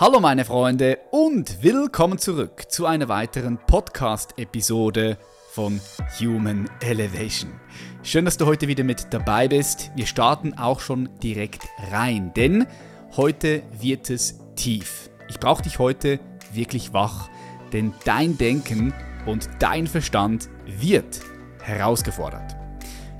Hallo 0.00 0.18
meine 0.18 0.46
Freunde 0.46 0.96
und 1.10 1.62
willkommen 1.62 2.16
zurück 2.16 2.70
zu 2.70 2.86
einer 2.86 3.10
weiteren 3.10 3.58
Podcast-Episode 3.58 5.18
von 5.50 5.78
Human 6.18 6.70
Elevation. 6.80 7.50
Schön, 8.02 8.24
dass 8.24 8.38
du 8.38 8.46
heute 8.46 8.66
wieder 8.66 8.82
mit 8.82 9.12
dabei 9.12 9.46
bist. 9.46 9.90
Wir 9.96 10.06
starten 10.06 10.54
auch 10.54 10.80
schon 10.80 11.10
direkt 11.22 11.68
rein, 11.90 12.32
denn 12.32 12.66
heute 13.18 13.62
wird 13.78 14.08
es 14.08 14.40
tief. 14.56 15.10
Ich 15.28 15.38
brauche 15.38 15.64
dich 15.64 15.78
heute 15.78 16.18
wirklich 16.50 16.94
wach, 16.94 17.28
denn 17.74 17.92
dein 18.06 18.38
Denken 18.38 18.94
und 19.26 19.50
dein 19.58 19.86
Verstand 19.86 20.48
wird 20.64 21.20
herausgefordert. 21.60 22.56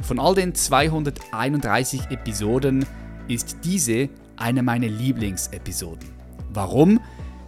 Von 0.00 0.18
all 0.18 0.34
den 0.34 0.54
231 0.54 2.10
Episoden 2.10 2.86
ist 3.28 3.58
diese 3.64 4.08
eine 4.38 4.62
meiner 4.62 4.88
Lieblingsepisoden. 4.88 6.19
Warum? 6.52 7.00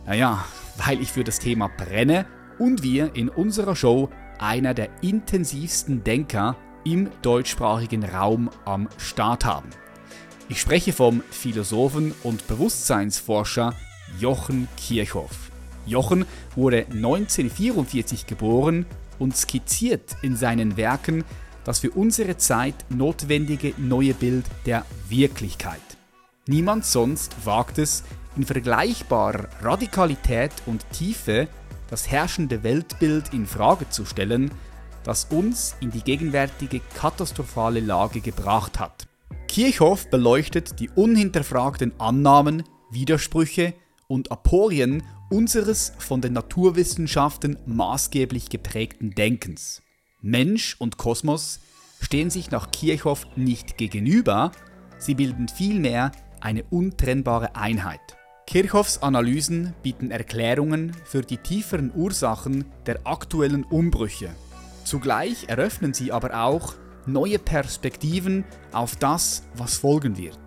Naja, 0.07 0.45
weil 0.77 1.01
ich 1.01 1.10
für 1.10 1.24
das 1.24 1.38
Thema 1.38 1.69
brenne 1.69 2.27
und 2.59 2.83
wir 2.83 3.15
in 3.15 3.29
unserer 3.29 3.74
Show 3.74 4.10
einer 4.38 4.74
der 4.74 4.91
intensivsten 5.02 6.05
Denker 6.05 6.56
im 6.84 7.10
deutschsprachigen 7.23 8.05
Raum 8.05 8.51
am 8.65 8.88
Start 8.98 9.45
haben. 9.45 9.70
Ich 10.48 10.60
spreche 10.60 10.93
vom 10.93 11.23
Philosophen 11.30 12.15
und 12.23 12.46
Bewusstseinsforscher 12.46 13.74
Jochen 14.20 14.69
Kirchhoff. 14.77 15.51
Jochen 15.87 16.24
wurde 16.55 16.87
1944 16.87 18.27
geboren 18.27 18.87
und 19.19 19.37
skizziert 19.37 20.16
in 20.23 20.37
seinen 20.37 20.77
Werken 20.77 21.24
das 21.65 21.80
für 21.80 21.91
unsere 21.91 22.37
Zeit 22.37 22.74
notwendige 22.88 23.74
neue 23.79 24.15
Bild 24.15 24.45
der 24.66 24.84
Wirklichkeit. 25.09 25.80
Niemand 26.46 26.84
sonst 26.84 27.34
wagt 27.45 27.79
es, 27.79 28.02
in 28.36 28.45
vergleichbarer 28.45 29.48
Radikalität 29.60 30.52
und 30.66 30.84
Tiefe 30.92 31.48
das 31.90 32.10
herrschende 32.10 32.62
Weltbild 32.62 33.34
in 33.34 33.46
Frage 33.46 33.88
zu 33.90 34.04
stellen, 34.04 34.51
das 35.04 35.26
uns 35.26 35.76
in 35.80 35.90
die 35.90 36.02
gegenwärtige 36.02 36.80
katastrophale 36.95 37.80
Lage 37.80 38.20
gebracht 38.20 38.79
hat. 38.79 39.07
Kirchhoff 39.48 40.09
beleuchtet 40.09 40.80
die 40.80 40.88
unhinterfragten 40.88 41.92
Annahmen, 42.01 42.62
Widersprüche 42.90 43.74
und 44.09 44.32
Aporien 44.32 45.02
unseres 45.29 45.92
von 45.98 46.20
den 46.20 46.32
Naturwissenschaften 46.32 47.59
maßgeblich 47.66 48.48
geprägten 48.48 49.10
Denkens. 49.10 49.82
Mensch 50.23 50.76
und 50.79 50.96
Kosmos 50.96 51.60
stehen 52.01 52.30
sich 52.30 52.51
nach 52.51 52.70
Kirchhoff 52.70 53.26
nicht 53.37 53.76
gegenüber, 53.76 54.52
sie 54.98 55.14
bilden 55.14 55.48
vielmehr 55.48 56.12
eine 56.40 56.64
untrennbare 56.64 57.57
Einheit. 57.57 58.01
Kirchhoffs 58.46 58.98
Analysen 58.98 59.74
bieten 59.82 60.10
Erklärungen 60.10 60.95
für 61.04 61.23
die 61.23 61.38
tieferen 61.38 61.90
Ursachen 61.95 62.66
der 62.87 63.01
aktuellen 63.04 63.65
Umbrüche. 63.65 64.31
Zugleich 64.84 65.48
eröffnen 65.48 65.94
sie 65.94 66.12
aber 66.12 66.44
auch 66.44 66.75
neue 67.06 67.38
Perspektiven 67.38 68.44
auf 68.72 68.97
das, 68.97 69.44
was 69.54 69.78
folgen 69.78 70.19
wird. 70.19 70.38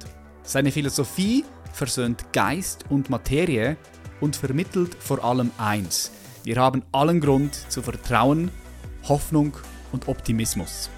Seine 0.44 0.72
Philosophie 0.72 1.46
versöhnt 1.74 2.32
Geist 2.32 2.86
und 2.90 3.10
Materie 3.10 3.78
und 4.22 4.36
vermittelt 4.36 4.96
vor 5.00 5.24
allem 5.24 5.52
eins. 5.58 6.12
Wir 6.44 6.58
haben 6.58 6.84
allen 6.92 7.22
Grund 7.22 7.56
zu 7.72 7.82
vertrauen, 7.82 8.52
Hoffnung 9.08 9.58
und 9.92 10.08
Optimismus. 10.08 10.90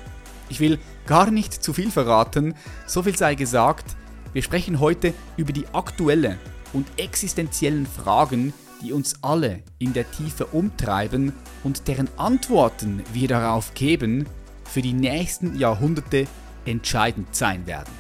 Ich 0.50 0.60
will 0.60 0.78
gar 1.06 1.32
nicht 1.32 1.54
zu 1.54 1.74
viel 1.74 1.92
verraten, 1.92 2.54
so 2.86 3.04
viel 3.04 3.16
sei 3.16 3.36
gesagt, 3.36 3.96
wir 4.34 4.42
sprechen 4.42 4.80
heute 4.80 5.14
über 5.38 5.54
die 5.54 5.68
aktuelle 5.74 6.38
und 6.74 6.88
existenziellen 6.98 7.86
Fragen, 7.86 8.54
die 8.82 8.94
uns 8.94 9.24
alle 9.24 9.64
in 9.80 9.94
der 9.94 10.10
Tiefe 10.12 10.46
umtreiben 10.48 11.34
und 11.64 11.88
deren 11.88 12.10
Antworten 12.18 13.04
wir 13.14 13.28
darauf 13.28 13.74
geben, 13.74 14.26
für 14.66 14.82
die 14.82 14.94
nächsten 14.94 15.58
Jahrhunderte 15.58 16.28
entscheidend 16.66 17.36
sein 17.36 17.66
werden. 17.66 17.94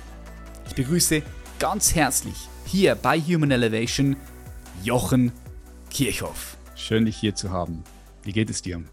Ich 0.68 0.76
begrüße 0.76 1.24
ganz 1.60 1.96
herzlich 1.96 2.36
hier 2.66 2.96
bei 2.96 3.20
Human 3.20 3.52
Elevation 3.52 4.16
Jochen 4.84 5.32
Kirchhoff. 5.90 6.58
Schön, 6.76 7.06
dich 7.06 7.18
hier 7.18 7.34
zu 7.34 7.50
haben. 7.50 7.84
Wie 8.24 8.34
geht 8.34 8.50
es 8.50 8.62
dir? 8.62 8.84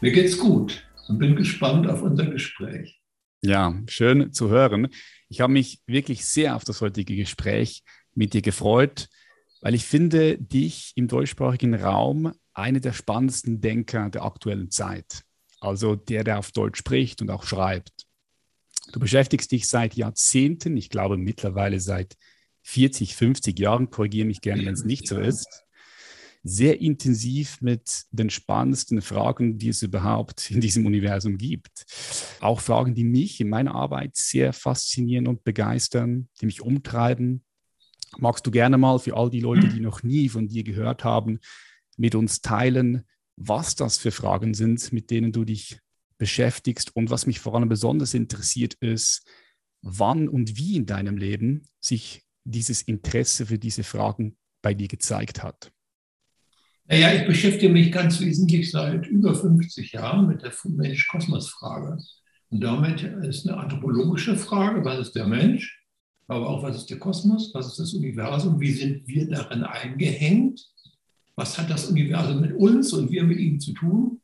Mir 0.00 0.12
geht's 0.12 0.36
gut 0.36 0.86
und 1.08 1.18
bin 1.18 1.36
gespannt 1.36 1.86
auf 1.86 2.02
unser 2.02 2.26
Gespräch. 2.26 3.00
Ja, 3.42 3.74
schön 3.88 4.32
zu 4.32 4.48
hören. 4.48 4.88
Ich 5.28 5.40
habe 5.40 5.52
mich 5.52 5.80
wirklich 5.86 6.24
sehr 6.24 6.56
auf 6.56 6.64
das 6.64 6.80
heutige 6.80 7.14
Gespräch 7.14 7.82
mit 8.14 8.34
dir 8.34 8.42
gefreut, 8.42 9.08
weil 9.60 9.74
ich 9.74 9.84
finde 9.84 10.38
dich 10.38 10.92
im 10.94 11.08
deutschsprachigen 11.08 11.74
Raum 11.74 12.32
einer 12.52 12.80
der 12.80 12.92
spannendsten 12.92 13.60
Denker 13.60 14.10
der 14.10 14.24
aktuellen 14.24 14.70
Zeit. 14.70 15.22
Also 15.60 15.96
der, 15.96 16.24
der 16.24 16.38
auf 16.38 16.52
Deutsch 16.52 16.78
spricht 16.78 17.22
und 17.22 17.30
auch 17.30 17.44
schreibt. 17.44 18.06
Du 18.92 19.00
beschäftigst 19.00 19.50
dich 19.50 19.66
seit 19.66 19.94
Jahrzehnten, 19.94 20.76
ich 20.76 20.90
glaube 20.90 21.16
mittlerweile 21.16 21.80
seit 21.80 22.16
40, 22.62 23.14
50 23.14 23.58
Jahren, 23.58 23.90
korrigiere 23.90 24.26
mich 24.26 24.40
gerne, 24.40 24.64
wenn 24.64 24.74
es 24.74 24.84
nicht 24.84 25.08
so 25.08 25.18
ist, 25.18 25.64
sehr 26.42 26.80
intensiv 26.80 27.62
mit 27.62 28.04
den 28.10 28.28
spannendsten 28.28 29.00
Fragen, 29.00 29.58
die 29.58 29.70
es 29.70 29.82
überhaupt 29.82 30.50
in 30.50 30.60
diesem 30.60 30.84
Universum 30.84 31.38
gibt. 31.38 31.86
Auch 32.40 32.60
Fragen, 32.60 32.94
die 32.94 33.04
mich 33.04 33.40
in 33.40 33.48
meiner 33.48 33.74
Arbeit 33.74 34.14
sehr 34.14 34.52
faszinieren 34.52 35.26
und 35.26 35.42
begeistern, 35.42 36.28
die 36.40 36.46
mich 36.46 36.60
umtreiben. 36.60 37.44
Magst 38.18 38.46
du 38.46 38.50
gerne 38.50 38.78
mal 38.78 38.98
für 38.98 39.16
all 39.16 39.30
die 39.30 39.40
Leute, 39.40 39.68
die 39.68 39.80
noch 39.80 40.02
nie 40.02 40.28
von 40.28 40.48
dir 40.48 40.64
gehört 40.64 41.04
haben, 41.04 41.40
mit 41.96 42.14
uns 42.14 42.40
teilen, 42.40 43.04
was 43.36 43.74
das 43.74 43.98
für 43.98 44.10
Fragen 44.10 44.54
sind, 44.54 44.92
mit 44.92 45.10
denen 45.10 45.32
du 45.32 45.44
dich 45.44 45.80
beschäftigst 46.18 46.94
und 46.94 47.10
was 47.10 47.26
mich 47.26 47.40
vor 47.40 47.54
allem 47.54 47.68
besonders 47.68 48.14
interessiert 48.14 48.74
ist, 48.74 49.26
wann 49.82 50.28
und 50.28 50.56
wie 50.56 50.76
in 50.76 50.86
deinem 50.86 51.16
Leben 51.16 51.66
sich 51.80 52.22
dieses 52.44 52.82
Interesse 52.82 53.46
für 53.46 53.58
diese 53.58 53.84
Fragen 53.84 54.36
bei 54.62 54.74
dir 54.74 54.88
gezeigt 54.88 55.42
hat. 55.42 55.72
Naja, 56.86 57.14
ich 57.14 57.26
beschäftige 57.26 57.72
mich 57.72 57.90
ganz 57.90 58.20
wesentlich 58.20 58.70
seit 58.70 59.06
über 59.06 59.34
50 59.34 59.92
Jahren 59.92 60.28
mit 60.28 60.42
der 60.42 60.52
Mensch-Kosmos-Frage. 60.64 61.98
Und 62.50 62.60
damit 62.60 63.02
ist 63.02 63.48
eine 63.48 63.56
anthropologische 63.56 64.36
Frage, 64.36 64.84
was 64.84 65.08
ist 65.08 65.12
der 65.16 65.26
Mensch, 65.26 65.83
aber 66.26 66.48
auch 66.48 66.62
was 66.62 66.76
ist 66.76 66.90
der 66.90 66.98
Kosmos, 66.98 67.52
was 67.54 67.68
ist 67.68 67.78
das 67.78 67.94
Universum, 67.94 68.60
wie 68.60 68.72
sind 68.72 69.06
wir 69.06 69.28
darin 69.28 69.62
eingehängt, 69.62 70.66
was 71.36 71.58
hat 71.58 71.70
das 71.70 71.88
Universum 71.88 72.40
mit 72.40 72.52
uns 72.52 72.92
und 72.92 73.10
wir 73.10 73.24
mit 73.24 73.38
ihm 73.38 73.60
zu 73.60 73.72
tun? 73.72 74.20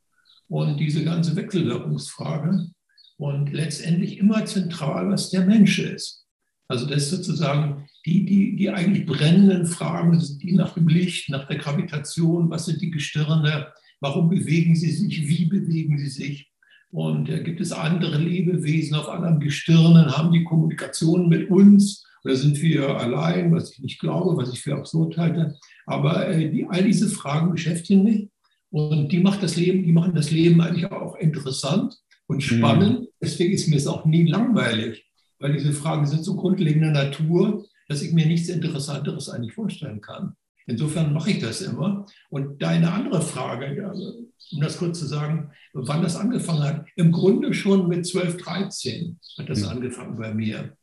Und 0.48 0.78
diese 0.78 1.04
ganze 1.04 1.36
Wechselwirkungsfrage. 1.36 2.70
Und 3.16 3.52
letztendlich 3.52 4.18
immer 4.18 4.44
zentral, 4.46 5.10
was 5.10 5.30
der 5.30 5.44
Mensch 5.44 5.78
ist. 5.78 6.26
Also 6.68 6.86
das 6.86 7.04
ist 7.04 7.10
sozusagen 7.10 7.88
die, 8.06 8.24
die, 8.24 8.56
die 8.56 8.70
eigentlich 8.70 9.04
brennenden 9.04 9.66
Fragen, 9.66 10.18
die 10.40 10.52
nach 10.52 10.74
dem 10.74 10.88
Licht, 10.88 11.28
nach 11.28 11.46
der 11.46 11.58
Gravitation, 11.58 12.48
was 12.48 12.66
sind 12.66 12.80
die 12.80 12.90
Gestirne, 12.90 13.72
warum 14.00 14.28
bewegen 14.28 14.74
sie 14.74 14.90
sich, 14.90 15.28
wie 15.28 15.46
bewegen 15.46 15.98
sie 15.98 16.08
sich. 16.08 16.49
Und 16.90 17.28
äh, 17.28 17.42
gibt 17.42 17.60
es 17.60 17.72
andere 17.72 18.18
Lebewesen 18.18 18.96
auf 18.96 19.08
anderen 19.08 19.40
Gestirnen, 19.40 20.16
haben 20.16 20.32
die 20.32 20.44
Kommunikation 20.44 21.28
mit 21.28 21.50
uns 21.50 22.04
oder 22.24 22.36
sind 22.36 22.60
wir 22.60 22.98
allein, 22.98 23.52
was 23.52 23.72
ich 23.72 23.78
nicht 23.78 24.00
glaube, 24.00 24.36
was 24.36 24.52
ich 24.52 24.60
für 24.60 24.74
absurd 24.74 25.16
halte. 25.16 25.56
Aber 25.86 26.28
äh, 26.28 26.50
die, 26.50 26.66
all 26.68 26.84
diese 26.84 27.08
Fragen 27.08 27.52
beschäftigen 27.52 28.02
mich 28.02 28.28
und 28.70 29.10
die, 29.10 29.20
macht 29.20 29.42
das 29.42 29.56
Leben, 29.56 29.84
die 29.84 29.92
machen 29.92 30.14
das 30.14 30.30
Leben 30.30 30.60
eigentlich 30.60 30.90
auch 30.90 31.16
interessant 31.16 31.96
und 32.26 32.38
mhm. 32.38 32.56
spannend. 32.56 33.00
Mhm. 33.00 33.06
Deswegen 33.22 33.54
ist 33.54 33.68
mir 33.68 33.76
es 33.76 33.86
auch 33.86 34.04
nie 34.04 34.26
langweilig, 34.26 35.06
weil 35.38 35.52
diese 35.52 35.72
Fragen 35.72 36.06
sind 36.06 36.24
so 36.24 36.36
grundlegender 36.36 36.90
Natur, 36.90 37.64
dass 37.88 38.02
ich 38.02 38.12
mir 38.12 38.26
nichts 38.26 38.48
Interessanteres 38.48 39.28
eigentlich 39.28 39.54
vorstellen 39.54 40.00
kann. 40.00 40.34
Insofern 40.66 41.12
mache 41.12 41.30
ich 41.30 41.38
das 41.38 41.62
immer. 41.62 42.06
Und 42.28 42.62
deine 42.62 42.92
andere 42.92 43.22
Frage, 43.22 43.88
also, 43.88 44.28
um 44.52 44.60
das 44.60 44.78
kurz 44.78 44.98
zu 44.98 45.06
sagen, 45.06 45.50
wann 45.72 46.02
das 46.02 46.16
angefangen 46.16 46.62
hat, 46.62 46.86
im 46.96 47.12
Grunde 47.12 47.54
schon 47.54 47.88
mit 47.88 48.06
12, 48.06 48.36
13 48.38 49.18
hat 49.38 49.48
das 49.48 49.62
ja. 49.62 49.68
angefangen 49.68 50.16
bei 50.16 50.32
mir. 50.34 50.76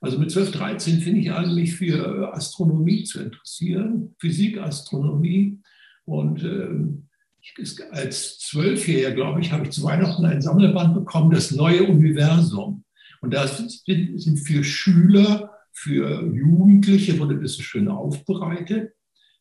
Also 0.00 0.18
mit 0.18 0.30
12, 0.30 0.52
13 0.52 1.00
fing 1.00 1.16
ich 1.16 1.32
an, 1.32 1.54
mich 1.54 1.74
für 1.74 2.34
Astronomie 2.34 3.04
zu 3.04 3.22
interessieren, 3.22 4.14
Physik, 4.18 4.58
Astronomie. 4.58 5.60
Und 6.04 6.42
äh, 6.44 7.88
als 7.90 8.38
Zwölfjähriger, 8.40 9.12
glaube 9.12 9.40
ich, 9.40 9.52
habe 9.52 9.64
ich 9.64 9.70
zu 9.70 9.82
Weihnachten 9.82 10.24
ein 10.24 10.42
Sammelband 10.42 10.94
bekommen, 10.94 11.30
das 11.30 11.50
neue 11.50 11.84
Universum. 11.84 12.84
Und 13.20 13.32
da 13.32 13.46
sind 13.46 14.38
für 14.38 14.62
Schüler 14.62 15.50
für 15.74 16.22
Jugendliche 16.32 17.18
wurde 17.18 17.40
das 17.40 17.56
schön 17.56 17.88
aufbereitet 17.88 18.92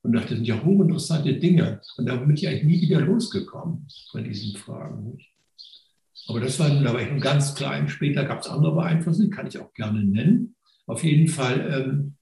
und 0.04 0.14
dachte, 0.14 0.30
das 0.30 0.38
sind 0.38 0.48
ja 0.48 0.64
hochinteressante 0.64 1.34
Dinge. 1.36 1.82
Und 1.98 2.06
da 2.06 2.16
bin 2.18 2.36
ich 2.36 2.48
eigentlich 2.48 2.64
nie 2.64 2.82
wieder 2.82 3.02
losgekommen 3.02 3.88
bei 4.14 4.22
diesen 4.22 4.56
Fragen. 4.58 5.18
Aber 6.28 6.40
das 6.40 6.60
war, 6.60 6.70
da 6.70 6.94
war 6.94 7.02
ich 7.02 7.12
noch 7.12 7.22
ganz 7.22 7.56
klein. 7.56 7.90
Später 7.90 8.26
gab 8.26 8.42
es 8.42 8.48
andere 8.48 8.76
Beeinflussungen, 8.76 9.32
kann 9.32 9.48
ich 9.48 9.58
auch 9.60 9.74
gerne 9.74 10.04
nennen. 10.04 10.56
Auf 10.86 11.04
jeden 11.04 11.28
Fall 11.28 11.72
ähm, 11.72 12.16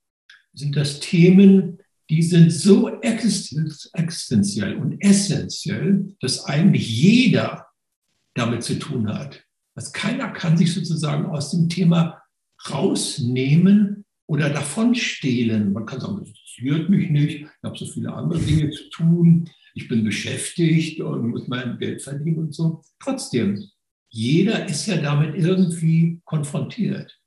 sind 0.54 0.76
das 0.76 1.00
Themen, 1.00 1.80
die 2.10 2.22
sind 2.22 2.52
so 2.52 2.90
existenziell 3.02 4.76
und 4.76 5.02
essentiell, 5.02 6.14
dass 6.20 6.46
eigentlich 6.46 6.90
jeder 6.90 7.68
damit 8.34 8.64
zu 8.64 8.78
tun 8.78 9.08
hat. 9.08 9.44
Dass 9.76 9.94
keiner 9.94 10.30
kann 10.30 10.58
sich 10.58 10.74
sozusagen 10.74 11.26
aus 11.26 11.52
dem 11.52 11.70
Thema 11.70 12.22
rausnehmen 12.70 14.06
oder 14.28 14.50
davonstehlen. 14.50 15.74
Man 15.74 15.86
kann 15.86 16.02
sagen, 16.02 16.26
interessiert 16.58 16.90
mich 16.90 17.10
nicht, 17.10 17.42
ich 17.42 17.48
habe 17.64 17.78
so 17.78 17.86
viele 17.86 18.14
andere 18.14 18.40
Dinge 18.40 18.70
zu 18.72 18.90
tun, 18.90 19.50
ich 19.74 19.88
bin 19.88 20.04
beschäftigt 20.04 21.00
und 21.00 21.30
muss 21.30 21.48
mein 21.48 21.78
Geld 21.78 22.02
verdienen 22.02 22.40
und 22.40 22.54
so. 22.54 22.82
Trotzdem, 23.00 23.64
jeder 24.10 24.68
ist 24.68 24.86
ja 24.88 24.98
damit 24.98 25.36
irgendwie 25.36 26.20
konfrontiert. 26.26 27.18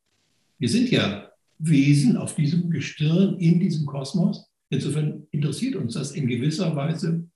Wir 0.58 0.68
sind 0.68 0.90
ja 0.90 1.30
Wesen 1.58 2.16
auf 2.16 2.34
diesem 2.34 2.70
Gestirn, 2.70 3.38
in 3.38 3.60
diesem 3.60 3.86
Kosmos. 3.86 4.46
Insofern 4.70 5.26
interessiert 5.30 5.76
uns 5.76 5.94
das 5.94 6.12
in 6.12 6.26
gewisser 6.26 6.74
Weise 6.76 7.28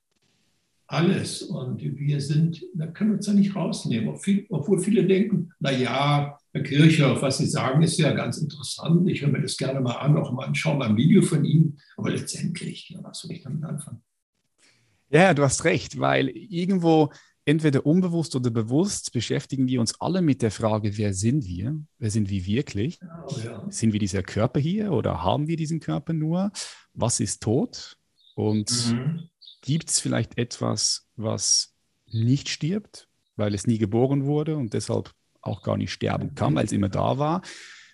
alles. 0.89 1.43
Und 1.43 1.81
wir 1.83 2.21
sind, 2.21 2.65
da 2.75 2.87
können 2.87 3.11
wir 3.11 3.17
uns 3.19 3.27
ja 3.27 3.35
nicht 3.35 3.55
rausnehmen. 3.55 4.19
Obwohl 4.49 4.79
viele 4.81 5.07
denken, 5.07 5.53
na 5.61 5.71
ja, 5.71 6.39
Herr 6.53 6.63
Kirchhoff, 6.63 7.23
was 7.23 7.39
Sie 7.39 7.47
sagen, 7.47 7.83
ist 7.83 7.99
ja 7.99 8.13
ganz 8.13 8.39
interessant. 8.39 9.09
Ich 9.09 9.23
höre 9.23 9.29
mir 9.29 9.43
das 9.43 9.57
gerne 9.57 9.81
mal 9.81 9.97
an, 9.97 10.17
auch 10.17 10.33
mal 10.33 10.47
anschauen, 10.47 10.79
mal 10.79 10.89
ein 10.89 10.97
Video 10.97 11.23
von 11.23 11.45
Ihnen. 11.45 11.79
Aber 11.97 12.11
letztendlich, 12.11 12.89
ja, 12.89 12.99
was 13.03 13.21
soll 13.21 13.33
ich 13.33 13.43
damit 13.43 13.65
anfangen? 13.65 14.03
Ja, 15.11 15.35
du 15.35 15.43
hast 15.43 15.65
recht, 15.65 16.01
weil 16.01 16.29
irgendwo 16.29 17.11
entweder 17.45 17.87
unbewusst 17.87 18.35
oder 18.37 18.51
bewusst 18.51 19.13
beschäftigen 19.13 19.69
wir 19.69 19.81
uns 19.81 19.99
alle 20.01 20.21
mit 20.21 20.43
der 20.43 20.51
Frage, 20.51 20.97
wer 20.99 21.15
sind 21.15 21.47
wir? 21.47 21.79
Wer 21.99 22.11
sind 22.11 22.29
wir 22.29 22.45
wirklich? 22.47 22.99
Oh, 23.27 23.35
ja. 23.43 23.67
Sind 23.71 23.93
wir 23.93 24.01
dieser 24.01 24.23
Körper 24.23 24.61
hier 24.61 24.93
oder 24.93 25.23
haben 25.23 25.49
wir 25.49 25.57
diesen 25.57 25.81
Körper 25.81 26.13
nur? 26.13 26.51
Was 26.93 27.21
ist 27.21 27.43
Tod? 27.43 27.97
Und 28.35 28.93
mhm. 28.93 29.29
Gibt 29.61 29.91
es 29.91 30.01
vielleicht 30.01 30.39
etwas, 30.39 31.09
was 31.17 31.75
nicht 32.07 32.49
stirbt, 32.49 33.09
weil 33.37 33.55
es 33.55 33.67
nie 33.67 33.79
geboren 33.79 34.25
wurde 34.25 34.57
und 34.57 34.73
deshalb 34.75 35.13
auch 35.41 35.63
gar 35.63 35.77
nicht 35.77 35.93
sterben 35.93 36.35
kann, 36.35 36.55
weil 36.55 36.67
es 36.67 36.73
immer 36.73 36.89
da 36.89 37.19
war? 37.19 37.43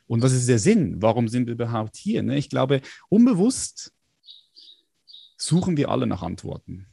Und 0.07 0.23
was 0.23 0.33
ist 0.33 0.49
der 0.49 0.59
Sinn? 0.59 1.01
Warum 1.01 1.29
sind 1.29 1.47
wir 1.47 1.55
überhaupt 1.55 1.97
hier? 1.97 2.23
Ne? 2.23 2.37
Ich 2.37 2.51
glaube, 2.51 2.81
unbewusst 3.09 3.93
suchen 5.37 5.77
wir 5.77 5.91
alle 5.91 6.07
nach 6.07 6.23
Antworten. 6.23 6.87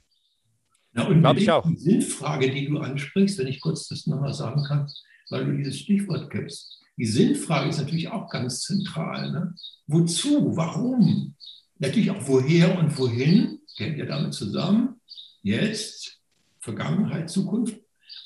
Ja, 0.94 1.08
und 1.08 1.22
Glaube 1.22 1.40
ich 1.40 1.52
auch. 1.52 1.66
Die 1.66 1.78
Sinnfrage, 1.78 2.52
die 2.52 2.68
du 2.68 2.80
ansprichst, 2.80 3.38
wenn 3.38 3.48
ich 3.48 3.62
kurz 3.62 3.88
das 3.88 4.08
nochmal 4.08 4.34
sagen 4.34 4.64
kann, 4.64 4.92
weil 5.30 5.46
du 5.46 5.58
dieses 5.58 5.80
Stichwort 5.80 6.30
gibst. 6.30 6.80
Die 6.98 7.06
Sinnfrage 7.06 7.70
ist 7.70 7.78
natürlich 7.78 8.10
auch 8.10 8.30
ganz 8.30 8.62
zentral. 8.62 9.32
Ne? 9.32 9.56
Wozu? 9.88 10.56
Warum? 10.56 11.36
Natürlich 11.80 12.12
auch 12.12 12.28
woher 12.28 12.78
und 12.78 12.98
wohin, 12.98 13.61
hängt 13.78 13.98
ja 13.98 14.06
damit 14.06 14.34
zusammen. 14.34 15.02
Jetzt, 15.44 16.20
Vergangenheit, 16.60 17.30
Zukunft. 17.30 17.76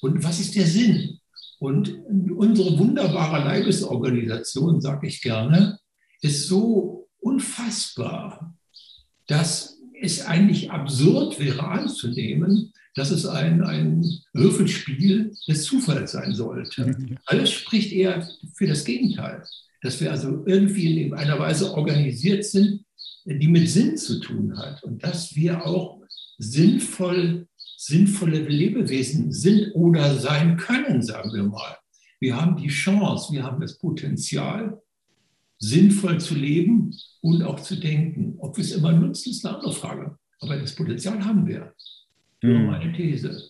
Und 0.02 0.24
was 0.24 0.40
ist 0.40 0.56
der 0.56 0.66
Sinn? 0.66 1.20
Und 1.60 1.90
unsere 2.36 2.78
wunderbare 2.78 3.44
Leibesorganisation, 3.44 4.82
sage 4.82 5.08
ich 5.08 5.22
gerne, 5.22 5.80
ist 6.22 6.48
so 6.48 7.08
unfassbar, 7.20 8.56
dass 9.28 9.80
es 10.02 10.26
eigentlich 10.26 10.72
absurd 10.72 11.40
wäre 11.40 11.64
anzunehmen, 11.64 12.74
dass 12.96 13.12
es 13.12 13.26
ein, 13.26 13.64
ein 13.64 14.06
Würfelspiel 14.34 15.36
des 15.48 15.64
Zufalls 15.64 16.12
sein 16.12 16.34
sollte. 16.34 16.96
Alles 17.26 17.52
spricht 17.52 17.92
eher 17.92 18.28
für 18.54 18.68
das 18.68 18.86
Gegenteil, 18.86 19.44
dass 19.82 20.00
wir 20.00 20.12
also 20.12 20.44
irgendwie 20.46 21.04
in 21.04 21.14
einer 21.14 21.40
Weise 21.40 21.74
organisiert 21.74 22.46
sind, 22.46 22.86
die 23.26 23.48
mit 23.48 23.70
Sinn 23.70 23.98
zu 23.98 24.20
tun 24.20 24.58
hat 24.58 24.84
und 24.84 25.04
dass 25.04 25.36
wir 25.36 25.66
auch 25.66 26.02
sinnvoll, 26.38 27.48
sinnvolle 27.78 28.40
Lebewesen 28.40 29.32
sind 29.32 29.72
oder 29.74 30.16
sein 30.20 30.58
können, 30.58 31.02
sagen 31.02 31.34
wir 31.34 31.44
mal. 31.44 31.78
Wir 32.20 32.40
haben 32.40 32.56
die 32.56 32.68
Chance, 32.68 33.34
wir 33.34 33.44
haben 33.44 33.60
das 33.60 33.78
Potenzial, 33.78 34.82
sinnvoll 35.58 36.20
zu 36.20 36.36
leben 36.36 36.96
und 37.22 37.42
auch 37.44 37.60
zu 37.60 37.76
denken. 37.78 38.36
Ob 38.40 38.58
wir 38.58 38.64
es 38.64 38.72
immer 38.72 38.92
nutzen, 38.92 39.32
ist 39.32 39.46
eine 39.46 39.56
andere 39.56 39.74
Frage. 39.74 40.18
Aber 40.40 40.58
das 40.58 40.76
Potenzial 40.76 41.24
haben 41.24 41.48
wir. 41.48 41.74
Nur 42.42 42.60
mhm. 42.60 42.66
meine 42.68 42.94
These. 42.94 43.50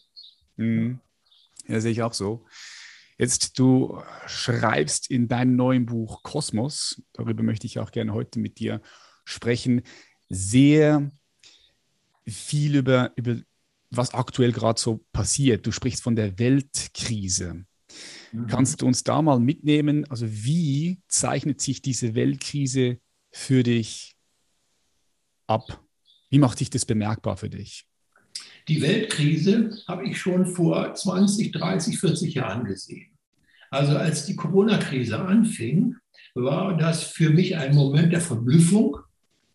Mhm. 0.55 0.99
Ja, 1.67 1.81
sehe 1.81 1.91
ich 1.91 2.01
auch 2.01 2.13
so. 2.13 2.45
Jetzt, 3.17 3.57
du 3.59 4.01
schreibst 4.27 5.09
in 5.09 5.27
deinem 5.27 5.55
neuen 5.55 5.85
Buch 5.85 6.21
Kosmos, 6.21 7.01
darüber 7.13 7.43
möchte 7.43 7.65
ich 7.65 7.79
auch 7.79 7.91
gerne 7.91 8.13
heute 8.13 8.39
mit 8.39 8.59
dir 8.59 8.81
sprechen, 8.81 9.04
sehr 10.29 11.11
viel 12.27 12.75
über, 12.75 13.11
über 13.15 13.37
was 13.91 14.13
aktuell 14.13 14.51
gerade 14.51 14.79
so 14.79 15.05
passiert. 15.11 15.65
Du 15.65 15.71
sprichst 15.71 16.03
von 16.03 16.15
der 16.15 16.37
Weltkrise. 16.39 17.65
Mhm. 18.31 18.47
Kannst 18.47 18.81
du 18.81 18.87
uns 18.87 19.03
da 19.03 19.21
mal 19.21 19.39
mitnehmen? 19.39 20.05
Also 20.09 20.27
wie 20.29 21.01
zeichnet 21.07 21.61
sich 21.61 21.81
diese 21.81 22.15
Weltkrise 22.15 22.99
für 23.31 23.63
dich 23.63 24.15
ab? 25.47 25.83
Wie 26.29 26.39
macht 26.39 26.57
sich 26.57 26.69
das 26.69 26.85
bemerkbar 26.85 27.37
für 27.37 27.49
dich? 27.49 27.85
Die 28.67 28.81
Weltkrise 28.81 29.77
habe 29.87 30.07
ich 30.07 30.19
schon 30.19 30.47
vor 30.47 30.93
20, 30.93 31.51
30, 31.51 31.99
40 31.99 32.33
Jahren 32.33 32.65
gesehen. 32.65 33.11
Also 33.69 33.95
als 33.95 34.25
die 34.25 34.35
Corona-Krise 34.35 35.19
anfing, 35.19 35.95
war 36.33 36.75
das 36.75 37.03
für 37.03 37.29
mich 37.29 37.55
ein 37.55 37.75
Moment 37.75 38.11
der 38.11 38.21
Verblüffung. 38.21 38.97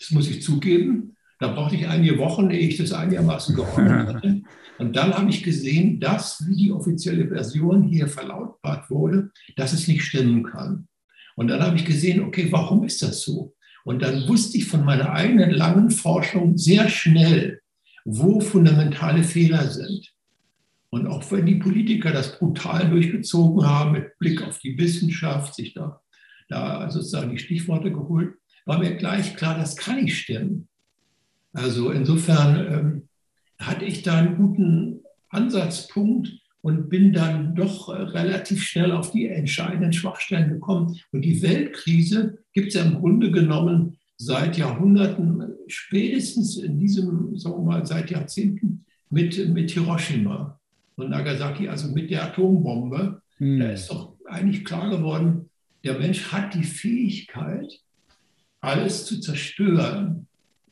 Das 0.01 0.11
muss 0.11 0.29
ich 0.29 0.43
zugeben. 0.43 1.17
Da 1.39 1.49
brauchte 1.49 1.77
ich 1.77 1.87
einige 1.87 2.19
Wochen, 2.19 2.51
ehe 2.51 2.69
ich 2.69 2.79
das 2.79 2.93
einigermaßen 2.93 3.55
geordnet 3.55 4.07
hatte. 4.15 4.43
Und 4.79 4.97
dann 4.97 5.15
habe 5.15 5.31
ich 5.31 5.43
gesehen, 5.43 6.01
dass, 6.01 6.47
wie 6.49 6.57
die 6.57 6.73
offizielle 6.73 7.29
Version 7.29 7.85
hier 7.85 8.09
verlautbart 8.09 8.91
wurde, 8.91 9.31
dass 9.57 9.73
es 9.73 9.87
nicht 9.87 10.03
stimmen 10.03 10.43
kann. 10.43 10.89
Und 11.37 11.49
dann 11.49 11.63
habe 11.63 11.77
ich 11.77 11.85
gesehen, 11.85 12.23
okay, 12.23 12.49
warum 12.51 12.85
ist 12.85 13.03
das 13.03 13.23
so? 13.23 13.55
Und 13.85 14.03
dann 14.03 14.27
wusste 14.29 14.59
ich 14.59 14.67
von 14.67 14.85
meiner 14.85 15.13
eigenen 15.13 15.51
langen 15.51 15.91
Forschung 15.91 16.57
sehr 16.57 16.89
schnell, 16.89 17.61
wo 18.05 18.41
fundamentale 18.41 19.23
Fehler 19.23 19.71
sind. 19.71 20.13
Und 20.91 21.07
auch 21.07 21.31
wenn 21.31 21.47
die 21.47 21.57
Politiker 21.57 22.11
das 22.11 22.39
brutal 22.39 22.91
durchgezogen 22.91 23.67
haben, 23.67 23.93
mit 23.93 24.19
Blick 24.19 24.43
auf 24.43 24.59
die 24.59 24.77
Wissenschaft, 24.77 25.55
sich 25.55 25.73
da, 25.73 26.01
da 26.49 26.91
sozusagen 26.91 27.31
die 27.31 27.39
Stichworte 27.39 27.93
geholt, 27.93 28.35
war 28.71 28.79
mir 28.79 28.95
gleich 28.95 29.35
klar, 29.35 29.59
das 29.59 29.75
kann 29.77 30.01
nicht 30.01 30.17
stimmen. 30.17 30.69
Also 31.53 31.91
insofern 31.91 32.73
ähm, 32.73 33.09
hatte 33.59 33.85
ich 33.85 34.05
da 34.05 34.19
einen 34.19 34.37
guten 34.37 35.01
Ansatzpunkt 35.29 36.31
und 36.61 36.89
bin 36.89 37.13
dann 37.13 37.57
doch 37.57 37.89
äh, 37.89 38.01
relativ 38.01 38.63
schnell 38.63 38.93
auf 38.93 39.11
die 39.11 39.27
entscheidenden 39.27 39.93
Schwachstellen 39.93 40.51
gekommen. 40.51 40.97
Und 41.11 41.23
die 41.23 41.43
Weltkrise 41.43 42.39
gibt 42.53 42.69
es 42.69 42.75
ja 42.75 42.85
im 42.85 43.01
Grunde 43.01 43.33
genommen 43.33 43.99
seit 44.19 44.57
Jahrhunderten, 44.57 45.43
spätestens 45.67 46.57
in 46.57 46.79
diesem, 46.79 47.37
sagen 47.37 47.57
wir 47.57 47.73
mal, 47.73 47.87
seit 47.87 48.09
Jahrzehnten 48.13 48.85
mit, 49.09 49.49
mit 49.49 49.73
Hiroshima 49.73 50.61
und 50.95 51.11
Nagasaki, 51.11 51.69
also 51.69 51.89
mit 51.89 52.09
der 52.09 52.23
Atombombe. 52.23 53.21
Hm. 53.39 53.59
Da 53.59 53.71
ist 53.71 53.89
doch 53.91 54.15
eigentlich 54.27 54.65
klar 54.65 54.91
geworden, 54.91 55.51
der 55.83 55.99
Mensch 55.99 56.31
hat 56.31 56.55
die 56.55 56.63
Fähigkeit, 56.63 57.81
alles 58.61 59.07
zu 59.07 59.21
zerstören. 59.21 60.27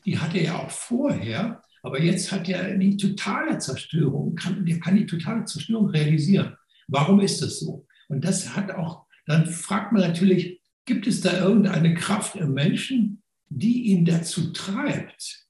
Die 0.05 0.17
hatte 0.17 0.37
er 0.37 0.59
auch 0.59 0.71
vorher, 0.71 1.61
aber 1.83 2.01
jetzt 2.01 2.31
hat 2.31 2.49
er 2.49 2.77
die 2.77 2.97
totale 2.97 3.57
Zerstörung, 3.57 4.35
kann, 4.35 4.65
der 4.65 4.79
kann 4.79 4.95
die 4.95 5.05
totale 5.05 5.45
Zerstörung 5.45 5.89
realisieren. 5.89 6.55
Warum 6.87 7.19
ist 7.19 7.41
das 7.41 7.59
so? 7.59 7.85
Und 8.07 8.25
das 8.25 8.55
hat 8.55 8.71
auch, 8.71 9.05
dann 9.25 9.45
fragt 9.45 9.91
man 9.91 10.01
natürlich, 10.01 10.61
gibt 10.85 11.07
es 11.07 11.21
da 11.21 11.39
irgendeine 11.39 11.93
Kraft 11.93 12.35
im 12.35 12.53
Menschen, 12.53 13.21
die 13.49 13.83
ihn 13.91 14.05
dazu 14.05 14.51
treibt? 14.51 15.45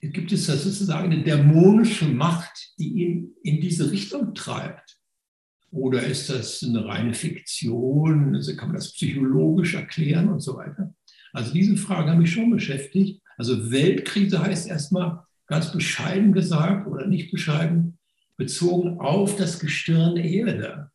Gibt 0.00 0.32
es 0.32 0.46
da 0.46 0.56
sozusagen 0.56 1.12
eine 1.12 1.24
dämonische 1.24 2.06
Macht, 2.06 2.74
die 2.78 3.04
ihn 3.04 3.34
in 3.42 3.60
diese 3.60 3.90
Richtung 3.90 4.34
treibt? 4.34 4.98
Oder 5.70 6.04
ist 6.04 6.30
das 6.30 6.62
eine 6.62 6.84
reine 6.84 7.14
Fiktion? 7.14 8.34
Also 8.34 8.54
kann 8.54 8.68
man 8.68 8.76
das 8.76 8.92
psychologisch 8.92 9.74
erklären 9.74 10.28
und 10.28 10.40
so 10.40 10.56
weiter? 10.56 10.94
Also 11.34 11.52
diese 11.52 11.76
Frage 11.76 12.10
hat 12.10 12.18
mich 12.18 12.32
schon 12.32 12.50
beschäftigt. 12.50 13.20
Also 13.36 13.70
Weltkrise 13.70 14.40
heißt 14.40 14.68
erstmal, 14.68 15.24
ganz 15.46 15.72
bescheiden 15.72 16.32
gesagt 16.32 16.86
oder 16.86 17.06
nicht 17.06 17.30
bescheiden, 17.30 17.98
bezogen 18.36 19.00
auf 19.00 19.36
das 19.36 19.58
Gestirn 19.58 20.14
der 20.14 20.24
Erde. 20.24 20.90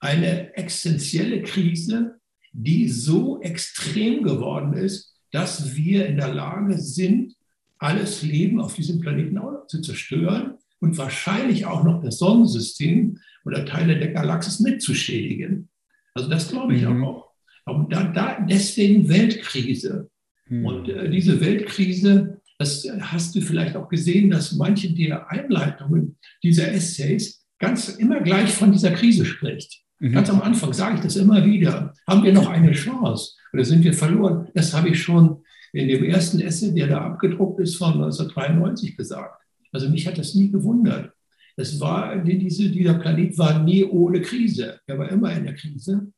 Eine 0.00 0.56
existenzielle 0.56 1.42
Krise, 1.42 2.18
die 2.52 2.88
so 2.88 3.40
extrem 3.42 4.22
geworden 4.22 4.72
ist, 4.72 5.14
dass 5.30 5.76
wir 5.76 6.06
in 6.06 6.16
der 6.16 6.34
Lage 6.34 6.78
sind, 6.78 7.34
alles 7.78 8.22
Leben 8.22 8.60
auf 8.60 8.74
diesem 8.74 9.00
Planeten 9.00 9.38
zu 9.68 9.80
zerstören 9.80 10.54
und 10.80 10.98
wahrscheinlich 10.98 11.66
auch 11.66 11.84
noch 11.84 12.02
das 12.02 12.18
Sonnensystem 12.18 13.18
oder 13.44 13.64
Teile 13.64 13.98
der 13.98 14.12
Galaxis 14.12 14.60
mitzuschädigen. 14.60 15.68
Also 16.14 16.28
das 16.28 16.48
glaube 16.48 16.74
ich 16.74 16.82
mhm. 16.82 17.04
auch. 17.04 17.29
Aber 17.64 17.86
da, 17.88 18.04
da, 18.04 18.46
deswegen 18.48 19.08
Weltkrise. 19.08 20.08
Mhm. 20.48 20.64
Und 20.66 20.88
äh, 20.88 21.10
diese 21.10 21.40
Weltkrise 21.40 22.40
das 22.60 22.86
hast 23.00 23.34
du 23.34 23.40
vielleicht 23.40 23.74
auch 23.74 23.88
gesehen, 23.88 24.28
dass 24.28 24.52
manche 24.52 24.92
der 24.92 25.30
Einleitungen 25.30 26.18
dieser 26.42 26.70
Essays 26.70 27.42
ganz 27.58 27.88
immer 27.88 28.20
gleich 28.20 28.50
von 28.50 28.70
dieser 28.70 28.90
Krise 28.90 29.24
spricht. 29.24 29.80
Mhm. 29.98 30.12
Ganz 30.12 30.28
am 30.28 30.42
Anfang 30.42 30.74
sage 30.74 30.96
ich 30.96 31.00
das 31.00 31.16
immer 31.16 31.42
wieder. 31.42 31.94
Haben 32.06 32.22
wir 32.22 32.34
noch 32.34 32.50
eine 32.50 32.72
Chance 32.72 33.32
oder 33.54 33.64
sind 33.64 33.82
wir 33.82 33.94
verloren? 33.94 34.48
Das 34.52 34.74
habe 34.74 34.90
ich 34.90 35.02
schon 35.02 35.42
in 35.72 35.88
dem 35.88 36.04
ersten 36.04 36.38
Essay, 36.38 36.74
der 36.74 36.88
da 36.88 37.00
abgedruckt 37.00 37.60
ist, 37.60 37.76
von 37.76 37.94
1993 37.94 38.94
gesagt. 38.94 39.42
Also 39.72 39.88
mich 39.88 40.06
hat 40.06 40.18
das 40.18 40.34
nie 40.34 40.50
gewundert. 40.50 41.14
Es 41.56 41.80
war, 41.80 42.14
diese, 42.18 42.68
dieser 42.68 42.94
Planet 42.94 43.38
war 43.38 43.62
nie 43.62 43.84
ohne 43.84 44.20
Krise. 44.20 44.80
Er 44.86 44.98
war 44.98 45.08
immer 45.08 45.32
in 45.34 45.44
der 45.44 45.54
Krise. 45.54 46.12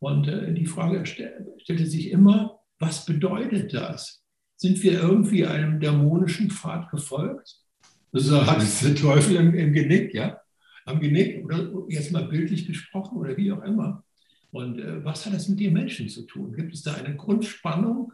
Und 0.00 0.28
äh, 0.28 0.52
die 0.54 0.66
Frage 0.66 1.04
stellte 1.06 1.86
sich 1.86 2.10
immer, 2.10 2.60
was 2.78 3.04
bedeutet 3.04 3.74
das? 3.74 4.22
Sind 4.56 4.82
wir 4.82 5.00
irgendwie 5.00 5.46
einem 5.46 5.80
dämonischen 5.80 6.50
Pfad 6.50 6.90
gefolgt? 6.90 7.56
So 8.12 8.46
hat 8.46 8.62
es 8.62 8.80
der 8.80 8.94
Teufel 8.94 9.36
im, 9.36 9.54
im 9.54 9.72
Genick, 9.72 10.14
ja? 10.14 10.40
Am 10.84 11.00
Genick 11.00 11.44
oder 11.44 11.68
jetzt 11.88 12.12
mal 12.12 12.24
bildlich 12.24 12.66
gesprochen 12.66 13.18
oder 13.18 13.36
wie 13.36 13.52
auch 13.52 13.62
immer. 13.62 14.04
Und 14.50 14.78
äh, 14.78 15.04
was 15.04 15.26
hat 15.26 15.34
das 15.34 15.48
mit 15.48 15.60
den 15.60 15.74
Menschen 15.74 16.08
zu 16.08 16.22
tun? 16.22 16.54
Gibt 16.54 16.74
es 16.74 16.82
da 16.82 16.94
eine 16.94 17.14
Grundspannung, 17.16 18.12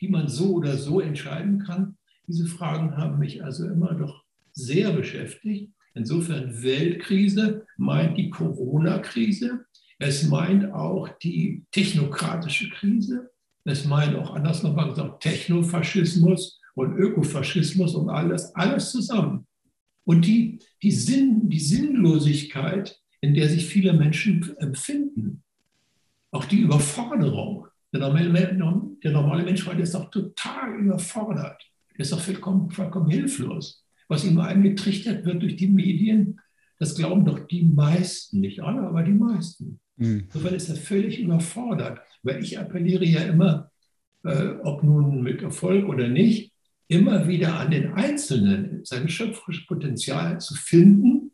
die 0.00 0.08
man 0.08 0.28
so 0.28 0.54
oder 0.54 0.78
so 0.78 1.00
entscheiden 1.00 1.58
kann? 1.58 1.96
Diese 2.26 2.46
Fragen 2.46 2.96
haben 2.96 3.18
mich 3.18 3.44
also 3.44 3.66
immer 3.66 3.94
doch 3.94 4.24
sehr 4.52 4.92
beschäftigt. 4.92 5.72
Insofern 5.94 6.62
Weltkrise 6.62 7.66
meint 7.76 8.16
die 8.16 8.30
Corona-Krise. 8.30 9.66
Es 9.98 10.24
meint 10.24 10.72
auch 10.72 11.08
die 11.18 11.64
technokratische 11.70 12.68
Krise. 12.70 13.30
Es 13.64 13.84
meint 13.84 14.16
auch 14.16 14.34
anders 14.34 14.62
nochmal 14.62 14.90
gesagt 14.90 15.22
Technofaschismus 15.22 16.60
und 16.74 16.96
Ökofaschismus 16.96 17.94
und 17.94 18.10
alles, 18.10 18.54
alles 18.54 18.90
zusammen. 18.90 19.46
Und 20.04 20.26
die, 20.26 20.58
die, 20.82 20.90
Sinn, 20.90 21.48
die 21.48 21.60
Sinnlosigkeit, 21.60 22.98
in 23.20 23.34
der 23.34 23.48
sich 23.48 23.64
viele 23.64 23.94
Menschen 23.94 24.54
empfinden, 24.58 25.42
auch 26.30 26.44
die 26.44 26.60
Überforderung. 26.60 27.68
Der 27.92 28.00
normale, 28.00 28.96
der 29.02 29.12
normale 29.12 29.44
Mensch 29.44 29.66
heute 29.66 29.82
ist 29.82 29.94
doch 29.94 30.10
total 30.10 30.74
überfordert. 30.80 31.62
Er 31.94 32.00
ist 32.00 32.12
doch 32.12 32.20
vollkommen, 32.20 32.70
vollkommen 32.70 33.08
hilflos. 33.08 33.86
Was 34.08 34.24
ihm 34.24 34.38
eingetrichtert 34.38 35.24
wird 35.24 35.42
durch 35.42 35.56
die 35.56 35.68
Medien, 35.68 36.40
das 36.78 36.96
glauben 36.96 37.24
doch 37.24 37.38
die 37.46 37.62
meisten, 37.62 38.40
nicht 38.40 38.60
alle, 38.60 38.82
aber 38.82 39.04
die 39.04 39.12
meisten. 39.12 39.80
Mhm. 39.96 40.24
Insofern 40.26 40.54
ist 40.54 40.68
er 40.68 40.76
völlig 40.76 41.20
überfordert. 41.20 42.00
Weil 42.22 42.42
ich 42.42 42.58
appelliere 42.58 43.04
ja 43.04 43.22
immer, 43.22 43.70
äh, 44.24 44.48
ob 44.62 44.82
nun 44.82 45.22
mit 45.22 45.42
Erfolg 45.42 45.88
oder 45.88 46.08
nicht, 46.08 46.52
immer 46.88 47.26
wieder 47.28 47.58
an 47.58 47.70
den 47.70 47.92
Einzelnen 47.92 48.84
sein 48.84 49.08
schöpferisches 49.08 49.66
Potenzial 49.66 50.40
zu 50.40 50.54
finden 50.54 51.32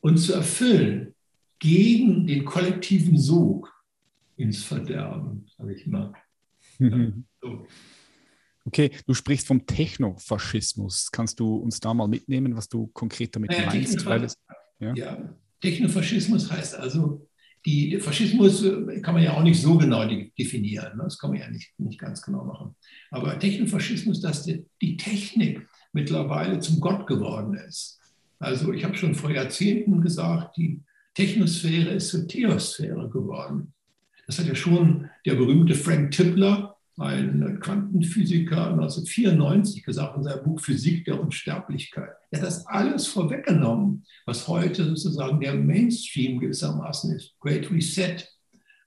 und 0.00 0.18
zu 0.18 0.32
erfüllen, 0.32 1.14
gegen 1.58 2.26
den 2.26 2.44
kollektiven 2.44 3.18
Sog 3.18 3.70
ins 4.36 4.64
Verderben, 4.64 5.46
sage 5.56 5.74
ich 5.74 5.86
mal. 5.86 6.12
Mhm. 6.78 7.24
So. 7.42 7.66
Okay, 8.66 8.90
du 9.06 9.14
sprichst 9.14 9.46
vom 9.46 9.64
Technofaschismus. 9.64 11.10
Kannst 11.10 11.40
du 11.40 11.56
uns 11.56 11.80
da 11.80 11.94
mal 11.94 12.06
mitnehmen, 12.06 12.54
was 12.54 12.68
du 12.68 12.88
konkret 12.88 13.34
damit 13.34 13.50
naja, 13.50 13.66
meinst? 13.66 13.94
Technofa 13.94 14.16
es, 14.16 14.38
ja? 14.78 14.94
ja, 14.94 15.34
Technofaschismus 15.62 16.52
heißt 16.52 16.74
also, 16.74 17.26
die, 17.66 17.98
Faschismus 18.00 18.64
äh, 18.64 19.00
kann 19.00 19.14
man 19.14 19.22
ja 19.22 19.34
auch 19.34 19.42
nicht 19.42 19.60
so 19.60 19.76
genau 19.76 20.04
definieren. 20.06 20.96
Ne? 20.96 21.04
Das 21.04 21.18
kann 21.18 21.30
man 21.30 21.40
ja 21.40 21.50
nicht, 21.50 21.72
nicht 21.78 21.98
ganz 21.98 22.22
genau 22.22 22.44
machen. 22.44 22.74
Aber 23.10 23.38
Technofaschismus, 23.38 24.20
dass 24.20 24.44
die, 24.44 24.64
die 24.80 24.96
Technik 24.96 25.66
mittlerweile 25.92 26.60
zum 26.60 26.80
Gott 26.80 27.06
geworden 27.06 27.54
ist. 27.54 28.00
Also 28.38 28.72
ich 28.72 28.84
habe 28.84 28.96
schon 28.96 29.14
vor 29.14 29.30
Jahrzehnten 29.30 30.00
gesagt, 30.00 30.56
die 30.56 30.80
Technosphäre 31.14 31.90
ist 31.90 32.08
zur 32.08 32.26
Theosphäre 32.26 33.10
geworden. 33.10 33.74
Das 34.26 34.38
hat 34.38 34.46
ja 34.46 34.54
schon 34.54 35.10
der 35.26 35.34
berühmte 35.34 35.74
Frank 35.74 36.12
Tipler 36.12 36.69
ein 37.00 37.58
Quantenphysiker 37.60 38.72
1994 38.72 39.82
gesagt 39.82 40.16
in 40.16 40.22
seinem 40.22 40.44
Buch 40.44 40.60
Physik 40.60 41.04
der 41.06 41.20
Unsterblichkeit. 41.20 42.10
Er 42.30 42.40
hat 42.40 42.46
das 42.46 42.66
alles 42.66 43.06
vorweggenommen, 43.06 44.04
was 44.26 44.46
heute 44.46 44.84
sozusagen 44.84 45.40
der 45.40 45.54
Mainstream 45.54 46.38
gewissermaßen 46.38 47.16
ist. 47.16 47.34
Great 47.40 47.70
Reset 47.70 48.26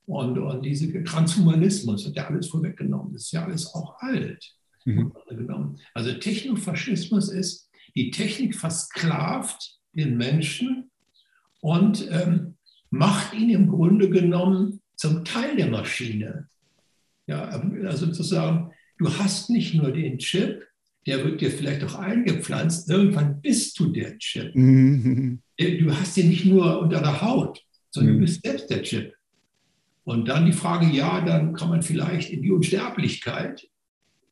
und, 0.06 0.38
und 0.38 0.64
diese 0.64 1.04
Transhumanismus 1.04 2.06
hat 2.06 2.16
er 2.16 2.28
alles 2.30 2.50
vorweggenommen. 2.50 3.14
Das 3.14 3.24
ist 3.24 3.32
ja 3.32 3.46
alles 3.46 3.74
auch 3.74 4.00
alt. 4.00 4.54
Mhm. 4.86 5.12
Also 5.94 6.14
Technofaschismus 6.14 7.30
ist, 7.30 7.70
die 7.96 8.12
Technik 8.12 8.56
versklavt 8.56 9.80
den 9.94 10.18
Menschen 10.18 10.92
und 11.62 12.08
ähm, 12.12 12.58
macht 12.90 13.34
ihn 13.34 13.50
im 13.50 13.70
Grunde 13.70 14.10
genommen 14.10 14.82
zum 14.96 15.26
Teil 15.26 15.56
der 15.56 15.68
Maschine. 15.68 16.48
Ja, 17.28 17.46
also 17.46 18.06
sozusagen, 18.08 18.72
du 18.98 19.10
hast 19.10 19.50
nicht 19.50 19.74
nur 19.76 19.92
den 19.92 20.18
Chip, 20.18 20.64
der 21.06 21.24
wird 21.24 21.42
dir 21.42 21.52
vielleicht 21.52 21.84
auch 21.84 21.96
eingepflanzt, 21.96 22.90
irgendwann 22.90 23.42
bist 23.42 23.78
du 23.80 23.88
der 23.88 24.18
Chip. 24.18 24.56
Mhm. 24.56 25.42
Du 25.58 25.94
hast 25.94 26.18
den 26.18 26.30
nicht 26.30 26.46
nur 26.46 26.80
unter 26.80 27.00
der 27.00 27.22
Haut, 27.22 27.62
sondern 27.92 28.16
mhm. 28.16 28.20
du 28.20 28.26
bist 28.26 28.44
selbst 28.44 28.70
der 28.70 28.84
Chip. 28.84 29.14
Und 30.06 30.28
dann 30.28 30.46
die 30.46 30.54
Frage, 30.54 30.88
ja, 30.88 31.22
dann 31.22 31.54
kann 31.54 31.70
man 31.70 31.82
vielleicht 31.82 32.30
in 32.30 32.42
die 32.42 32.52
Unsterblichkeit 32.52 33.68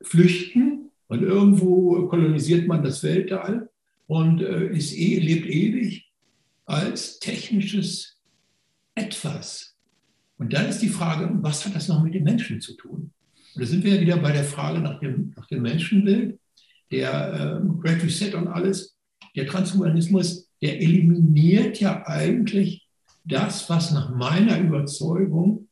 flüchten 0.01 0.91
und 1.07 1.23
irgendwo 1.23 2.07
kolonisiert 2.07 2.67
man 2.67 2.83
das 2.83 3.03
Weltall 3.03 3.69
und 4.07 4.41
äh, 4.41 4.67
ist 4.67 4.93
eh, 4.93 5.19
lebt 5.19 5.45
ewig 5.45 6.11
als 6.65 7.19
technisches 7.19 8.17
Etwas. 8.95 9.70
Und 10.41 10.53
dann 10.53 10.65
ist 10.65 10.79
die 10.79 10.89
Frage, 10.89 11.29
was 11.43 11.63
hat 11.63 11.75
das 11.75 11.87
noch 11.87 12.01
mit 12.01 12.15
den 12.15 12.23
Menschen 12.23 12.59
zu 12.59 12.73
tun? 12.73 13.11
Und 13.53 13.61
da 13.61 13.63
sind 13.63 13.83
wir 13.83 13.93
ja 13.93 14.01
wieder 14.01 14.17
bei 14.17 14.31
der 14.31 14.43
Frage 14.43 14.79
nach 14.79 14.99
dem, 14.99 15.33
nach 15.37 15.45
dem 15.45 15.61
Menschenbild, 15.61 16.39
der 16.89 17.61
äh, 17.61 17.67
Great 17.79 18.01
Reset 18.01 18.33
und 18.33 18.47
alles. 18.47 18.97
Der 19.35 19.45
Transhumanismus, 19.45 20.49
der 20.59 20.81
eliminiert 20.81 21.79
ja 21.79 22.07
eigentlich 22.07 22.87
das, 23.23 23.69
was 23.69 23.91
nach 23.91 24.15
meiner 24.15 24.59
Überzeugung 24.59 25.67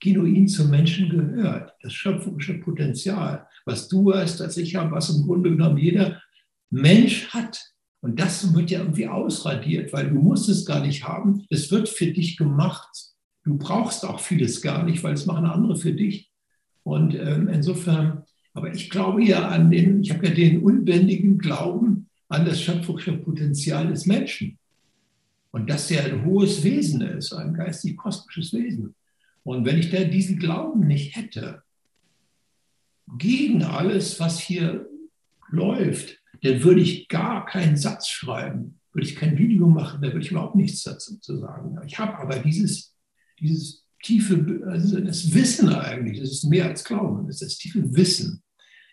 genuin 0.00 0.48
zum 0.48 0.70
Menschen 0.70 1.10
gehört, 1.10 1.74
das 1.82 1.92
schöpferische 1.92 2.54
Potenzial, 2.54 3.46
was 3.66 3.88
du 3.88 4.14
hast, 4.14 4.40
was 4.40 4.56
ich 4.56 4.74
habe, 4.74 4.92
was 4.92 5.10
im 5.10 5.26
Grunde 5.26 5.50
genommen 5.50 5.76
jeder 5.76 6.22
Mensch 6.70 7.28
hat. 7.28 7.62
Und 8.00 8.18
das 8.18 8.54
wird 8.54 8.70
ja 8.70 8.80
irgendwie 8.80 9.06
ausradiert, 9.06 9.92
weil 9.92 10.08
du 10.08 10.14
musst 10.14 10.48
es 10.48 10.64
gar 10.64 10.80
nicht 10.80 11.06
haben. 11.06 11.44
Es 11.50 11.70
wird 11.70 11.90
für 11.90 12.06
dich 12.06 12.38
gemacht. 12.38 13.13
Du 13.44 13.58
brauchst 13.58 14.04
auch 14.04 14.20
vieles 14.20 14.62
gar 14.62 14.84
nicht, 14.84 15.02
weil 15.02 15.14
es 15.14 15.26
machen 15.26 15.44
andere 15.44 15.76
für 15.76 15.92
dich. 15.92 16.30
Und 16.82 17.14
ähm, 17.14 17.48
insofern, 17.48 18.24
aber 18.54 18.72
ich 18.74 18.90
glaube 18.90 19.22
ja 19.22 19.48
an 19.48 19.70
den, 19.70 20.02
ich 20.02 20.12
habe 20.12 20.26
ja 20.26 20.34
den 20.34 20.62
unbändigen 20.62 21.38
Glauben 21.38 22.08
an 22.28 22.46
das 22.46 22.60
schöpferische 22.60 23.12
Potenzial 23.12 23.88
des 23.88 24.06
Menschen. 24.06 24.58
Und 25.50 25.70
dass 25.70 25.90
er 25.90 26.04
ein 26.04 26.24
hohes 26.24 26.64
Wesen 26.64 27.02
ist, 27.02 27.32
ein 27.32 27.54
geistig-kosmisches 27.54 28.52
Wesen. 28.54 28.94
Und 29.44 29.64
wenn 29.64 29.78
ich 29.78 29.90
da 29.90 30.02
diesen 30.04 30.38
Glauben 30.38 30.86
nicht 30.86 31.14
hätte, 31.14 31.62
gegen 33.18 33.62
alles, 33.62 34.18
was 34.18 34.40
hier 34.40 34.88
läuft, 35.50 36.18
dann 36.42 36.62
würde 36.62 36.80
ich 36.80 37.08
gar 37.08 37.44
keinen 37.44 37.76
Satz 37.76 38.08
schreiben, 38.08 38.80
würde 38.92 39.06
ich 39.06 39.16
kein 39.16 39.38
Video 39.38 39.68
machen, 39.68 40.00
da 40.02 40.08
würde 40.08 40.24
ich 40.24 40.30
überhaupt 40.30 40.56
nichts 40.56 40.82
dazu 40.82 41.18
zu 41.18 41.38
sagen. 41.38 41.78
Ich 41.86 41.98
habe 41.98 42.18
aber 42.18 42.38
dieses 42.38 42.93
dieses 43.44 43.84
tiefe, 44.02 44.62
also 44.66 45.00
das 45.00 45.32
Wissen 45.32 45.68
eigentlich, 45.68 46.20
das 46.20 46.30
ist 46.30 46.44
mehr 46.44 46.66
als 46.66 46.84
Glauben, 46.84 47.26
das 47.26 47.40
ist 47.40 47.42
das 47.42 47.58
tiefe 47.58 47.94
Wissen, 47.94 48.42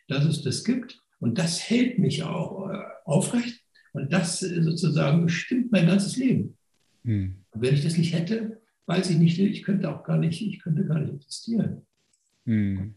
dass 0.07 0.25
es 0.25 0.41
das 0.41 0.63
gibt. 0.63 0.99
Und 1.19 1.37
das 1.37 1.69
hält 1.69 1.99
mich 1.99 2.23
auch 2.23 2.69
äh, 2.69 2.77
aufrecht 3.05 3.61
und 3.93 4.11
das 4.11 4.41
äh, 4.41 4.61
sozusagen 4.63 5.25
bestimmt 5.25 5.71
mein 5.71 5.85
ganzes 5.85 6.17
Leben. 6.17 6.57
Hm. 7.03 7.35
Und 7.51 7.61
wenn 7.61 7.75
ich 7.75 7.83
das 7.83 7.97
nicht 7.97 8.13
hätte, 8.13 8.61
weiß 8.87 9.09
ich 9.11 9.17
nicht, 9.17 9.37
ich 9.37 9.63
könnte 9.63 9.93
auch 9.93 10.03
gar 10.03 10.17
nicht, 10.17 10.41
ich 10.41 10.61
könnte 10.61 10.85
gar 10.85 10.99
nicht 10.99 11.13
existieren. 11.13 11.85
Hm. 12.45 12.95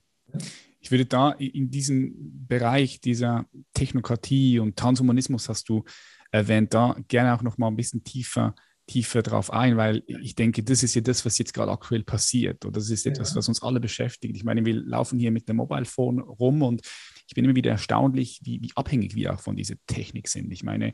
Ich 0.80 0.90
würde 0.90 1.06
da 1.06 1.32
in 1.32 1.70
diesem 1.70 2.46
Bereich 2.46 3.00
dieser 3.00 3.46
Technokratie 3.74 4.58
und 4.58 4.76
Transhumanismus 4.76 5.48
hast 5.48 5.68
du 5.68 5.84
erwähnt, 6.30 6.74
da 6.74 6.96
gerne 7.08 7.34
auch 7.34 7.42
noch 7.42 7.58
mal 7.58 7.68
ein 7.68 7.76
bisschen 7.76 8.04
tiefer 8.04 8.54
tiefer 8.86 9.22
drauf 9.22 9.52
ein, 9.52 9.76
weil 9.76 10.02
ich 10.06 10.34
denke, 10.34 10.62
das 10.62 10.82
ist 10.82 10.94
ja 10.94 11.00
das, 11.00 11.24
was 11.24 11.38
jetzt 11.38 11.54
gerade 11.54 11.72
aktuell 11.72 12.02
passiert. 12.02 12.64
Oder 12.64 12.74
das 12.74 12.90
ist 12.90 13.06
etwas, 13.06 13.30
ja. 13.30 13.36
was 13.36 13.48
uns 13.48 13.62
alle 13.62 13.80
beschäftigt. 13.80 14.36
Ich 14.36 14.44
meine, 14.44 14.64
wir 14.64 14.74
laufen 14.74 15.18
hier 15.18 15.30
mit 15.30 15.48
dem 15.48 15.56
Mobile 15.56 15.86
Phone 15.86 16.20
rum 16.20 16.62
und 16.62 16.82
ich 17.26 17.34
bin 17.34 17.44
immer 17.44 17.54
wieder 17.54 17.70
erstaunlich, 17.70 18.40
wie, 18.42 18.60
wie 18.60 18.72
abhängig 18.74 19.14
wir 19.14 19.32
auch 19.32 19.40
von 19.40 19.56
dieser 19.56 19.76
Technik 19.86 20.28
sind. 20.28 20.52
Ich 20.52 20.62
meine, 20.62 20.92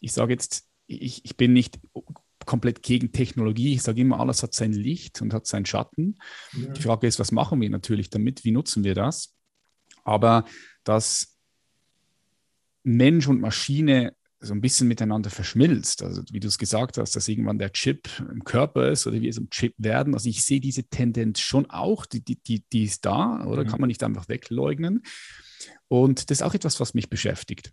ich 0.00 0.12
sage 0.12 0.32
jetzt, 0.32 0.68
ich, 0.86 1.24
ich 1.24 1.36
bin 1.36 1.54
nicht 1.54 1.80
komplett 2.44 2.82
gegen 2.82 3.12
Technologie. 3.12 3.74
Ich 3.74 3.82
sage 3.82 4.02
immer, 4.02 4.20
alles 4.20 4.42
hat 4.42 4.52
sein 4.52 4.72
Licht 4.72 5.22
und 5.22 5.32
hat 5.32 5.46
seinen 5.46 5.64
Schatten. 5.64 6.18
Ja. 6.52 6.72
Die 6.72 6.82
Frage 6.82 7.06
ist, 7.06 7.18
was 7.18 7.32
machen 7.32 7.60
wir 7.60 7.70
natürlich 7.70 8.10
damit? 8.10 8.44
Wie 8.44 8.50
nutzen 8.50 8.84
wir 8.84 8.94
das? 8.94 9.34
Aber 10.04 10.44
dass 10.84 11.38
Mensch 12.82 13.26
und 13.28 13.40
Maschine 13.40 14.14
so 14.44 14.54
ein 14.54 14.60
bisschen 14.60 14.88
miteinander 14.88 15.30
verschmilzt. 15.30 16.02
Also 16.02 16.22
wie 16.30 16.40
du 16.40 16.48
es 16.48 16.58
gesagt 16.58 16.98
hast, 16.98 17.16
dass 17.16 17.28
irgendwann 17.28 17.58
der 17.58 17.72
Chip 17.72 18.08
im 18.30 18.44
Körper 18.44 18.90
ist 18.90 19.06
oder 19.06 19.20
wir 19.20 19.32
so 19.32 19.42
ein 19.42 19.50
Chip 19.50 19.74
werden. 19.78 20.14
Also 20.14 20.28
ich 20.28 20.44
sehe 20.44 20.60
diese 20.60 20.84
Tendenz 20.84 21.40
schon 21.40 21.68
auch, 21.70 22.06
die, 22.06 22.24
die, 22.24 22.36
die, 22.42 22.64
die 22.72 22.84
ist 22.84 23.04
da, 23.04 23.44
oder 23.46 23.64
mhm. 23.64 23.68
kann 23.68 23.80
man 23.80 23.88
nicht 23.88 24.02
einfach 24.02 24.28
wegleugnen. 24.28 25.02
Und 25.88 26.30
das 26.30 26.38
ist 26.38 26.42
auch 26.42 26.54
etwas, 26.54 26.80
was 26.80 26.94
mich 26.94 27.08
beschäftigt. 27.08 27.72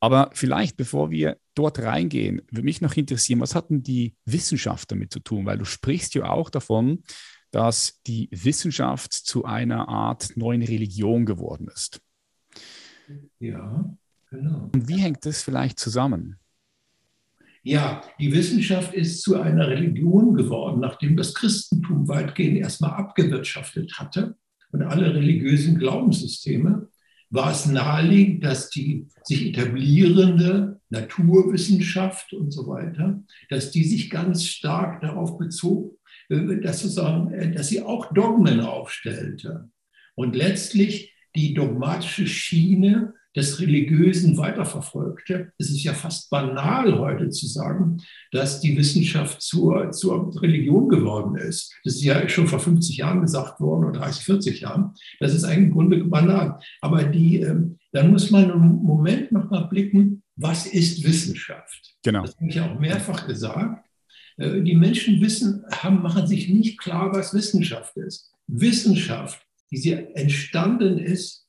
Aber 0.00 0.30
vielleicht, 0.32 0.76
bevor 0.76 1.10
wir 1.10 1.38
dort 1.54 1.80
reingehen, 1.80 2.42
würde 2.50 2.64
mich 2.64 2.80
noch 2.80 2.94
interessieren, 2.94 3.40
was 3.40 3.54
hat 3.54 3.70
denn 3.70 3.82
die 3.82 4.14
Wissenschaft 4.24 4.90
damit 4.92 5.12
zu 5.12 5.20
tun? 5.20 5.44
Weil 5.44 5.58
du 5.58 5.64
sprichst 5.64 6.14
ja 6.14 6.30
auch 6.30 6.50
davon, 6.50 7.02
dass 7.50 8.00
die 8.06 8.28
Wissenschaft 8.30 9.12
zu 9.12 9.44
einer 9.44 9.88
Art 9.88 10.36
neuen 10.36 10.62
Religion 10.62 11.26
geworden 11.26 11.68
ist. 11.72 12.00
Ja, 13.40 13.96
genau. 14.30 14.70
Und 14.72 14.88
wie 14.88 15.00
hängt 15.00 15.24
das 15.24 15.42
vielleicht 15.42 15.78
zusammen? 15.78 16.38
Ja, 17.62 18.02
die 18.18 18.32
Wissenschaft 18.32 18.94
ist 18.94 19.22
zu 19.22 19.40
einer 19.40 19.68
Religion 19.68 20.34
geworden, 20.34 20.80
nachdem 20.80 21.16
das 21.16 21.34
Christentum 21.34 22.08
weitgehend 22.08 22.58
erstmal 22.58 22.92
abgewirtschaftet 22.92 23.98
hatte 23.98 24.36
und 24.72 24.82
alle 24.82 25.14
religiösen 25.14 25.78
Glaubenssysteme 25.78 26.88
war 27.30 27.50
es 27.50 27.66
naheliegend, 27.66 28.44
dass 28.44 28.70
die 28.70 29.06
sich 29.22 29.48
etablierende 29.48 30.80
Naturwissenschaft 30.88 32.32
und 32.32 32.52
so 32.52 32.66
weiter, 32.68 33.22
dass 33.50 33.70
die 33.70 33.84
sich 33.84 34.08
ganz 34.08 34.46
stark 34.46 35.02
darauf 35.02 35.36
bezog, 35.36 35.98
äh, 36.30 36.60
dass, 36.60 36.80
sozusagen, 36.80 37.32
äh, 37.32 37.52
dass 37.52 37.68
sie 37.68 37.82
auch 37.82 38.12
Dogmen 38.12 38.60
aufstellte 38.60 39.68
und 40.14 40.34
letztlich 40.34 41.12
die 41.36 41.52
dogmatische 41.52 42.26
Schiene 42.26 43.14
des 43.38 43.60
Religiösen 43.60 44.36
weiterverfolgte. 44.36 45.52
Es 45.58 45.70
ist 45.70 45.84
ja 45.84 45.94
fast 45.94 46.28
banal 46.28 46.98
heute 46.98 47.30
zu 47.30 47.46
sagen, 47.46 47.98
dass 48.32 48.60
die 48.60 48.76
Wissenschaft 48.76 49.40
zur, 49.40 49.92
zur 49.92 50.42
Religion 50.42 50.88
geworden 50.88 51.36
ist. 51.36 51.72
Das 51.84 51.94
ist 51.94 52.02
ja 52.02 52.28
schon 52.28 52.48
vor 52.48 52.58
50 52.58 52.96
Jahren 52.96 53.20
gesagt 53.20 53.60
worden 53.60 53.84
oder 53.84 54.00
30, 54.00 54.24
40 54.24 54.60
Jahren. 54.60 54.92
Das 55.20 55.34
ist 55.34 55.44
eigentlich 55.44 55.68
im 55.68 55.70
Grunde 55.70 56.04
banal. 56.04 56.58
Aber 56.80 57.04
die, 57.04 57.40
ähm, 57.40 57.78
dann 57.92 58.10
muss 58.10 58.32
man 58.32 58.50
einen 58.50 58.82
Moment 58.82 59.30
nochmal 59.30 59.68
blicken, 59.68 60.24
was 60.34 60.66
ist 60.66 61.04
Wissenschaft? 61.04 61.96
Genau. 62.02 62.22
Das 62.22 62.36
habe 62.36 62.48
ich 62.48 62.56
ja 62.56 62.68
auch 62.68 62.78
mehrfach 62.80 63.28
gesagt. 63.28 63.86
Äh, 64.36 64.62
die 64.62 64.74
Menschen 64.74 65.20
wissen, 65.20 65.64
haben, 65.70 66.02
machen 66.02 66.26
sich 66.26 66.48
nicht 66.48 66.78
klar, 66.80 67.12
was 67.12 67.32
Wissenschaft 67.34 67.96
ist. 67.96 68.32
Wissenschaft, 68.48 69.40
wie 69.70 69.76
sie 69.76 69.92
entstanden 69.92 70.98
ist, 70.98 71.47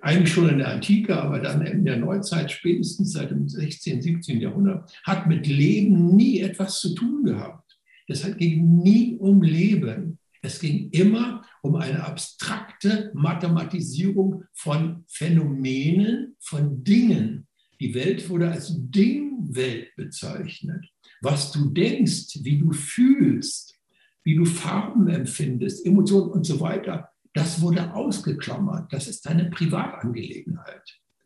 eigentlich 0.00 0.32
schon 0.32 0.48
in 0.48 0.58
der 0.58 0.68
Antike, 0.68 1.20
aber 1.20 1.38
dann 1.38 1.62
in 1.62 1.84
der 1.84 1.96
Neuzeit, 1.96 2.50
spätestens 2.50 3.12
seit 3.12 3.30
dem 3.30 3.48
16., 3.48 4.02
17. 4.02 4.40
Jahrhundert, 4.40 4.92
hat 5.04 5.26
mit 5.26 5.46
Leben 5.46 6.16
nie 6.16 6.40
etwas 6.40 6.80
zu 6.80 6.94
tun 6.94 7.24
gehabt. 7.24 7.78
Das 8.08 8.24
ging 8.36 8.78
nie 8.78 9.16
um 9.16 9.42
Leben. 9.42 10.18
Es 10.42 10.58
ging 10.58 10.90
immer 10.90 11.42
um 11.62 11.76
eine 11.76 12.04
abstrakte 12.04 13.12
Mathematisierung 13.14 14.44
von 14.52 15.04
Phänomenen, 15.06 16.34
von 16.40 16.82
Dingen. 16.82 17.46
Die 17.80 17.94
Welt 17.94 18.28
wurde 18.28 18.50
als 18.50 18.74
Dingwelt 18.76 19.94
bezeichnet. 19.96 20.84
Was 21.20 21.52
du 21.52 21.70
denkst, 21.70 22.40
wie 22.42 22.58
du 22.58 22.72
fühlst, 22.72 23.78
wie 24.24 24.34
du 24.34 24.44
Farben 24.44 25.08
empfindest, 25.08 25.86
Emotionen 25.86 26.30
und 26.30 26.44
so 26.44 26.60
weiter, 26.60 27.11
das 27.34 27.60
wurde 27.60 27.94
ausgeklammert. 27.94 28.92
Das 28.92 29.08
ist 29.08 29.26
eine 29.28 29.46
Privatangelegenheit. 29.46 30.82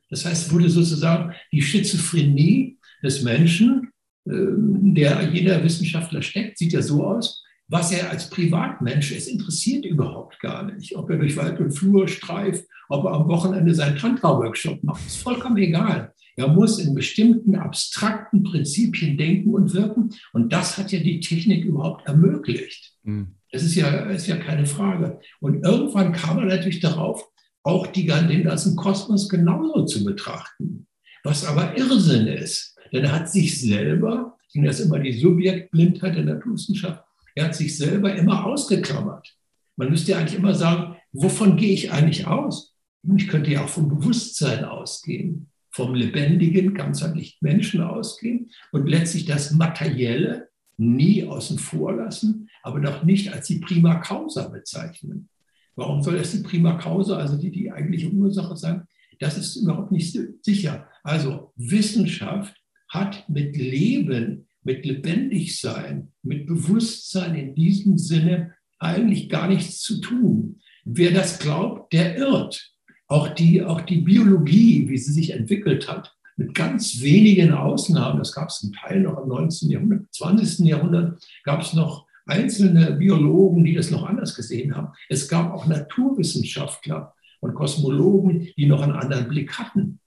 Das 0.08 0.24
heißt, 0.24 0.52
wurde 0.52 0.70
sozusagen 0.70 1.34
die 1.52 1.62
Schizophrenie 1.62 2.78
des 3.02 3.22
Menschen, 3.22 3.90
ähm, 4.26 4.94
der 4.94 5.28
jeder 5.32 5.62
Wissenschaftler 5.64 6.22
steckt, 6.22 6.58
sieht 6.58 6.72
ja 6.72 6.82
so 6.82 7.04
aus, 7.04 7.42
was 7.68 7.90
er 7.90 8.10
als 8.10 8.30
Privatmensch 8.30 9.10
ist, 9.10 9.26
interessiert 9.26 9.84
überhaupt 9.84 10.38
gar 10.38 10.70
nicht. 10.70 10.94
Ob 10.96 11.10
er 11.10 11.18
durch 11.18 11.36
Wald 11.36 11.58
und 11.58 11.72
Flur 11.72 12.06
streift, 12.06 12.64
ob 12.88 13.04
er 13.04 13.12
am 13.12 13.28
Wochenende 13.28 13.74
seinen 13.74 13.98
Tantra-Workshop 13.98 14.84
macht, 14.84 15.04
ist 15.04 15.16
vollkommen 15.16 15.56
egal. 15.56 16.12
Er 16.36 16.48
muss 16.48 16.78
in 16.78 16.94
bestimmten 16.94 17.56
abstrakten 17.56 18.44
Prinzipien 18.44 19.16
denken 19.16 19.54
und 19.54 19.74
wirken. 19.74 20.10
Und 20.32 20.52
das 20.52 20.78
hat 20.78 20.92
ja 20.92 21.00
die 21.00 21.18
Technik 21.20 21.64
überhaupt 21.64 22.06
ermöglicht. 22.06 22.92
Mhm. 23.02 23.36
Das 23.56 23.64
ist 23.64 23.74
ja, 23.74 23.88
ist 24.10 24.26
ja 24.26 24.36
keine 24.36 24.66
Frage. 24.66 25.18
Und 25.40 25.64
irgendwann 25.64 26.12
kam 26.12 26.38
er 26.40 26.44
natürlich 26.44 26.80
darauf, 26.80 27.26
auch 27.62 27.86
die, 27.86 28.06
den 28.06 28.44
ganzen 28.44 28.76
Kosmos 28.76 29.30
genauso 29.30 29.86
zu 29.86 30.04
betrachten. 30.04 30.86
Was 31.24 31.46
aber 31.46 31.74
Irrsinn 31.78 32.26
ist. 32.26 32.76
Denn 32.92 33.04
er 33.04 33.12
hat 33.12 33.30
sich 33.30 33.58
selber, 33.58 34.36
und 34.54 34.64
das 34.64 34.78
ist 34.78 34.86
immer 34.86 34.98
die 34.98 35.14
Subjektblindheit 35.14 36.16
der 36.16 36.24
Naturwissenschaft, 36.24 37.02
er 37.34 37.46
hat 37.46 37.54
sich 37.54 37.78
selber 37.78 38.14
immer 38.14 38.44
ausgeklammert. 38.44 39.34
Man 39.76 39.88
müsste 39.88 40.12
ja 40.12 40.18
eigentlich 40.18 40.38
immer 40.38 40.54
sagen, 40.54 40.96
wovon 41.12 41.56
gehe 41.56 41.72
ich 41.72 41.90
eigentlich 41.90 42.26
aus? 42.26 42.74
Ich 43.16 43.26
könnte 43.26 43.52
ja 43.52 43.64
auch 43.64 43.70
vom 43.70 43.88
Bewusstsein 43.88 44.66
ausgehen, 44.66 45.50
vom 45.70 45.94
lebendigen, 45.94 46.74
ganzheitlichen 46.74 47.38
Menschen 47.40 47.80
ausgehen 47.80 48.50
und 48.72 48.86
letztlich 48.86 49.24
das 49.24 49.52
Materielle 49.52 50.50
nie 50.76 51.24
außen 51.24 51.58
vor 51.58 51.94
lassen, 51.94 52.50
aber 52.66 52.80
doch 52.80 53.04
nicht 53.04 53.32
als 53.32 53.46
die 53.46 53.60
Prima 53.60 54.00
Causa 54.00 54.48
bezeichnen. 54.48 55.28
Warum 55.76 56.02
soll 56.02 56.18
das 56.18 56.32
die 56.32 56.42
Prima 56.42 56.76
Causa, 56.78 57.16
also 57.16 57.36
die, 57.36 57.52
die 57.52 57.70
eigentliche 57.70 58.10
Ursache 58.10 58.56
sein? 58.56 58.88
Das 59.20 59.38
ist 59.38 59.54
überhaupt 59.54 59.92
nicht 59.92 60.18
sicher. 60.42 60.88
Also 61.04 61.52
Wissenschaft 61.54 62.56
hat 62.88 63.28
mit 63.28 63.56
Leben, 63.56 64.48
mit 64.64 64.84
Lebendigsein, 64.84 66.12
mit 66.24 66.46
Bewusstsein 66.46 67.36
in 67.36 67.54
diesem 67.54 67.98
Sinne 67.98 68.54
eigentlich 68.80 69.28
gar 69.28 69.46
nichts 69.46 69.80
zu 69.80 70.00
tun. 70.00 70.60
Wer 70.84 71.12
das 71.12 71.38
glaubt, 71.38 71.92
der 71.92 72.16
irrt. 72.16 72.72
Auch 73.06 73.28
die, 73.28 73.62
auch 73.62 73.82
die 73.82 74.00
Biologie, 74.00 74.88
wie 74.88 74.98
sie 74.98 75.12
sich 75.12 75.30
entwickelt 75.30 75.88
hat, 75.88 76.12
mit 76.36 76.52
ganz 76.52 77.00
wenigen 77.00 77.52
Ausnahmen, 77.52 78.18
das 78.18 78.32
gab 78.32 78.48
es 78.48 78.58
zum 78.58 78.72
Teil 78.72 79.02
noch 79.02 79.22
im 79.22 79.28
19. 79.28 79.70
Jahrhundert, 79.70 80.12
20. 80.12 80.66
Jahrhundert, 80.66 81.24
gab 81.44 81.62
es 81.62 81.72
noch 81.72 82.05
einzelne 82.26 82.92
Biologen, 82.92 83.64
die 83.64 83.74
das 83.74 83.90
noch 83.90 84.04
anders 84.04 84.34
gesehen 84.34 84.76
haben. 84.76 84.88
Es 85.08 85.28
gab 85.28 85.52
auch 85.52 85.66
Naturwissenschaftler 85.66 87.14
und 87.40 87.54
Kosmologen, 87.54 88.48
die 88.56 88.66
noch 88.66 88.82
einen 88.82 88.92
anderen 88.92 89.28
Blick 89.28 89.58
hatten. 89.58 90.00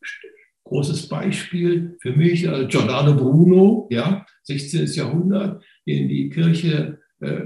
Großes 0.66 1.08
Beispiel 1.08 1.98
für 2.02 2.14
mich 2.14 2.46
äh, 2.46 2.68
Giordano 2.68 3.16
Bruno, 3.16 3.88
ja, 3.90 4.26
16. 4.44 4.86
Jahrhundert, 4.94 5.64
den 5.88 6.08
die 6.08 6.30
Kirche 6.30 7.00
äh, 7.22 7.42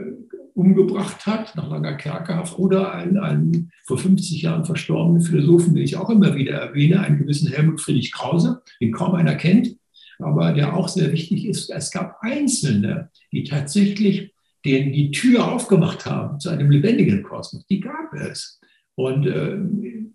umgebracht 0.55 1.25
hat, 1.25 1.55
nach 1.55 1.69
langer 1.69 1.95
Kerkerhaft, 1.95 2.59
oder 2.59 2.93
einen, 2.93 3.17
einen 3.17 3.71
vor 3.85 3.97
50 3.97 4.41
Jahren 4.41 4.65
verstorbenen 4.65 5.21
Philosophen, 5.21 5.73
den 5.73 5.83
ich 5.83 5.95
auch 5.95 6.09
immer 6.09 6.35
wieder 6.35 6.53
erwähne, 6.53 6.99
einen 6.99 7.19
gewissen 7.19 7.51
Helmut 7.51 7.81
Friedrich 7.81 8.11
Krause, 8.11 8.61
den 8.81 8.91
kaum 8.91 9.15
einer 9.15 9.35
kennt, 9.35 9.75
aber 10.19 10.53
der 10.53 10.75
auch 10.75 10.89
sehr 10.89 11.11
wichtig 11.11 11.47
ist. 11.47 11.69
Es 11.69 11.91
gab 11.91 12.17
Einzelne, 12.21 13.09
die 13.31 13.43
tatsächlich 13.43 14.32
den 14.65 14.93
die 14.93 15.11
Tür 15.11 15.51
aufgemacht 15.51 16.05
haben 16.05 16.39
zu 16.39 16.49
einem 16.49 16.71
lebendigen 16.71 17.23
Kosmos. 17.23 17.65
Die 17.67 17.79
gab 17.79 18.13
es. 18.13 18.59
Und 18.95 19.25
äh, 19.27 19.57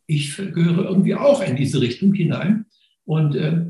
ich 0.06 0.36
gehöre 0.36 0.86
irgendwie 0.86 1.14
auch 1.14 1.42
in 1.42 1.56
diese 1.56 1.80
Richtung 1.80 2.14
hinein. 2.14 2.66
Und 3.04 3.34
äh, 3.34 3.66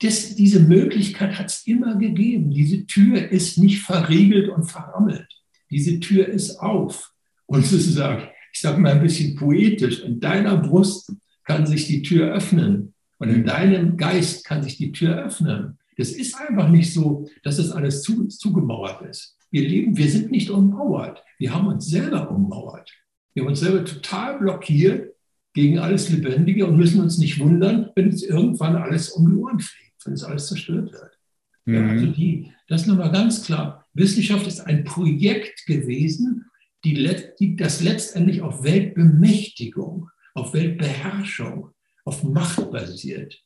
das, 0.00 0.34
diese 0.34 0.60
Möglichkeit 0.60 1.38
hat 1.38 1.46
es 1.46 1.66
immer 1.66 1.96
gegeben. 1.96 2.50
Diese 2.50 2.86
Tür 2.86 3.30
ist 3.30 3.58
nicht 3.58 3.80
verriegelt 3.80 4.48
und 4.48 4.64
verrammelt. 4.64 5.28
Diese 5.70 6.00
Tür 6.00 6.26
ist 6.26 6.58
auf. 6.58 7.12
Und 7.46 7.64
sozusagen, 7.64 8.28
ich 8.52 8.60
sage 8.60 8.80
mal 8.80 8.92
ein 8.92 9.02
bisschen 9.02 9.36
poetisch, 9.36 10.02
in 10.02 10.20
deiner 10.20 10.56
Brust 10.56 11.12
kann 11.44 11.66
sich 11.66 11.86
die 11.86 12.02
Tür 12.02 12.32
öffnen. 12.32 12.94
Und 13.18 13.30
in 13.30 13.44
deinem 13.44 13.96
Geist 13.96 14.44
kann 14.44 14.62
sich 14.62 14.76
die 14.76 14.92
Tür 14.92 15.24
öffnen. 15.24 15.78
Das 15.96 16.10
ist 16.10 16.36
einfach 16.36 16.68
nicht 16.68 16.92
so, 16.92 17.28
dass 17.42 17.56
das 17.56 17.72
alles 17.72 18.02
zu, 18.02 18.26
zugemauert 18.28 19.02
ist. 19.02 19.37
Wir 19.50 19.66
leben, 19.66 19.96
wir 19.96 20.10
sind 20.10 20.30
nicht 20.30 20.50
ummauert. 20.50 21.22
Wir 21.38 21.54
haben 21.54 21.66
uns 21.68 21.86
selber 21.86 22.30
ummauert. 22.30 22.90
Wir 23.32 23.42
haben 23.42 23.50
uns 23.50 23.60
selber 23.60 23.84
total 23.84 24.38
blockiert 24.38 25.14
gegen 25.54 25.78
alles 25.78 26.10
Lebendige 26.10 26.66
und 26.66 26.76
müssen 26.76 27.00
uns 27.00 27.18
nicht 27.18 27.38
wundern, 27.38 27.90
wenn 27.94 28.08
es 28.08 28.22
irgendwann 28.22 28.76
alles 28.76 29.10
um 29.10 29.30
die 29.30 29.36
Ohren 29.36 29.60
fliegt, 29.60 30.04
wenn 30.04 30.14
es 30.14 30.24
alles 30.24 30.48
zerstört 30.48 30.92
wird. 30.92 31.18
Mhm. 31.64 31.74
Ja, 31.74 31.88
also 31.88 32.06
die, 32.06 32.52
das 32.68 32.82
ist 32.82 32.86
nochmal 32.86 33.12
ganz 33.12 33.44
klar. 33.44 33.86
Wissenschaft 33.94 34.46
ist 34.46 34.60
ein 34.60 34.84
Projekt 34.84 35.66
gewesen, 35.66 36.46
die, 36.84 37.10
die, 37.40 37.56
das 37.56 37.82
letztendlich 37.82 38.42
auf 38.42 38.62
Weltbemächtigung, 38.62 40.10
auf 40.34 40.54
Weltbeherrschung, 40.54 41.70
auf 42.04 42.22
Macht 42.22 42.70
basiert. 42.70 43.42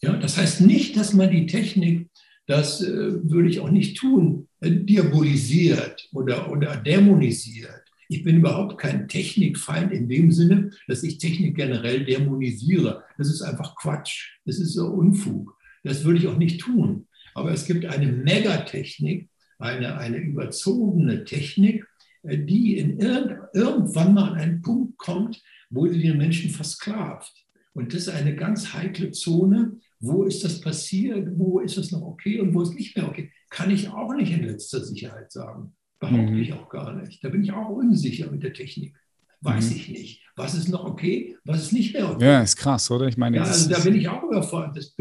Ja, 0.00 0.16
das 0.16 0.36
heißt 0.36 0.60
nicht, 0.60 0.96
dass 0.96 1.12
man 1.12 1.30
die 1.30 1.46
Technik, 1.46 2.08
das 2.46 2.80
äh, 2.82 3.30
würde 3.30 3.48
ich 3.48 3.60
auch 3.60 3.70
nicht 3.70 3.98
tun, 3.98 4.47
diabolisiert 4.60 6.08
oder, 6.12 6.50
oder 6.50 6.76
dämonisiert. 6.76 7.82
Ich 8.08 8.22
bin 8.22 8.38
überhaupt 8.38 8.78
kein 8.78 9.06
Technikfeind 9.06 9.92
in 9.92 10.08
dem 10.08 10.32
Sinne, 10.32 10.70
dass 10.86 11.02
ich 11.02 11.18
Technik 11.18 11.56
generell 11.56 12.04
dämonisiere. 12.04 13.04
Das 13.18 13.28
ist 13.28 13.42
einfach 13.42 13.76
Quatsch. 13.76 14.30
Das 14.46 14.58
ist 14.58 14.72
so 14.72 14.86
Unfug. 14.86 15.56
Das 15.84 16.04
würde 16.04 16.18
ich 16.18 16.26
auch 16.26 16.38
nicht 16.38 16.60
tun. 16.60 17.06
Aber 17.34 17.52
es 17.52 17.66
gibt 17.66 17.84
eine 17.84 18.10
Megatechnik, 18.10 19.28
eine, 19.58 19.98
eine 19.98 20.16
überzogene 20.16 21.24
Technik, 21.24 21.86
äh, 22.22 22.38
die 22.38 22.78
in 22.78 22.98
irgend, 22.98 23.38
irgendwann 23.52 24.14
mal 24.14 24.32
an 24.32 24.38
einen 24.38 24.62
Punkt 24.62 24.96
kommt, 24.96 25.42
wo 25.70 25.86
sie 25.86 26.00
den 26.00 26.16
Menschen 26.16 26.50
versklavt. 26.50 27.32
Und 27.74 27.92
das 27.92 28.02
ist 28.02 28.08
eine 28.08 28.34
ganz 28.34 28.72
heikle 28.72 29.12
Zone. 29.12 29.78
Wo 30.00 30.24
ist 30.24 30.44
das 30.44 30.60
passiert? 30.60 31.38
Wo 31.38 31.60
ist 31.60 31.76
es 31.76 31.92
noch 31.92 32.02
okay 32.02 32.40
und 32.40 32.54
wo 32.54 32.62
ist 32.62 32.74
nicht 32.74 32.96
mehr 32.96 33.06
okay? 33.06 33.30
Kann 33.50 33.70
ich 33.70 33.88
auch 33.88 34.14
nicht 34.14 34.32
in 34.32 34.44
letzter 34.44 34.84
Sicherheit 34.84 35.32
sagen. 35.32 35.74
Behaupte 36.00 36.32
mhm. 36.32 36.38
ich 36.38 36.52
auch 36.52 36.68
gar 36.68 36.94
nicht. 36.94 37.24
Da 37.24 37.28
bin 37.28 37.42
ich 37.42 37.52
auch 37.52 37.70
unsicher 37.70 38.30
mit 38.30 38.42
der 38.42 38.52
Technik. 38.52 38.94
Weiß 39.40 39.70
mhm. 39.70 39.76
ich 39.76 39.88
nicht. 39.88 40.22
Was 40.36 40.54
ist 40.54 40.68
noch 40.68 40.84
okay, 40.84 41.36
was 41.44 41.62
ist 41.62 41.72
nicht 41.72 41.94
mehr 41.94 42.10
okay? 42.10 42.24
Ja, 42.24 42.42
ist 42.42 42.56
krass, 42.56 42.90
oder? 42.90 43.06
Ich 43.06 43.16
meine, 43.16 43.36
ja, 43.36 43.42
also 43.42 43.68
da 43.68 43.78
bin 43.80 43.94
ich 43.94 44.08
auch 44.08 44.22
überfordert. 44.22 44.94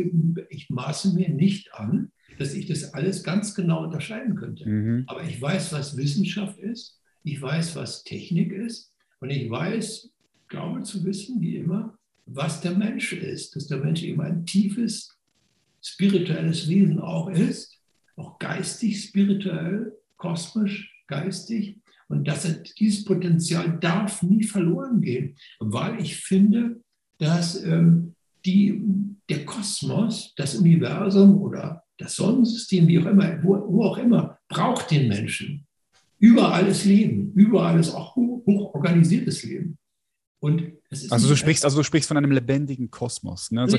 ich 0.49 0.69
maße 0.69 1.13
mir 1.13 1.29
nicht 1.29 1.73
an, 1.73 2.11
dass 2.37 2.53
ich 2.53 2.67
das 2.67 2.93
alles 2.93 3.23
ganz 3.23 3.53
genau 3.55 3.83
unterscheiden 3.83 4.35
könnte. 4.35 4.67
Mhm. 4.67 5.03
Aber 5.07 5.23
ich 5.23 5.41
weiß, 5.41 5.73
was 5.73 5.97
Wissenschaft 5.97 6.57
ist. 6.59 6.99
Ich 7.23 7.41
weiß, 7.41 7.75
was 7.75 8.03
Technik 8.03 8.51
ist. 8.51 8.93
Und 9.19 9.29
ich 9.31 9.49
weiß, 9.49 10.09
glaube 10.47 10.83
zu 10.83 11.03
wissen, 11.03 11.41
wie 11.41 11.57
immer, 11.57 11.97
was 12.25 12.61
der 12.61 12.75
Mensch 12.75 13.13
ist. 13.13 13.55
Dass 13.55 13.67
der 13.67 13.77
Mensch 13.77 14.03
eben 14.03 14.21
ein 14.21 14.45
tiefes, 14.45 15.15
spirituelles 15.81 16.67
Wesen 16.67 16.99
auch 16.99 17.29
ist. 17.29 17.76
Auch 18.17 18.37
geistig, 18.39 19.01
spirituell, 19.01 19.93
kosmisch, 20.17 20.93
geistig. 21.07 21.77
Und 22.09 22.27
dass 22.27 22.45
er, 22.45 22.63
dieses 22.77 23.05
Potenzial 23.05 23.77
darf 23.79 24.23
nie 24.23 24.43
verloren 24.43 25.01
gehen, 25.01 25.35
weil 25.59 26.01
ich 26.01 26.17
finde, 26.17 26.81
dass 27.17 27.63
ähm, 27.63 28.15
die, 28.45 28.81
der 29.29 29.45
Kosmos, 29.45 30.33
das 30.35 30.55
Universum 30.55 31.41
oder 31.41 31.83
das 31.97 32.15
Sonnensystem, 32.15 32.87
wie 32.87 32.99
auch 32.99 33.05
immer, 33.05 33.43
wo, 33.43 33.55
wo 33.67 33.83
auch 33.83 33.97
immer, 33.97 34.37
braucht 34.47 34.91
den 34.91 35.07
Menschen. 35.07 35.65
Überall 36.19 36.67
ist 36.67 36.85
Leben, 36.85 37.31
überall 37.33 37.79
ist 37.79 37.93
auch 37.93 38.15
hoch, 38.15 38.73
organisiertes 38.73 39.43
Leben. 39.43 39.77
Und 40.39 40.73
also 41.09 41.27
du 41.27 41.35
sprichst, 41.35 41.65
also 41.65 41.77
du 41.77 41.83
sprichst 41.83 42.07
von 42.07 42.17
einem 42.17 42.31
lebendigen 42.31 42.89
Kosmos. 42.91 43.51
Ne? 43.51 43.61
Also 43.61 43.77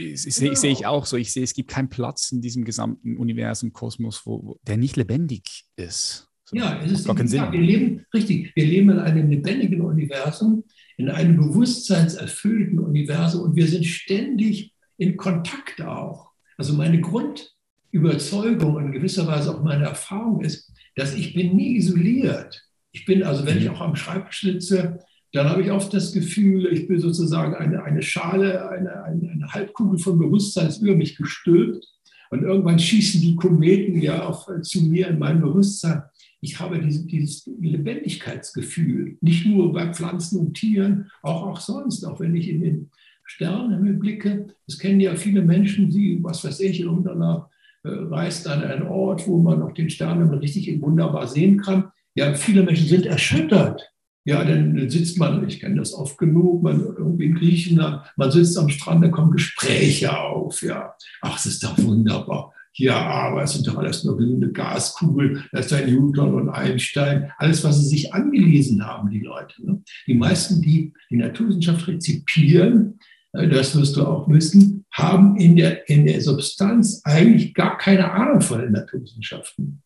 ich, 0.00 0.26
ich, 0.26 0.34
sehe 0.34 0.72
ich 0.72 0.86
auch 0.86 1.06
so. 1.06 1.16
Ich 1.16 1.32
sehe, 1.32 1.44
es 1.44 1.54
gibt 1.54 1.70
keinen 1.70 1.88
Platz 1.88 2.32
in 2.32 2.40
diesem 2.40 2.64
gesamten 2.64 3.16
Universum, 3.16 3.72
Kosmos, 3.72 4.22
wo, 4.24 4.42
wo 4.44 4.60
der 4.66 4.76
nicht 4.76 4.96
lebendig 4.96 5.64
ist. 5.76 6.28
So, 6.44 6.56
ja, 6.56 6.80
es 6.82 6.90
ist 6.90 7.06
gar 7.06 7.14
keinen 7.14 7.28
Sinn. 7.28 7.44
wir 7.50 7.60
leben, 7.60 8.04
richtig, 8.12 8.52
wir 8.56 8.66
leben 8.66 8.90
in 8.90 8.98
einem 8.98 9.30
lebendigen 9.30 9.82
Universum, 9.82 10.64
in 10.96 11.08
einem 11.08 11.36
bewusstseinserfüllten 11.36 12.78
Universum 12.78 13.42
und 13.42 13.56
wir 13.56 13.68
sind 13.68 13.86
ständig 13.86 14.74
in 14.96 15.16
Kontakt 15.16 15.80
auch. 15.82 16.32
Also 16.56 16.74
meine 16.74 17.00
Grundüberzeugung 17.00 18.74
und 18.74 18.86
in 18.86 18.92
gewisser 18.92 19.26
Weise 19.26 19.54
auch 19.54 19.62
meine 19.62 19.84
Erfahrung 19.84 20.42
ist, 20.42 20.72
dass 20.96 21.14
ich 21.14 21.34
bin 21.34 21.54
nie 21.54 21.76
isoliert. 21.76 22.60
Ich 22.92 23.04
bin 23.04 23.22
also, 23.22 23.46
wenn 23.46 23.58
ich 23.58 23.64
mhm. 23.64 23.70
auch 23.70 23.80
am 23.80 23.96
Schreibtisch 23.96 24.40
sitze, 24.40 24.98
dann 25.32 25.48
habe 25.48 25.62
ich 25.62 25.70
oft 25.70 25.94
das 25.94 26.12
Gefühl, 26.12 26.66
ich 26.72 26.88
bin 26.88 26.98
sozusagen 26.98 27.54
eine, 27.54 27.84
eine 27.84 28.02
Schale, 28.02 28.68
eine, 28.68 29.04
eine, 29.04 29.30
eine 29.30 29.52
Halbkugel 29.52 29.98
von 29.98 30.18
Bewusstsein 30.18 30.68
ist 30.68 30.82
über 30.82 30.96
mich 30.96 31.16
gestülpt. 31.16 31.86
Und 32.30 32.42
irgendwann 32.42 32.78
schießen 32.78 33.20
die 33.20 33.36
Kometen 33.36 34.00
ja 34.00 34.26
auch 34.26 34.48
zu 34.62 34.82
mir 34.82 35.08
in 35.08 35.18
mein 35.18 35.40
Bewusstsein. 35.40 36.02
Ich 36.40 36.58
habe 36.58 36.80
diese, 36.80 37.06
dieses 37.06 37.48
Lebendigkeitsgefühl, 37.60 39.18
nicht 39.20 39.46
nur 39.46 39.72
bei 39.72 39.92
Pflanzen 39.92 40.40
und 40.40 40.54
Tieren, 40.54 41.10
auch, 41.22 41.46
auch 41.46 41.60
sonst, 41.60 42.04
auch 42.04 42.18
wenn 42.20 42.34
ich 42.34 42.48
in 42.48 42.62
den 42.62 42.90
Sternenhimmel 43.24 43.94
blicke. 43.94 44.46
Das 44.66 44.78
kennen 44.78 45.00
ja 45.00 45.14
viele 45.14 45.42
Menschen, 45.42 45.90
die, 45.90 46.18
was 46.22 46.44
weiß 46.44 46.60
ich, 46.60 46.80
in 46.80 46.86
irgendeiner 46.86 47.50
äh, 47.84 47.88
reist 47.88 48.48
an 48.48 48.62
einen 48.62 48.86
Ort, 48.86 49.26
wo 49.28 49.38
man 49.38 49.62
auch 49.62 49.72
den 49.72 49.90
Sternenhimmel 49.90 50.38
richtig 50.38 50.80
wunderbar 50.80 51.26
sehen 51.28 51.58
kann. 51.58 51.90
Ja, 52.14 52.34
viele 52.34 52.62
Menschen 52.62 52.88
sind 52.88 53.06
erschüttert 53.06 53.90
ja, 54.24 54.44
dann 54.44 54.88
sitzt 54.90 55.18
man, 55.18 55.46
ich 55.48 55.60
kenne 55.60 55.76
das 55.76 55.94
oft 55.94 56.18
genug, 56.18 56.62
man 56.62 56.80
irgendwie 56.80 57.26
in 57.26 57.34
Griechenland, 57.34 58.02
man 58.16 58.30
sitzt 58.30 58.58
am 58.58 58.68
Strand, 58.68 59.02
da 59.02 59.08
kommen 59.08 59.32
Gespräche 59.32 60.16
auf, 60.16 60.62
ja. 60.62 60.94
Ach, 61.22 61.38
es 61.38 61.46
ist 61.46 61.64
doch 61.64 61.78
wunderbar. 61.78 62.52
Ja, 62.74 63.00
aber 63.00 63.42
es 63.42 63.52
sind 63.52 63.66
doch 63.66 63.76
alles 63.76 64.04
nur 64.04 64.18
eine 64.18 64.52
Gaskugel, 64.52 65.42
da 65.50 65.58
ist 65.58 65.72
ein 65.72 65.92
Newton 65.92 66.34
und 66.34 66.48
Einstein, 66.50 67.32
alles, 67.38 67.64
was 67.64 67.80
sie 67.80 67.88
sich 67.88 68.14
angelesen 68.14 68.86
haben, 68.86 69.10
die 69.10 69.20
Leute. 69.20 69.54
Ne? 69.64 69.82
Die 70.06 70.14
meisten, 70.14 70.62
die 70.62 70.92
die 71.10 71.16
Naturwissenschaft 71.16 71.88
rezipieren, 71.88 73.00
äh, 73.32 73.48
das 73.48 73.76
wirst 73.76 73.96
du 73.96 74.06
auch 74.06 74.28
wissen, 74.28 74.84
haben 74.92 75.36
in 75.36 75.56
der, 75.56 75.88
in 75.88 76.06
der 76.06 76.20
Substanz 76.20 77.00
eigentlich 77.04 77.54
gar 77.54 77.76
keine 77.78 78.10
Ahnung 78.12 78.40
von 78.40 78.60
den 78.60 78.72
Naturwissenschaften. 78.72 79.82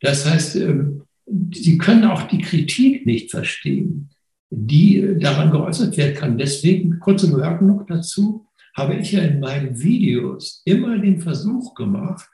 Das 0.00 0.28
heißt, 0.28 0.56
ähm, 0.56 1.02
sie 1.52 1.78
können 1.78 2.04
auch 2.04 2.22
die 2.22 2.40
Kritik 2.40 3.06
nicht 3.06 3.30
verstehen, 3.30 4.10
die 4.50 5.16
daran 5.20 5.50
geäußert 5.50 5.96
werden 5.96 6.14
kann. 6.14 6.38
Deswegen, 6.38 6.98
kurze 7.00 7.30
Bemerkung 7.30 7.68
noch 7.68 7.86
dazu, 7.86 8.46
habe 8.74 8.94
ich 8.94 9.12
ja 9.12 9.22
in 9.22 9.40
meinen 9.40 9.78
Videos 9.78 10.62
immer 10.64 10.98
den 10.98 11.20
Versuch 11.20 11.74
gemacht, 11.74 12.28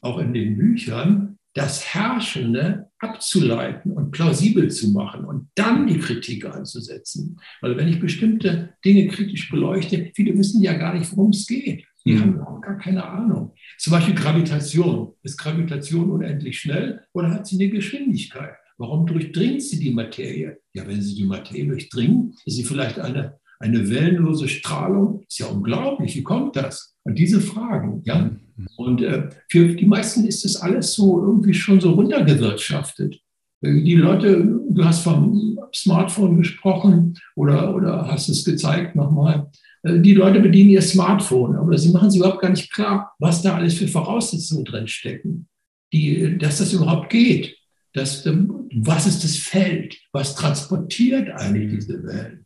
auch 0.00 0.18
in 0.18 0.32
den 0.32 0.56
Büchern, 0.56 1.38
das 1.54 1.94
Herrschende 1.94 2.90
abzuleiten 2.98 3.92
und 3.92 4.12
plausibel 4.12 4.70
zu 4.70 4.90
machen 4.90 5.24
und 5.24 5.48
dann 5.54 5.86
die 5.86 5.98
Kritik 5.98 6.46
einzusetzen. 6.46 7.40
Weil 7.60 7.76
wenn 7.76 7.88
ich 7.88 7.98
bestimmte 7.98 8.74
Dinge 8.84 9.08
kritisch 9.08 9.50
beleuchte, 9.50 10.12
viele 10.14 10.36
wissen 10.38 10.62
ja 10.62 10.74
gar 10.74 10.94
nicht, 10.94 11.10
worum 11.10 11.30
es 11.30 11.46
geht. 11.46 11.84
Die 12.04 12.14
mhm. 12.14 12.20
haben 12.20 12.40
auch 12.40 12.60
gar 12.60 12.78
keine 12.78 13.04
Ahnung. 13.04 13.52
Zum 13.78 13.92
Beispiel 13.92 14.14
Gravitation. 14.14 15.12
Ist 15.22 15.38
Gravitation 15.38 16.10
unendlich 16.10 16.58
schnell 16.58 17.02
oder 17.12 17.30
hat 17.30 17.46
sie 17.46 17.56
eine 17.56 17.70
Geschwindigkeit? 17.70 18.54
Warum 18.78 19.06
durchdringt 19.06 19.62
sie 19.62 19.78
die 19.78 19.92
Materie? 19.92 20.58
Ja, 20.72 20.86
wenn 20.86 21.02
sie 21.02 21.14
die 21.14 21.24
Materie 21.24 21.66
durchdringen, 21.66 22.34
ist 22.46 22.56
sie 22.56 22.64
vielleicht 22.64 22.98
eine, 22.98 23.38
eine 23.58 23.90
wellenlose 23.90 24.48
Strahlung. 24.48 25.22
Ist 25.28 25.38
ja 25.38 25.46
unglaublich. 25.46 26.16
Wie 26.16 26.22
kommt 26.22 26.56
das? 26.56 26.96
Und 27.04 27.18
diese 27.18 27.40
Fragen, 27.40 28.02
ja. 28.04 28.30
Mhm. 28.56 28.68
Und 28.76 29.02
äh, 29.02 29.28
für 29.50 29.74
die 29.74 29.86
meisten 29.86 30.26
ist 30.26 30.44
das 30.44 30.56
alles 30.56 30.94
so 30.94 31.20
irgendwie 31.20 31.54
schon 31.54 31.80
so 31.80 31.92
runtergewirtschaftet. 31.92 33.20
Äh, 33.62 33.82
die 33.82 33.96
Leute, 33.96 34.60
du 34.70 34.84
hast 34.84 35.02
vom 35.02 35.58
Smartphone 35.74 36.38
gesprochen 36.38 37.18
oder, 37.36 37.74
oder 37.74 38.06
hast 38.10 38.28
es 38.28 38.44
gezeigt 38.44 38.96
nochmal. 38.96 39.50
Äh, 39.82 40.00
die 40.00 40.14
Leute 40.14 40.40
bedienen 40.40 40.70
ihr 40.70 40.82
Smartphone, 40.82 41.56
aber 41.56 41.76
sie 41.78 41.90
machen 41.90 42.10
sich 42.10 42.20
überhaupt 42.20 42.42
gar 42.42 42.50
nicht 42.50 42.72
klar, 42.72 43.12
was 43.18 43.42
da 43.42 43.56
alles 43.56 43.74
für 43.74 43.88
Voraussetzungen 43.88 44.64
drin 44.64 44.88
stecken, 44.88 45.48
die, 45.92 46.38
dass 46.38 46.58
das 46.58 46.72
überhaupt 46.72 47.10
geht. 47.10 47.56
Dass, 47.92 48.24
ähm, 48.24 48.68
was 48.72 49.06
ist 49.06 49.24
das 49.24 49.36
Feld? 49.36 49.96
Was 50.12 50.36
transportiert 50.36 51.28
eigentlich 51.30 51.80
diese 51.80 52.02
Welt? 52.04 52.44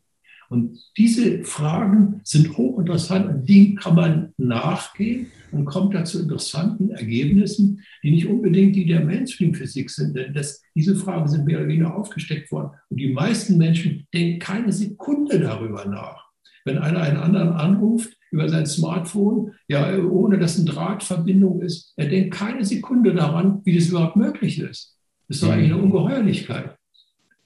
Und 0.49 0.79
diese 0.97 1.43
Fragen 1.43 2.21
sind 2.23 2.55
hochinteressant 2.57 3.27
und 3.27 3.49
denen 3.49 3.75
kann 3.75 3.95
man 3.95 4.33
nachgehen 4.37 5.27
und 5.51 5.65
kommt 5.65 5.95
da 5.95 6.05
zu 6.05 6.21
interessanten 6.21 6.91
Ergebnissen, 6.91 7.81
die 8.03 8.11
nicht 8.11 8.27
unbedingt 8.27 8.75
die 8.75 8.85
der 8.85 9.03
Mainstream-Physik 9.03 9.89
sind, 9.89 10.15
denn 10.15 10.33
das, 10.33 10.61
diese 10.75 10.95
Fragen 10.95 11.27
sind 11.27 11.45
mehr 11.45 11.57
oder 11.57 11.67
weniger 11.67 11.95
aufgesteckt 11.95 12.51
worden. 12.51 12.71
Und 12.89 12.97
die 12.99 13.11
meisten 13.11 13.57
Menschen 13.57 14.07
denken 14.13 14.39
keine 14.39 14.71
Sekunde 14.71 15.39
darüber 15.39 15.85
nach. 15.85 16.25
Wenn 16.65 16.79
einer 16.79 17.01
einen 17.01 17.17
anderen 17.17 17.49
anruft 17.49 18.17
über 18.31 18.49
sein 18.49 18.65
Smartphone, 18.65 19.53
ja, 19.67 19.97
ohne 19.97 20.39
dass 20.39 20.57
eine 20.57 20.65
Drahtverbindung 20.65 21.61
ist, 21.61 21.93
er 21.95 22.09
denkt 22.09 22.33
keine 22.33 22.65
Sekunde 22.65 23.13
daran, 23.13 23.61
wie 23.63 23.75
das 23.75 23.87
überhaupt 23.87 24.15
möglich 24.15 24.59
ist. 24.59 24.97
Das 25.27 25.37
ist 25.37 25.43
doch 25.43 25.51
eigentlich 25.51 25.71
eine 25.71 25.81
Ungeheuerlichkeit. 25.81 26.75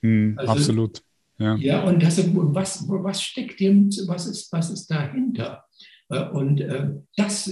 Mhm, 0.01 0.35
also, 0.37 0.51
absolut. 0.53 1.01
Ja, 1.37 1.55
ja 1.55 1.83
und 1.83 2.01
das, 2.01 2.21
was, 2.33 2.85
was 2.87 3.21
steckt 3.21 3.59
dem, 3.59 3.89
was 4.07 4.25
ist, 4.25 4.51
was 4.51 4.69
ist 4.69 4.87
dahinter? 4.87 5.63
Äh, 6.09 6.27
und 6.29 6.61
äh, 6.61 6.89
das, 7.15 7.49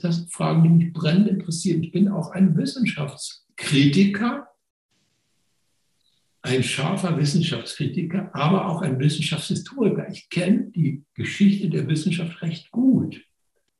das 0.00 0.26
Fragen, 0.30 0.62
die 0.62 0.68
mich 0.68 0.92
brennend 0.92 1.28
interessieren. 1.28 1.82
Ich 1.82 1.92
bin 1.92 2.08
auch 2.08 2.30
ein 2.30 2.56
Wissenschaftskritiker 2.56 4.47
ein 6.48 6.62
scharfer 6.62 7.18
Wissenschaftskritiker, 7.18 8.30
aber 8.32 8.68
auch 8.68 8.80
ein 8.80 8.98
Wissenschaftshistoriker. 8.98 10.08
Ich 10.10 10.30
kenne 10.30 10.70
die 10.74 11.04
Geschichte 11.14 11.68
der 11.68 11.86
Wissenschaft 11.86 12.40
recht 12.42 12.70
gut. 12.70 13.20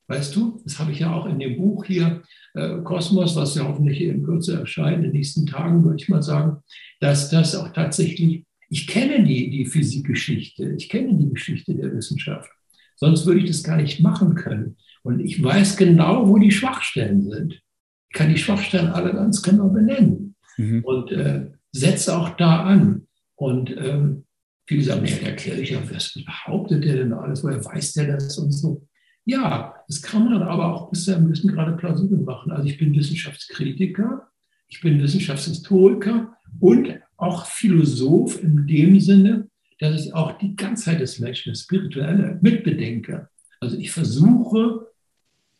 Weißt 0.07 0.35
du, 0.35 0.61
das 0.63 0.79
habe 0.79 0.91
ich 0.91 0.99
ja 0.99 1.13
auch 1.13 1.25
in 1.25 1.39
dem 1.39 1.57
Buch 1.57 1.85
hier, 1.85 2.23
äh, 2.53 2.77
Kosmos, 2.83 3.35
was 3.35 3.55
ja 3.55 3.67
hoffentlich 3.67 4.01
in 4.01 4.23
Kürze 4.23 4.59
erscheint, 4.59 4.97
in 4.97 5.03
den 5.03 5.11
nächsten 5.11 5.45
Tagen, 5.45 5.83
würde 5.83 6.01
ich 6.01 6.09
mal 6.09 6.23
sagen, 6.23 6.57
dass 6.99 7.29
das 7.29 7.55
auch 7.55 7.69
tatsächlich, 7.73 8.45
ich 8.69 8.87
kenne 8.87 9.23
die, 9.23 9.49
die 9.49 9.65
Physikgeschichte, 9.65 10.73
ich 10.77 10.89
kenne 10.89 11.15
die 11.15 11.29
Geschichte 11.29 11.73
der 11.75 11.93
Wissenschaft. 11.93 12.49
Sonst 12.95 13.25
würde 13.25 13.39
ich 13.39 13.47
das 13.47 13.63
gar 13.63 13.77
nicht 13.77 13.99
machen 14.01 14.35
können. 14.35 14.77
Und 15.03 15.19
ich 15.19 15.41
weiß 15.41 15.77
genau, 15.77 16.27
wo 16.27 16.37
die 16.37 16.51
Schwachstellen 16.51 17.21
sind. 17.29 17.61
Ich 18.09 18.17
kann 18.17 18.29
die 18.29 18.37
Schwachstellen 18.37 18.87
alle 18.87 19.13
ganz 19.13 19.41
genau 19.41 19.69
benennen. 19.69 20.35
Mhm. 20.57 20.83
Und 20.83 21.11
äh, 21.11 21.51
setze 21.71 22.17
auch 22.17 22.29
da 22.31 22.63
an. 22.63 23.07
Und 23.35 23.75
ähm, 23.77 24.25
viele 24.67 24.83
sagen, 24.83 25.05
ja, 25.05 25.15
der 25.17 25.35
Kircher, 25.35 25.81
was 25.89 26.13
behauptet 26.13 26.83
der 26.83 26.97
denn 26.97 27.13
alles? 27.13 27.43
Woher 27.43 27.63
weiß 27.63 27.93
der 27.93 28.13
das 28.13 28.37
und 28.37 28.51
so? 28.51 28.85
Ja, 29.25 29.75
das 29.87 30.01
kann 30.01 30.25
man 30.25 30.41
aber 30.41 30.73
auch 30.73 30.89
bis 30.89 31.05
zu 31.05 31.15
einem 31.15 31.25
gewissen 31.25 31.53
Grade 31.53 31.77
plausibel 31.77 32.17
machen. 32.19 32.51
Also 32.51 32.67
ich 32.67 32.77
bin 32.77 32.93
Wissenschaftskritiker, 32.93 34.27
ich 34.67 34.81
bin 34.81 35.01
Wissenschaftshistoriker 35.01 36.35
und 36.59 36.99
auch 37.17 37.45
Philosoph 37.45 38.41
in 38.41 38.65
dem 38.65 38.99
Sinne, 38.99 39.47
dass 39.79 40.05
ich 40.05 40.13
auch 40.13 40.37
die 40.37 40.55
Ganzheit 40.55 40.99
des 40.99 41.19
Menschen, 41.19 41.51
das 41.51 41.61
Spirituelle 41.61 42.39
mitbedenke. 42.41 43.29
Also 43.59 43.77
ich 43.77 43.91
versuche, 43.91 44.87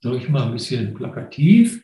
sage 0.02 0.18
ich 0.18 0.30
mal 0.30 0.48
ein 0.48 0.54
bisschen 0.54 0.94
plakativ, 0.94 1.84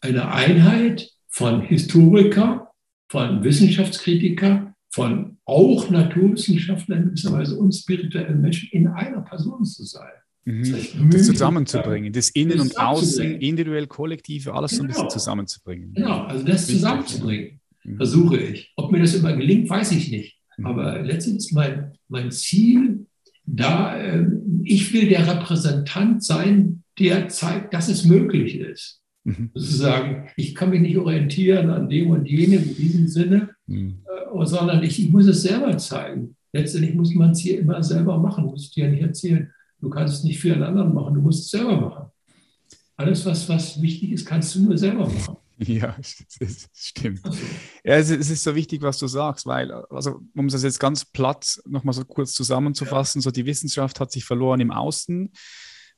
eine 0.00 0.32
Einheit 0.32 1.10
von 1.28 1.60
Historiker, 1.60 2.71
von 3.12 3.44
Wissenschaftskritiker, 3.44 4.74
von 4.88 5.36
auch 5.44 5.90
Naturwissenschaftlern 5.90 7.02
in 7.02 7.08
gewisser 7.10 7.32
Weise 7.32 7.58
und 7.58 7.72
spirituellen 7.72 8.40
Menschen 8.40 8.70
in 8.72 8.86
einer 8.86 9.20
Person 9.20 9.62
zu 9.66 9.84
sein. 9.84 10.12
Mhm. 10.46 11.10
Das 11.10 11.26
zusammenzubringen, 11.26 12.10
das 12.14 12.30
Innen 12.30 12.58
und 12.58 12.78
Außen, 12.78 13.34
individuell, 13.34 13.86
kollektive, 13.86 14.54
alles 14.54 14.70
genau. 14.70 14.78
so 14.78 14.82
ein 14.82 14.86
bisschen 14.88 15.02
genau. 15.02 15.12
zusammenzubringen. 15.12 15.92
Genau, 15.92 16.22
also 16.22 16.42
das 16.46 16.66
zusammenzubringen, 16.66 17.60
mhm. 17.84 17.96
versuche 17.96 18.38
ich. 18.38 18.72
Ob 18.76 18.90
mir 18.90 19.00
das 19.00 19.14
immer 19.14 19.36
gelingt, 19.36 19.68
weiß 19.68 19.92
ich 19.92 20.10
nicht. 20.10 20.38
Mhm. 20.56 20.66
Aber 20.66 21.02
letztendlich 21.02 21.44
ist 21.48 21.52
mein, 21.52 21.92
mein 22.08 22.30
Ziel, 22.30 23.06
da 23.44 23.94
äh, 23.94 24.26
ich 24.64 24.90
will 24.94 25.10
der 25.10 25.26
Repräsentant 25.28 26.24
sein, 26.24 26.82
der 26.98 27.28
zeigt, 27.28 27.74
dass 27.74 27.88
es 27.88 28.06
möglich 28.06 28.58
ist. 28.58 29.01
Mhm. 29.24 29.50
Sozusagen, 29.54 30.28
ich 30.36 30.54
kann 30.54 30.70
mich 30.70 30.80
nicht 30.80 30.98
orientieren 30.98 31.70
an 31.70 31.88
dem 31.88 32.10
und 32.10 32.26
jenem 32.26 32.62
in 32.62 32.76
diesem 32.76 33.08
Sinne, 33.08 33.50
mhm. 33.66 34.00
äh, 34.06 34.46
sondern 34.46 34.82
ich, 34.82 34.98
ich 34.98 35.10
muss 35.10 35.26
es 35.26 35.42
selber 35.42 35.76
zeigen. 35.78 36.36
Letztendlich 36.52 36.94
muss 36.94 37.14
man 37.14 37.30
es 37.30 37.38
hier 37.38 37.60
immer 37.60 37.82
selber 37.82 38.18
machen, 38.18 38.44
muss 38.44 38.64
ich 38.64 38.70
dir 38.72 38.88
nicht 38.88 39.02
erzählen. 39.02 39.50
Du 39.80 39.88
kannst 39.88 40.14
es 40.14 40.24
nicht 40.24 40.38
für 40.38 40.52
einen 40.52 40.62
anderen 40.62 40.92
machen, 40.92 41.14
du 41.14 41.20
musst 41.20 41.44
es 41.44 41.50
selber 41.50 41.80
machen. 41.80 42.06
Alles, 42.96 43.24
was, 43.24 43.48
was 43.48 43.80
wichtig 43.80 44.12
ist, 44.12 44.26
kannst 44.26 44.54
du 44.54 44.62
nur 44.62 44.78
selber 44.78 45.08
machen. 45.08 45.36
Ja, 45.58 45.96
das 46.40 46.68
stimmt. 46.74 47.20
Ja, 47.84 47.94
es 47.94 48.10
ist 48.10 48.42
so 48.42 48.56
wichtig, 48.56 48.82
was 48.82 48.98
du 48.98 49.06
sagst, 49.06 49.46
weil, 49.46 49.70
also, 49.70 50.20
um 50.34 50.48
das 50.48 50.64
jetzt 50.64 50.80
ganz 50.80 51.04
platt 51.04 51.60
nochmal 51.68 51.92
so 51.92 52.04
kurz 52.04 52.32
zusammenzufassen, 52.32 53.20
ja. 53.20 53.22
so 53.22 53.30
die 53.30 53.46
Wissenschaft 53.46 54.00
hat 54.00 54.10
sich 54.10 54.24
verloren 54.24 54.58
im 54.58 54.72
Außen, 54.72 55.30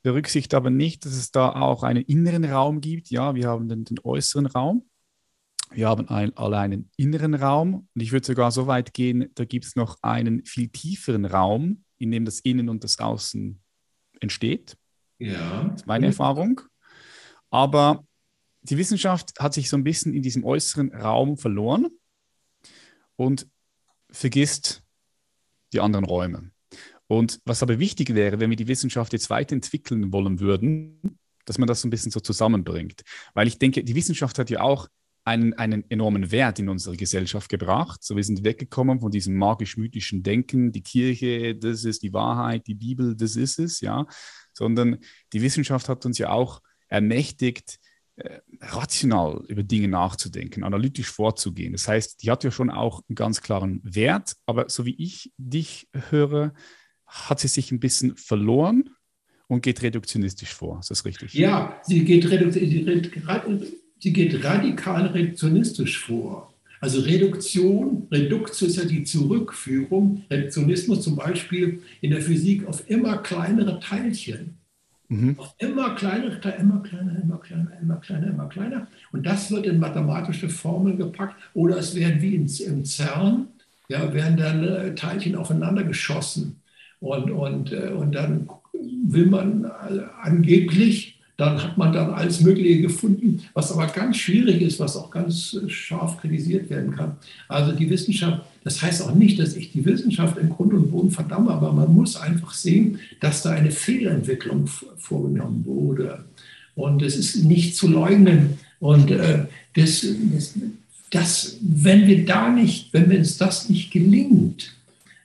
berücksichtigt 0.05 0.53
aber 0.55 0.71
nicht, 0.71 1.07
dass 1.07 1.15
es 1.15 1.33
da 1.33 1.51
auch 1.51 1.83
einen 1.83 2.05
inneren 2.05 2.45
Raum 2.45 2.81
gibt. 2.83 3.11
Ja, 3.11 3.35
wir 3.35 3.49
haben 3.49 3.69
den, 3.69 3.85
den 3.85 3.99
äußeren 4.05 4.47
Raum, 4.47 4.85
wir 5.71 5.89
haben 5.89 6.09
ein, 6.09 6.37
alle 6.37 6.59
einen 6.59 6.91
inneren 6.97 7.35
Raum 7.35 7.89
und 7.95 8.01
ich 8.01 8.13
würde 8.13 8.27
sogar 8.27 8.53
so 8.53 8.67
weit 8.67 8.93
gehen, 8.93 9.31
da 9.35 9.47
gibt 9.47 9.65
es 9.65 9.77
noch 9.77 9.97
einen 10.03 10.45
viel 10.45 10.69
tieferen 10.69 11.25
Raum, 11.25 11.85
in 11.99 12.11
dem 12.11 12.27
das 12.27 12.41
Innen 12.41 12.69
und 12.69 12.85
das 12.85 12.99
Außen 12.99 13.59
entsteht. 14.21 14.77
Ja. 15.19 15.65
Das 15.65 15.81
ist 15.81 15.87
meine 15.87 16.07
Erfahrung. 16.07 16.61
Aber 17.51 18.05
die 18.61 18.77
Wissenschaft 18.77 19.33
hat 19.41 19.55
sich 19.55 19.71
so 19.71 19.77
ein 19.77 19.85
bisschen 19.85 20.13
in 20.13 20.23
diesem 20.23 20.45
äußeren 20.45 20.93
Raum 20.95 21.39
verloren 21.39 21.87
und 23.17 23.49
vergisst 24.11 24.83
die 25.73 25.81
anderen 25.81 26.05
Räume. 26.05 26.51
Und 27.07 27.41
was 27.45 27.63
aber 27.63 27.79
wichtig 27.79 28.15
wäre, 28.15 28.41
wenn 28.41 28.51
wir 28.51 28.57
die 28.57 28.69
Wissenschaft 28.69 29.13
jetzt 29.13 29.31
weiterentwickeln 29.31 30.13
wollen 30.13 30.41
würden, 30.41 31.19
dass 31.45 31.59
man 31.59 31.67
das 31.67 31.81
so 31.83 31.89
ein 31.89 31.91
bisschen 31.91 32.11
so 32.11 32.21
zusammenbringt. 32.21 33.03
Weil 33.35 33.47
ich 33.49 33.59
denke, 33.59 33.85
die 33.85 33.95
Wissenschaft 33.95 34.39
hat 34.39 34.51
ja 34.51 34.61
auch 34.61 34.89
einen, 35.25 35.55
einen 35.55 35.89
enormen 35.91 36.31
Wert 36.31 36.59
in 36.59 36.69
unsere 36.69 36.97
Gesellschaft 36.97 37.49
gebracht. 37.49 38.03
So, 38.03 38.17
wir 38.17 38.25
sind 38.25 38.45
weggekommen 38.45 39.01
von 39.01 39.11
diesem 39.11 39.37
magisch-mythischen 39.37 40.23
Denken, 40.23 40.73
die 40.73 40.83
Kirche, 40.83 41.55
das 41.55 41.85
ist 41.85 42.03
die 42.03 42.13
Wahrheit, 42.13 42.67
die 42.67 42.75
Bibel, 42.75 43.17
das 43.17 43.37
ist 43.37 43.59
es, 43.59 43.81
ja. 43.81 44.07
Sondern 44.53 44.99
die 45.33 45.43
Wissenschaft 45.43 45.89
hat 45.89 46.05
uns 46.05 46.19
ja 46.19 46.31
auch 46.31 46.61
ermächtigt, 46.89 47.79
äh, 48.17 48.41
rational 48.61 49.43
über 49.49 49.63
Dinge 49.63 49.89
nachzudenken, 49.89 50.63
analytisch 50.63 51.11
vorzugehen. 51.11 51.73
Das 51.73 51.89
heißt, 51.89 52.23
die 52.23 52.31
hat 52.31 52.45
ja 52.45 52.51
schon 52.51 52.71
auch 52.71 53.03
einen 53.09 53.17
ganz 53.17 53.41
klaren 53.41 53.81
Wert, 53.83 54.37
aber 54.47 54.69
so 54.69 54.85
wie 54.85 54.95
ich 55.03 55.33
dich 55.37 55.89
höre, 56.11 56.53
hat 57.15 57.41
sie 57.41 57.49
sich 57.49 57.71
ein 57.71 57.81
bisschen 57.81 58.17
verloren 58.17 58.91
und 59.47 59.63
geht 59.63 59.83
reduktionistisch 59.83 60.53
vor. 60.53 60.81
Ist 60.81 60.91
das 60.91 61.05
richtig? 61.05 61.33
Ja, 61.35 61.81
sie 61.85 62.05
geht, 62.05 62.29
sie 63.99 64.13
geht 64.13 64.45
radikal 64.45 65.07
reduktionistisch 65.07 66.01
vor. 66.01 66.53
Also 66.81 67.01
Reduktion, 67.01 68.09
Reduktio 68.11 68.67
ist 68.67 68.77
ja 68.77 68.85
die 68.85 69.05
Zurückführung, 69.05 70.23
Reduktionismus 70.31 71.03
zum 71.03 71.17
Beispiel 71.17 71.81
in 72.03 72.11
der 72.11 72.21
Physik 72.21 72.67
auf 72.67 72.89
immer 72.91 73.19
kleinere 73.19 73.81
Teilchen. 73.81 74.59
Mhm. 75.09 75.39
Auf 75.39 75.55
immer 75.59 75.95
kleinere, 75.95 76.37
immer 76.59 76.83
kleiner, 76.83 77.23
immer 77.23 77.39
kleiner, 77.39 77.71
immer 77.81 77.97
kleiner, 77.97 78.27
immer 78.27 78.49
kleiner. 78.49 78.89
Und 79.13 79.25
das 79.25 79.51
wird 79.51 79.67
in 79.67 79.79
mathematische 79.79 80.49
Formeln 80.49 80.99
gepackt 80.99 81.37
oder 81.55 81.79
es 81.79 81.95
werden 81.95 82.21
wie 82.21 82.35
in, 82.35 82.49
im 82.67 82.85
CERN, 82.85 83.49
ja, 83.89 84.13
werden 84.13 84.37
dann 84.37 84.65
äh, 84.65 84.95
Teilchen 84.95 85.37
aufeinander 85.37 85.85
geschossen. 85.85 86.61
Und, 87.05 87.31
und, 87.31 87.71
äh, 87.71 87.91
und 87.91 88.15
dann 88.15 88.49
will 88.73 89.27
man 89.27 89.65
äh, 89.65 90.01
angeblich 90.23 91.15
dann 91.37 91.61
hat 91.61 91.77
man 91.77 91.93
dann 91.93 92.11
alles 92.11 92.43
Mögliche 92.43 92.81
gefunden, 92.81 93.43
was 93.55 93.73
aber 93.73 93.89
ganz 93.89 94.19
schwierig 94.19 94.63
ist, 94.63 94.79
was 94.79 94.97
auch 94.97 95.11
ganz 95.11 95.59
scharf 95.67 96.21
kritisiert 96.21 96.71
werden 96.71 96.95
kann. 96.95 97.17
Also 97.49 97.73
die 97.73 97.91
Wissenschaft, 97.91 98.43
das 98.63 98.81
heißt 98.81 99.03
auch 99.03 99.17
nicht, 99.17 99.41
dass 99.41 99.57
ich 99.57 99.73
die 99.73 99.85
Wissenschaft 99.85 100.39
im 100.39 100.51
Grund 100.51 100.73
und 100.73 100.93
Boden 100.93 101.11
verdamme, 101.11 101.51
aber 101.51 101.73
man 101.73 101.93
muss 101.93 102.15
einfach 102.15 102.55
sehen, 102.55 103.01
dass 103.19 103.43
da 103.43 103.51
eine 103.51 103.73
Fehlentwicklung 103.73 104.69
vorgenommen 104.97 105.65
wurde. 105.67 106.25
Und 106.77 107.03
es 107.03 107.17
ist 107.17 107.43
nicht 107.43 107.75
zu 107.75 107.89
leugnen. 107.89 108.59
Und 108.79 109.11
äh, 109.11 109.47
das, 109.75 110.07
das, 110.33 110.55
das, 111.11 111.57
wenn 111.63 112.07
wir 112.07 112.25
da 112.25 112.49
nicht, 112.49 112.93
wenn 112.93 113.11
uns 113.11 113.39
das 113.39 113.69
nicht 113.69 113.91
gelingt, 113.91 114.74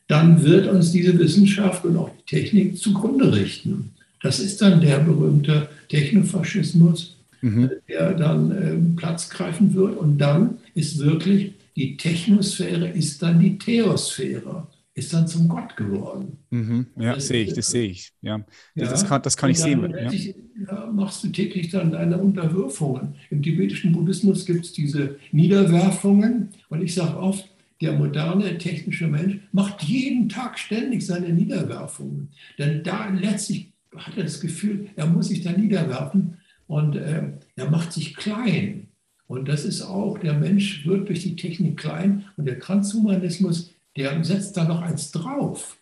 dann 0.10 0.43
wird 0.43 0.67
uns 0.67 0.91
diese 0.91 1.17
Wissenschaft 1.19 1.86
und 1.86 1.95
auch 1.95 2.10
die 2.10 2.36
Technik 2.36 2.78
zugrunde 2.78 3.32
richten. 3.32 3.91
Das 4.22 4.39
ist 4.39 4.60
dann 4.62 4.82
der 4.82 5.00
berühmte 5.00 5.69
Technofaschismus, 5.88 7.15
mhm. 7.41 7.69
der 7.88 8.13
dann 8.15 8.52
äh, 8.52 8.98
Platz 8.98 9.30
greifen 9.30 9.74
wird. 9.76 9.95
Und 9.98 10.17
dann 10.17 10.58
ist 10.74 10.98
wirklich 11.00 11.54
die 11.76 11.95
Technosphäre 11.95 12.89
ist 12.89 13.22
dann 13.22 13.39
die 13.39 13.58
Theosphäre, 13.58 14.67
ist 14.95 15.13
dann 15.13 15.28
zum 15.28 15.48
Gott 15.48 15.78
geworden. 15.78 16.39
Mhm. 16.50 16.88
Ja, 16.98 17.13
das 17.13 17.28
sehe 17.28 17.43
ich, 17.43 17.54
das 17.54 17.69
sehe 17.69 17.88
ich. 17.88 18.12
Ja. 18.22 18.43
ja. 18.74 18.89
Das, 18.89 19.08
kann, 19.08 19.22
das 19.22 19.38
kann 19.38 19.52
ich 19.52 19.60
sehen. 19.60 19.89
Ja. 19.91 20.12
ja. 20.12 20.91
machst 20.91 21.24
du 21.24 21.30
täglich 21.30 21.69
dann 21.69 21.91
deine 21.91 22.17
Unterwürfungen. 22.17 23.13
Im 23.30 23.43
tibetischen 23.43 23.93
Buddhismus 23.93 24.45
gibt 24.45 24.65
es 24.65 24.74
diese 24.74 25.17
Niederwerfungen. 25.32 26.50
Und 26.67 26.82
ich 26.82 26.95
sage 26.95 27.15
oft, 27.15 27.48
der 27.81 27.93
moderne 27.93 28.57
technische 28.57 29.07
Mensch 29.07 29.37
macht 29.51 29.83
jeden 29.83 30.27
Tag 30.29 30.59
ständig 30.59 31.05
seine 31.05 31.29
Niederwerfungen. 31.29 32.29
Denn 32.57 32.83
da 32.83 33.09
letztlich 33.09 33.71
hat 33.95 34.17
er 34.17 34.23
das 34.23 34.41
Gefühl, 34.41 34.87
er 34.95 35.07
muss 35.07 35.29
sich 35.29 35.41
da 35.41 35.51
niederwerfen 35.51 36.37
und 36.67 36.95
äh, 36.95 37.23
er 37.55 37.69
macht 37.69 37.93
sich 37.93 38.15
klein. 38.15 38.87
Und 39.27 39.47
das 39.47 39.63
ist 39.63 39.81
auch, 39.81 40.17
der 40.17 40.33
Mensch 40.33 40.85
wird 40.85 41.07
durch 41.07 41.21
die 41.21 41.35
Technik 41.35 41.77
klein 41.77 42.25
und 42.35 42.45
der 42.45 42.59
Transhumanismus, 42.59 43.71
der 43.95 44.23
setzt 44.23 44.57
da 44.57 44.65
noch 44.65 44.81
eins 44.81 45.11
drauf. 45.11 45.77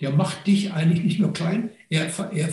Der 0.00 0.10
macht 0.10 0.46
dich 0.46 0.72
eigentlich 0.72 1.04
nicht 1.04 1.20
nur 1.20 1.32
klein, 1.32 1.70
er, 1.88 2.08
er, 2.32 2.48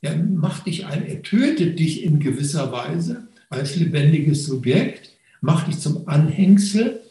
er 0.00 0.16
macht 0.16 0.66
dich 0.66 0.86
ein, 0.86 1.06
er 1.06 1.22
tötet 1.22 1.78
dich 1.78 2.04
in 2.04 2.20
gewisser 2.20 2.72
Weise 2.72 3.28
als 3.50 3.76
lebendiges 3.76 4.46
Subjekt, 4.46 5.12
macht 5.40 5.68
dich 5.68 5.78
zum 5.78 6.08
Anhängsel, 6.08 7.01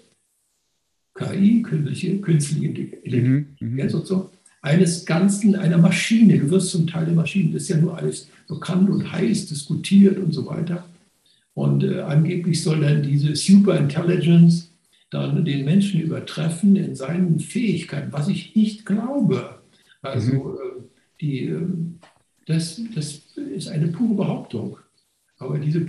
KI, 1.29 1.61
künstliche, 1.61 2.17
künstliche 2.17 2.65
Intelligenz 2.65 3.59
mhm, 3.59 3.75
mhm. 3.75 3.79
und 3.79 4.07
so, 4.07 4.29
eines 4.61 5.05
Ganzen, 5.05 5.55
einer 5.55 5.77
Maschine. 5.77 6.37
Du 6.37 6.49
wirst 6.51 6.69
zum 6.69 6.87
Teil 6.87 7.05
der 7.05 7.15
Maschine. 7.15 7.53
Das 7.53 7.63
ist 7.63 7.69
ja 7.69 7.77
nur 7.77 7.97
alles 7.97 8.29
bekannt 8.47 8.89
und 8.89 9.11
heiß 9.11 9.47
diskutiert 9.47 10.19
und 10.19 10.33
so 10.33 10.45
weiter. 10.45 10.85
Und 11.53 11.83
äh, 11.83 12.01
angeblich 12.01 12.61
soll 12.61 12.81
dann 12.81 13.03
diese 13.03 13.35
Superintelligence 13.35 14.71
dann 15.09 15.43
den 15.43 15.65
Menschen 15.65 16.01
übertreffen 16.01 16.75
in 16.75 16.95
seinen 16.95 17.39
Fähigkeiten, 17.39 18.13
was 18.13 18.29
ich 18.29 18.55
nicht 18.55 18.85
glaube. 18.85 19.61
Also 20.01 20.31
mhm. 20.31 20.39
äh, 20.39 20.83
die, 21.19 21.45
äh, 21.45 21.67
das, 22.45 22.81
das 22.95 23.21
ist 23.35 23.67
eine 23.67 23.87
pure 23.87 24.15
Behauptung. 24.15 24.77
Aber 25.37 25.59
diese 25.59 25.85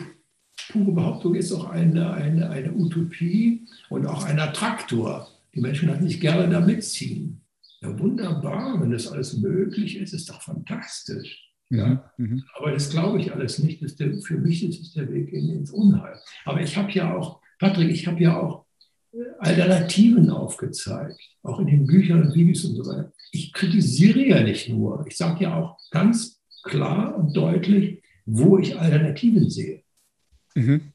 pure 0.70 0.92
Behauptung 0.92 1.34
ist 1.34 1.52
auch 1.52 1.68
eine, 1.70 2.12
eine, 2.12 2.50
eine 2.50 2.72
Utopie 2.72 3.66
und 3.88 4.06
auch 4.06 4.24
ein 4.24 4.38
Attraktor. 4.38 5.28
Die 5.54 5.60
Menschen 5.60 5.90
halt 5.90 6.02
nicht 6.02 6.20
gerne 6.20 6.48
da 6.48 6.60
mitziehen. 6.60 7.40
Ja, 7.80 7.98
wunderbar, 7.98 8.80
wenn 8.80 8.90
das 8.90 9.08
alles 9.08 9.36
möglich 9.38 9.98
ist, 9.98 10.12
ist 10.14 10.30
doch 10.30 10.40
fantastisch. 10.42 11.52
Ja? 11.70 12.10
Mhm. 12.16 12.26
mhm. 12.26 12.44
Aber 12.54 12.70
das 12.70 12.90
glaube 12.90 13.20
ich 13.20 13.32
alles 13.32 13.58
nicht. 13.58 13.82
Das 13.82 13.96
der, 13.96 14.14
für 14.22 14.38
mich 14.38 14.64
ist 14.64 14.80
es 14.80 14.92
der 14.92 15.10
Weg 15.10 15.32
ins 15.32 15.70
Unheil. 15.70 16.18
Aber 16.44 16.60
ich 16.60 16.76
habe 16.76 16.92
ja 16.92 17.14
auch, 17.14 17.40
Patrick, 17.58 17.90
ich 17.90 18.06
habe 18.06 18.20
ja 18.20 18.40
auch 18.40 18.66
Alternativen 19.38 20.30
aufgezeigt, 20.30 21.20
auch 21.42 21.60
in 21.60 21.66
den 21.66 21.86
Büchern 21.86 22.22
und 22.22 22.34
Videos 22.34 22.64
und 22.64 22.76
so 22.76 22.86
weiter. 22.86 23.12
Ich 23.30 23.52
kritisiere 23.52 24.20
ja 24.20 24.42
nicht 24.42 24.68
nur, 24.68 25.04
ich 25.06 25.16
sage 25.16 25.44
ja 25.44 25.56
auch 25.56 25.78
ganz 25.90 26.40
klar 26.62 27.16
und 27.16 27.36
deutlich, 27.36 28.02
wo 28.24 28.58
ich 28.58 28.78
Alternativen 28.78 29.50
sehe. 29.50 29.81
Mhm. 30.54 30.92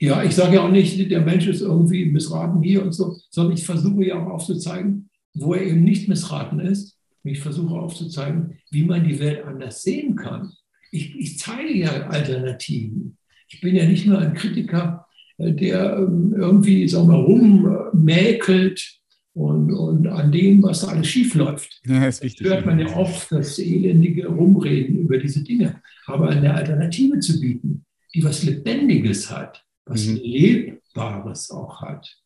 Ja, 0.00 0.22
ich 0.22 0.34
sage 0.34 0.56
ja 0.56 0.62
auch 0.62 0.70
nicht, 0.70 1.10
der 1.10 1.22
Mensch 1.22 1.46
ist 1.48 1.60
irgendwie 1.60 2.04
missraten 2.04 2.62
hier 2.62 2.82
und 2.84 2.92
so, 2.92 3.16
sondern 3.30 3.54
ich 3.54 3.64
versuche 3.64 4.04
ja 4.04 4.22
auch 4.22 4.30
aufzuzeigen, 4.30 5.10
wo 5.34 5.54
er 5.54 5.62
eben 5.62 5.82
nicht 5.82 6.08
missraten 6.08 6.60
ist. 6.60 6.96
Und 7.24 7.32
ich 7.32 7.40
versuche 7.40 7.74
aufzuzeigen, 7.74 8.58
wie 8.70 8.84
man 8.84 9.06
die 9.06 9.18
Welt 9.18 9.44
anders 9.44 9.82
sehen 9.82 10.14
kann. 10.14 10.52
Ich, 10.92 11.16
ich 11.18 11.38
zeige 11.38 11.76
ja 11.76 12.08
Alternativen. 12.08 13.16
Ich 13.48 13.60
bin 13.60 13.74
ja 13.74 13.86
nicht 13.86 14.06
nur 14.06 14.18
ein 14.18 14.34
Kritiker, 14.34 15.06
äh, 15.38 15.52
der 15.52 15.96
ähm, 15.98 16.34
irgendwie, 16.36 16.86
sagen 16.88 17.08
wir, 17.08 17.16
rummäkelt 17.16 19.00
und, 19.34 19.72
und 19.72 20.06
an 20.06 20.30
dem, 20.30 20.62
was 20.62 20.82
da 20.82 20.88
alles 20.88 21.08
schiefläuft. 21.08 21.80
Ja, 21.86 22.06
ist 22.06 22.22
wichtig. 22.22 22.46
hört 22.46 22.66
man 22.66 22.78
ja 22.78 22.94
oft 22.96 23.32
das 23.32 23.58
elendige 23.58 24.28
Rumreden 24.28 24.98
über 24.98 25.18
diese 25.18 25.42
Dinge. 25.42 25.80
Aber 26.06 26.28
eine 26.30 26.54
Alternative 26.54 27.18
zu 27.20 27.40
bieten, 27.40 27.84
die 28.14 28.24
was 28.24 28.42
Lebendiges 28.42 29.30
hat, 29.30 29.64
was 29.84 30.06
mhm. 30.06 30.16
Lebbares 30.16 31.50
auch 31.50 31.80
hat. 31.80 32.18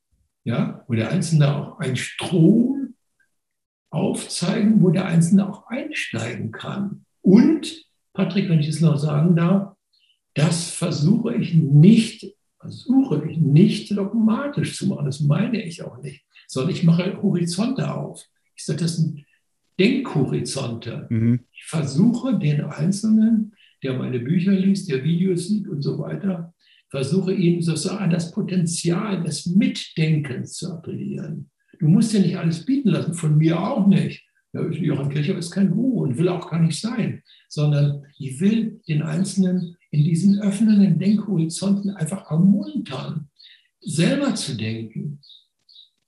Ja, 0.45 0.85
wo 0.89 0.95
der 0.95 1.11
Einzelne 1.11 1.55
auch 1.55 1.79
einen 1.79 1.97
Strom 1.97 2.95
aufzeigen, 3.91 4.83
wo 4.83 4.91
der 4.91 5.07
Einzelne 5.07 5.49
auch 5.49 5.69
einsteigen 5.69 6.51
kann. 6.51 7.05
Und, 7.21 7.87
Patrick, 8.13 8.49
wenn 8.49 8.59
ich 8.59 8.69
es 8.69 8.81
noch 8.81 8.97
sagen 8.97 9.37
darf, 9.37 9.77
das 10.35 10.71
versuche 10.71 11.35
ich 11.37 11.55
nicht, 11.55 12.35
versuche 12.59 13.29
ich 13.29 13.37
nicht 13.37 13.97
dogmatisch 13.97 14.77
zu 14.77 14.89
machen. 14.89 15.05
Das 15.05 15.21
meine 15.21 15.63
ich 15.63 15.83
auch 15.83 16.03
nicht, 16.03 16.25
sondern 16.49 16.75
ich 16.75 16.85
mache 16.85 17.23
Horizonte 17.23 17.95
auf. 17.95 18.25
Ich 18.57 18.65
sage, 18.65 18.81
das 18.81 18.97
sind 18.97 19.25
Denkhorizonte. 19.79 21.07
Mhm. 21.11 21.41
Ich 21.53 21.65
versuche 21.65 22.39
den 22.39 22.63
Einzelnen, 22.63 23.55
der 23.83 23.95
meine 23.95 24.21
Bücher 24.21 24.53
liest, 24.53 24.91
der 24.91 25.05
Videos 25.05 25.49
sieht 25.49 25.69
und 25.69 25.83
so 25.83 25.99
weiter, 25.99 26.55
versuche 26.91 27.33
ihm 27.33 27.63
sozusagen 27.63 28.11
das 28.11 28.31
Potenzial 28.33 29.23
des 29.23 29.47
Mitdenkens 29.47 30.55
zu 30.55 30.73
appellieren. 30.73 31.51
Du 31.79 31.89
musst 31.89 32.13
dir 32.13 32.21
nicht 32.21 32.37
alles 32.37 32.65
bieten 32.65 32.91
lassen, 32.91 33.15
von 33.15 33.39
mir 33.39 33.59
auch 33.59 33.87
nicht. 33.87 34.25
Johann 34.53 35.09
Kirchhoff 35.09 35.39
ist 35.39 35.51
kein 35.51 35.71
Guru 35.71 36.03
und 36.03 36.19
will 36.19 36.29
auch 36.29 36.51
gar 36.51 36.61
nicht 36.61 36.79
sein, 36.79 37.23
sondern 37.49 38.05
ich 38.19 38.39
will 38.39 38.81
den 38.87 39.03
Einzelnen 39.03 39.77
in 39.91 40.05
diesen 40.05 40.41
öffnenden 40.41 40.99
Denkhorizonten 40.99 41.91
einfach 41.91 42.31
ermuntern, 42.31 43.31
selber 43.81 44.35
zu 44.35 44.57
denken. 44.57 45.21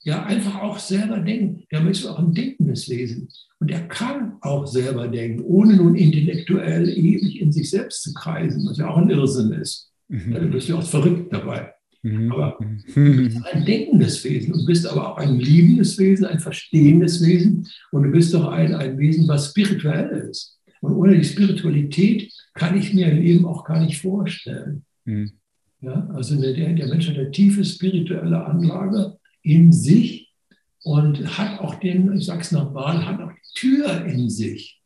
Ja, 0.05 0.23
einfach 0.25 0.61
auch 0.61 0.79
selber 0.79 1.19
denken. 1.19 1.65
Der 1.73 1.81
Mensch 1.81 2.01
ist 2.01 2.07
auch 2.07 2.19
ein 2.19 2.35
denkendes 2.35 2.91
Wesen. 2.91 3.29
Und 3.59 3.71
er 3.71 3.89
kann 3.89 4.35
auch 4.43 4.67
selber 4.67 5.09
denken, 5.09 5.43
ohne 5.43 5.77
nun 5.77 5.95
intellektuell 5.95 6.91
ewig 6.91 7.41
in 7.41 7.51
sich 7.51 7.71
selbst 7.71 8.03
zu 8.03 8.13
kreisen, 8.13 8.67
was 8.69 8.77
ja 8.77 8.89
auch 8.89 8.99
ein 8.99 9.09
Irrsinn 9.09 9.53
ist. 9.53 9.91
Mhm. 10.09 10.35
Dann 10.35 10.51
bist 10.51 10.69
du 10.69 10.77
auch 10.77 10.83
verrückt 10.83 11.33
dabei. 11.33 11.73
Mhm. 12.03 12.31
Aber 12.31 12.59
mhm. 12.61 12.83
du 12.95 13.25
bist 13.25 13.47
ein 13.51 13.65
denkendes 13.65 14.23
Wesen 14.25 14.53
und 14.53 14.67
bist 14.67 14.87
aber 14.87 15.13
auch 15.13 15.17
ein 15.17 15.41
liebendes 15.41 15.99
Wesen, 15.99 16.27
ein 16.27 16.39
verstehendes 16.39 17.25
Wesen 17.25 17.67
und 17.91 18.03
du 18.03 18.11
bist 18.11 18.35
doch 18.35 18.49
ein, 18.49 18.75
ein 18.75 18.99
Wesen, 18.99 19.27
was 19.27 19.49
spirituell 19.49 20.29
ist. 20.29 20.61
Und 20.83 20.93
ohne 20.97 21.17
die 21.17 21.25
Spiritualität 21.25 22.31
kann 22.53 22.77
ich 22.77 22.93
mir 22.93 23.11
Leben 23.11 23.47
auch 23.47 23.65
gar 23.65 23.81
nicht 23.83 24.03
vorstellen. 24.03 24.85
Mhm. 25.07 25.33
Ja, 25.81 26.07
also 26.13 26.39
der, 26.39 26.53
der 26.53 26.89
Mensch 26.89 27.09
hat 27.09 27.17
eine 27.17 27.31
tiefe 27.31 27.65
spirituelle 27.65 28.45
Anlage 28.45 29.17
in 29.45 29.73
sich 29.73 30.35
und 30.83 31.39
hat 31.39 31.61
auch 31.61 31.77
den, 31.77 32.13
ich 32.17 32.27
sage 32.27 32.41
es 32.41 32.51
nochmal, 32.51 33.07
hat 33.07 33.21
auch 33.21 33.31
die 33.31 33.61
Tür 33.61 34.05
in 34.05 34.29
sich. 34.29 34.83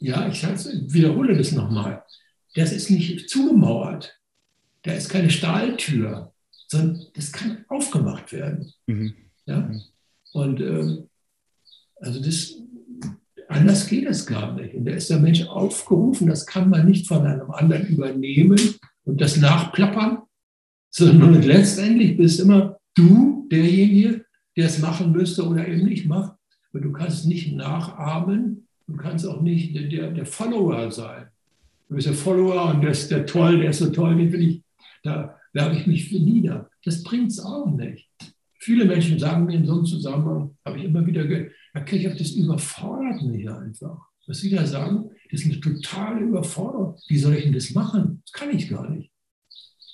Ja, 0.00 0.26
ich 0.26 0.42
wiederhole 0.42 1.36
das 1.38 1.52
nochmal 1.52 2.02
das 2.54 2.72
ist 2.72 2.90
nicht 2.90 3.28
zugemauert. 3.30 4.18
Da 4.82 4.92
ist 4.92 5.08
keine 5.08 5.30
Stahltür, 5.30 6.32
sondern 6.68 7.06
das 7.14 7.32
kann 7.32 7.64
aufgemacht 7.68 8.32
werden. 8.32 8.72
Mhm. 8.86 9.14
Ja? 9.46 9.70
Und 10.32 10.60
ähm, 10.60 11.08
also 11.96 12.20
das, 12.20 12.54
anders 13.48 13.86
geht 13.86 14.06
es 14.06 14.26
gar 14.26 14.54
nicht. 14.54 14.74
Und 14.74 14.86
da 14.86 14.92
ist 14.92 15.10
der 15.10 15.18
Mensch 15.18 15.42
aufgerufen, 15.46 16.26
das 16.26 16.46
kann 16.46 16.68
man 16.68 16.86
nicht 16.86 17.06
von 17.06 17.24
einem 17.24 17.50
anderen 17.50 17.86
übernehmen 17.86 18.58
und 19.04 19.20
das 19.20 19.36
nachplappern, 19.36 20.22
sondern 20.90 21.42
letztendlich 21.42 22.16
bist 22.16 22.40
immer 22.40 22.78
du 22.94 23.48
derjenige, 23.50 24.24
der 24.56 24.66
es 24.66 24.78
machen 24.78 25.12
müsste 25.12 25.46
oder 25.46 25.66
eben 25.66 25.84
nicht 25.84 26.06
macht. 26.06 26.36
Und 26.72 26.82
du 26.82 26.92
kannst 26.92 27.26
nicht 27.26 27.52
nachahmen, 27.54 28.66
du 28.86 28.96
kannst 28.96 29.26
auch 29.26 29.42
nicht 29.42 29.74
der, 29.74 30.10
der 30.10 30.26
Follower 30.26 30.90
sein 30.90 31.28
du 31.92 31.96
bist 31.96 32.08
der 32.08 32.14
Follower 32.14 32.74
und 32.74 32.80
der 32.80 32.92
ist 32.92 33.10
der 33.10 33.26
toll, 33.26 33.60
der 33.60 33.70
ist 33.70 33.80
so 33.80 33.90
toll, 33.90 34.16
den 34.16 34.32
will 34.32 34.48
ich, 34.48 34.62
da 35.02 35.38
werbe 35.52 35.76
ich 35.76 35.86
mich 35.86 36.08
für 36.08 36.18
nieder. 36.18 36.70
Das 36.84 37.02
bringt 37.02 37.30
es 37.30 37.38
auch 37.38 37.66
nicht. 37.66 38.08
Viele 38.58 38.86
Menschen 38.86 39.18
sagen 39.18 39.44
mir 39.44 39.56
in 39.56 39.66
so 39.66 39.74
einem 39.74 39.84
Zusammenhang, 39.84 40.56
habe 40.64 40.78
ich 40.78 40.84
immer 40.84 41.04
wieder 41.04 41.26
gehört, 41.26 41.52
Herr 41.74 41.84
Kirchhoff, 41.84 42.16
das 42.16 42.30
überfordert 42.30 43.22
mich 43.22 43.48
einfach. 43.50 43.98
Was 44.26 44.38
Sie 44.38 44.50
da 44.50 44.64
sagen, 44.64 45.10
das 45.30 45.42
ist 45.42 45.50
eine 45.50 45.60
totale 45.60 46.20
Überforderung. 46.20 46.96
Wie 47.08 47.18
soll 47.18 47.34
ich 47.34 47.44
denn 47.44 47.52
das 47.52 47.72
machen? 47.72 48.22
Das 48.24 48.32
kann 48.32 48.56
ich 48.56 48.70
gar 48.70 48.88
nicht. 48.88 49.10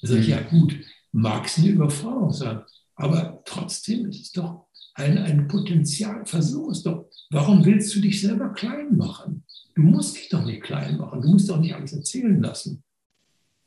Da 0.02 0.08
sage 0.08 0.20
ich, 0.20 0.28
ja 0.28 0.40
gut, 0.42 0.78
mag 1.10 1.46
es 1.46 1.58
eine 1.58 1.68
Überforderung 1.68 2.32
sein, 2.32 2.60
aber 2.98 3.42
trotzdem 3.44 4.08
ist 4.08 4.20
es 4.20 4.32
doch 4.32 4.66
ein, 4.94 5.16
ein 5.18 5.48
Potenzial. 5.48 6.26
Versuch 6.26 6.72
es 6.72 6.82
doch. 6.82 7.06
Warum 7.30 7.64
willst 7.64 7.94
du 7.94 8.00
dich 8.00 8.20
selber 8.20 8.52
klein 8.52 8.96
machen? 8.96 9.44
Du 9.74 9.82
musst 9.82 10.16
dich 10.16 10.28
doch 10.28 10.44
nicht 10.44 10.62
klein 10.62 10.98
machen, 10.98 11.22
du 11.22 11.28
musst 11.28 11.48
doch 11.48 11.60
nicht 11.60 11.74
alles 11.74 11.92
erzählen 11.92 12.42
lassen. 12.42 12.82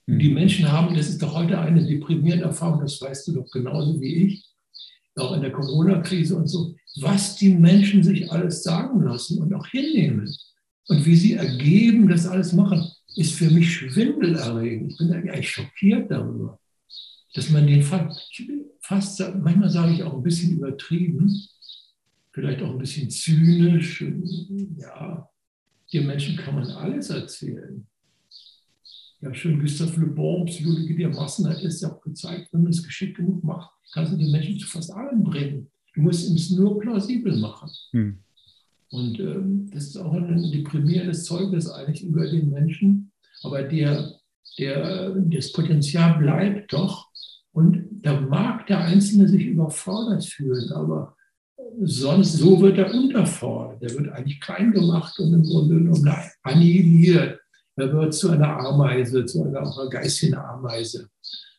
Und 0.08 0.20
die 0.20 0.30
Menschen 0.30 0.70
haben, 0.70 0.94
das 0.94 1.08
ist 1.08 1.22
doch 1.22 1.34
heute 1.34 1.58
eine 1.58 1.88
deprimierende 1.88 2.46
Erfahrung, 2.46 2.82
das 2.82 3.02
weißt 3.02 3.28
du 3.28 3.34
doch 3.34 3.50
genauso 3.50 4.02
wie 4.02 4.26
ich, 4.26 4.46
auch 5.16 5.34
in 5.34 5.42
der 5.42 5.54
Corona-Krise 5.54 6.36
und 6.36 6.48
so, 6.48 6.76
was 7.00 7.38
die 7.38 7.54
Menschen 7.54 8.04
sich 8.04 8.30
alles 8.30 8.64
sagen 8.64 9.02
lassen 9.04 9.42
und 9.42 9.54
auch 9.54 9.68
hinnehmen. 9.68 10.30
Und 10.90 11.06
wie 11.06 11.16
sie 11.16 11.34
ergeben, 11.34 12.10
das 12.10 12.28
alles 12.28 12.52
machen, 12.52 12.86
ist 13.16 13.36
für 13.36 13.50
mich 13.50 13.74
schwindelerregend. 13.74 14.92
Ich 14.92 14.98
bin 14.98 15.14
eigentlich 15.14 15.50
schockiert 15.50 16.12
darüber, 16.12 16.60
dass 17.34 17.50
man 17.50 17.68
den 17.68 17.84
fast, 17.84 19.20
manchmal 19.42 19.70
sage 19.70 19.94
ich 19.94 20.04
auch 20.04 20.14
ein 20.14 20.24
bisschen 20.24 20.58
übertrieben, 20.58 21.30
vielleicht 22.32 22.62
auch 22.62 22.72
ein 22.72 22.78
bisschen 22.78 23.10
zynisch, 23.10 24.04
ja, 24.78 25.30
den 25.94 26.08
Menschen 26.08 26.38
kann 26.38 26.56
man 26.56 26.68
alles 26.68 27.10
erzählen. 27.10 27.86
Ja, 29.22 29.34
schön, 29.34 29.60
Gustave 29.60 30.00
Le 30.00 30.08
Bon, 30.08 30.46
Psychologie 30.46 30.96
der 30.96 31.10
Massen, 31.10 31.48
hat 31.48 31.62
es 31.64 31.82
ja 31.82 31.92
auch 31.92 32.02
gezeigt, 32.02 32.52
wenn 32.52 32.64
man 32.64 32.72
es 32.72 32.84
geschickt 32.84 33.18
genug 33.18 33.44
macht, 33.44 33.70
kannst 33.94 34.14
du 34.14 34.18
den 34.18 34.32
Menschen 34.32 34.58
zu 34.58 34.68
fast 34.68 34.92
allem 34.92 35.24
bringen. 35.24 35.70
Du 35.94 36.02
musst 36.02 36.30
es 36.30 36.50
nur 36.52 36.80
plausibel 36.80 37.38
machen. 37.38 37.70
Hm. 37.92 38.18
Und 38.90 39.20
ähm, 39.20 39.70
das 39.72 39.88
ist 39.88 39.98
auch 39.98 40.14
ein 40.14 40.52
deprimierendes 40.52 41.26
Zeugnis 41.26 41.70
eigentlich 41.70 42.04
über 42.04 42.30
den 42.30 42.50
Menschen. 42.50 43.12
Aber 43.44 43.64
der, 43.64 44.20
der, 44.58 45.12
das 45.16 45.52
Potenzial 45.52 46.18
bleibt 46.18 46.74
doch. 46.74 47.11
Und 47.54 48.02
da 48.02 48.20
mag 48.20 48.68
der 48.68 48.80
Einzelne 48.80 49.28
sich 49.28 49.46
überfordert 49.46 50.24
fühlen, 50.26 50.72
aber 50.72 51.16
sonst 51.82 52.34
so 52.34 52.62
wird 52.62 52.78
er 52.78 52.94
unterfordert. 52.94 53.82
Er 53.84 53.98
wird 53.98 54.10
eigentlich 54.10 54.40
klein 54.40 54.72
gemacht 54.72 55.20
und 55.20 55.34
im 55.34 55.44
Grunde 55.44 55.76
genommen 55.76 56.14
annihiliert. 56.44 57.40
Er 57.76 57.94
wird 57.94 58.14
zu 58.14 58.30
einer 58.30 58.58
Ameise, 58.58 59.26
zu 59.26 59.44
einer, 59.44 59.60
einer 59.60 59.90
geistigen 59.90 60.36
Ameise. 60.36 61.10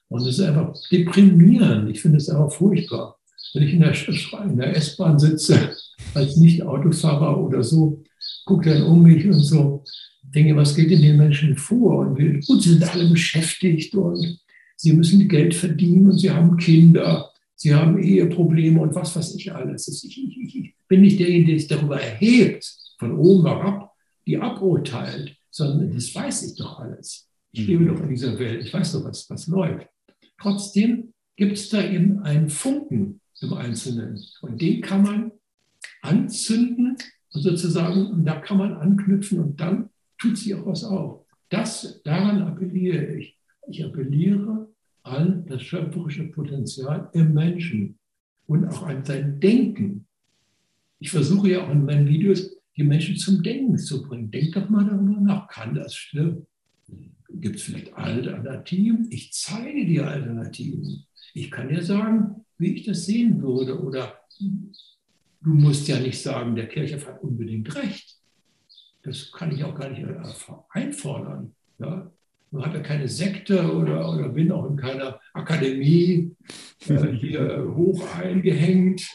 Und 0.08 0.22
es 0.22 0.38
ist 0.38 0.40
einfach 0.40 0.74
deprimierend. 0.90 1.90
Ich 1.90 2.02
finde 2.02 2.18
es 2.18 2.28
einfach 2.28 2.52
furchtbar. 2.52 3.18
Wenn 3.54 3.62
ich 3.64 3.74
in 3.74 3.80
der, 3.80 3.92
der 3.92 4.76
S-Bahn 4.76 5.18
sitze, 5.18 5.70
als 6.14 6.36
Nicht-Autofahrer 6.36 7.38
oder 7.38 7.62
so, 7.62 8.02
gucke 8.44 8.70
dann 8.70 8.84
um 8.84 9.02
mich 9.02 9.26
und 9.26 9.40
so, 9.40 9.84
denke, 10.22 10.56
was 10.56 10.74
geht 10.74 10.90
in 10.90 11.02
den 11.02 11.16
Menschen 11.16 11.56
vor? 11.56 11.98
Und 11.98 12.18
wir, 12.18 12.40
gut, 12.40 12.62
sind 12.62 12.82
alle 12.82 13.08
beschäftigt 13.08 13.94
und 13.94 14.38
sie 14.82 14.92
müssen 14.92 15.28
Geld 15.28 15.54
verdienen 15.54 16.10
und 16.10 16.18
sie 16.18 16.30
haben 16.30 16.56
Kinder 16.56 17.32
Sie 17.62 17.72
haben 17.72 18.02
Eheprobleme 18.02 18.80
und 18.80 18.92
was 18.96 19.14
weiß 19.14 19.36
ich 19.36 19.54
alles. 19.54 19.86
Ich, 19.86 20.18
ich, 20.18 20.56
ich 20.56 20.74
bin 20.88 21.02
nicht 21.02 21.20
derjenige, 21.20 21.52
der 21.52 21.58
sich 21.60 21.68
darüber 21.68 22.00
erhebt, 22.00 22.76
von 22.98 23.16
oben 23.16 23.46
herab, 23.46 23.92
die 24.26 24.36
aburteilt, 24.36 25.36
sondern 25.48 25.94
das 25.94 26.12
weiß 26.12 26.42
ich 26.42 26.56
doch 26.56 26.80
alles. 26.80 27.28
Ich 27.52 27.68
lebe 27.68 27.84
doch 27.86 28.00
in 28.00 28.08
dieser 28.08 28.36
Welt, 28.36 28.66
ich 28.66 28.74
weiß 28.74 28.94
doch, 28.94 29.04
was, 29.04 29.30
was 29.30 29.46
läuft. 29.46 29.86
Trotzdem 30.40 31.14
gibt 31.36 31.52
es 31.56 31.68
da 31.68 31.88
eben 31.88 32.18
einen 32.24 32.48
Funken 32.48 33.20
im 33.40 33.52
Einzelnen 33.52 34.20
und 34.40 34.60
den 34.60 34.80
kann 34.80 35.02
man 35.02 35.30
anzünden 36.00 36.96
und 37.32 37.42
sozusagen, 37.42 38.08
und 38.08 38.24
da 38.24 38.40
kann 38.40 38.58
man 38.58 38.74
anknüpfen 38.74 39.38
und 39.38 39.60
dann 39.60 39.88
tut 40.18 40.36
sich 40.36 40.52
auch 40.56 40.66
was 40.66 40.82
auf. 40.82 41.24
Das, 41.48 42.02
daran 42.02 42.42
appelliere 42.42 43.14
ich. 43.14 43.38
Ich 43.68 43.84
appelliere 43.84 44.71
an 45.02 45.46
das 45.46 45.62
schöpferische 45.62 46.24
Potenzial 46.24 47.10
im 47.12 47.34
Menschen. 47.34 47.98
und 48.46 48.66
auch 48.66 48.82
an 48.82 49.04
sein 49.04 49.40
Denken. 49.40 50.06
Ich 50.98 51.10
versuche 51.10 51.50
ja 51.50 51.64
auch 51.64 51.70
in 51.70 51.84
meinen 51.84 52.08
Videos, 52.08 52.50
die 52.76 52.82
Menschen 52.82 53.16
zum 53.16 53.42
Denken 53.42 53.78
zu 53.78 54.02
bringen. 54.02 54.30
Denk 54.30 54.52
doch 54.54 54.68
mal 54.68 54.84
darüber 54.84 55.20
nach, 55.20 55.48
kann 55.48 55.74
das 55.74 55.94
stimmen? 55.94 56.46
Gibt 57.28 57.56
es 57.56 57.62
vielleicht 57.62 57.94
Alternativen? 57.94 59.06
Ich 59.10 59.32
zeige 59.32 59.86
dir 59.86 60.06
Alternativen. 60.06 61.06
Ich 61.34 61.50
kann 61.50 61.68
dir 61.68 61.82
sagen, 61.82 62.44
wie 62.58 62.74
ich 62.74 62.84
das 62.84 63.06
sehen 63.06 63.40
würde. 63.40 63.80
Oder 63.80 64.20
du 64.38 65.50
musst 65.54 65.88
ja 65.88 65.98
nicht 65.98 66.20
sagen, 66.20 66.54
der 66.54 66.68
Kirchhoff 66.68 67.06
hat 67.06 67.22
unbedingt 67.22 67.74
recht. 67.74 68.18
Das 69.02 69.32
kann 69.32 69.50
ich 69.52 69.64
auch 69.64 69.74
gar 69.74 69.88
nicht 69.88 70.04
einfordern. 70.70 71.54
Ja? 71.78 72.12
Man 72.52 72.66
hat 72.66 72.74
ja 72.74 72.80
keine 72.80 73.08
Sekte 73.08 73.74
oder, 73.74 74.12
oder 74.12 74.28
bin 74.28 74.52
auch 74.52 74.68
in 74.68 74.76
keiner 74.76 75.18
Akademie 75.32 76.36
äh, 76.86 77.12
hier 77.18 77.72
hoch 77.74 78.14
eingehängt. 78.14 79.08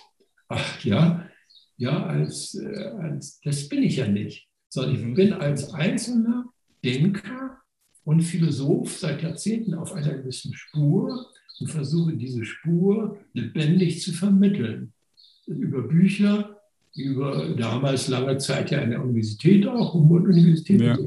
Ach 0.49 0.83
ja, 0.83 1.29
ja, 1.77 2.03
als, 2.05 2.55
äh, 2.55 2.91
als, 2.99 3.39
das 3.43 3.69
bin 3.69 3.83
ich 3.83 3.97
ja 3.97 4.07
nicht, 4.07 4.49
sondern 4.69 4.95
ich 4.95 5.01
mhm. 5.03 5.13
bin 5.13 5.33
als 5.33 5.71
einzelner 5.73 6.45
Denker 6.83 7.59
und 8.03 8.21
Philosoph 8.21 8.97
seit 8.97 9.21
Jahrzehnten 9.21 9.75
auf 9.75 9.93
einer 9.93 10.15
gewissen 10.15 10.53
Spur 10.55 11.27
und 11.59 11.67
versuche 11.67 12.17
diese 12.17 12.43
Spur 12.43 13.19
lebendig 13.33 14.01
zu 14.01 14.13
vermitteln. 14.13 14.93
Über 15.45 15.83
Bücher, 15.83 16.56
über 16.97 17.47
damals 17.55 18.07
lange 18.07 18.37
Zeit 18.37 18.71
ja 18.71 18.81
an 18.81 18.89
der 18.89 19.03
Universität 19.03 19.67
auch, 19.67 19.93
Humboldt-Universität. 19.93 20.81
Ja. 20.81 20.97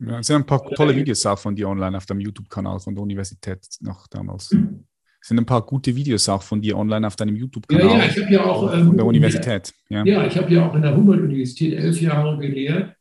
ja, 0.00 0.18
es 0.18 0.26
sind 0.26 0.36
ein 0.36 0.46
paar 0.46 0.64
tolle 0.70 0.94
Videos 0.94 1.24
auch 1.26 1.38
von 1.38 1.54
dir 1.54 1.68
online 1.68 1.96
auf 1.96 2.06
dem 2.06 2.20
YouTube-Kanal 2.20 2.80
von 2.80 2.94
der 2.94 3.02
Universität 3.02 3.60
noch 3.80 4.06
damals. 4.06 4.52
Mhm. 4.52 4.84
Es 5.20 5.28
sind 5.28 5.38
ein 5.38 5.46
paar 5.46 5.62
gute 5.62 5.94
Videos 5.94 6.28
auch 6.28 6.42
von 6.42 6.60
dir 6.60 6.76
online 6.76 7.06
auf 7.06 7.14
deinem 7.14 7.36
YouTube-Kanal. 7.36 7.86
Ja, 7.86 7.98
ja, 7.98 8.06
ich 8.06 8.18
habe 8.18 8.32
ja 8.32 8.44
auch 8.44 8.74
ähm, 8.74 8.86
von 8.88 8.96
der 8.96 9.06
Universität. 9.06 9.72
Ja, 9.88 10.04
ja 10.04 10.26
ich 10.26 10.36
habe 10.36 10.52
ja 10.52 10.68
auch 10.68 10.74
in 10.74 10.82
der 10.82 10.96
Humboldt-Universität 10.96 11.74
elf 11.74 12.00
Jahre 12.00 12.38
gelehrt 12.38 12.96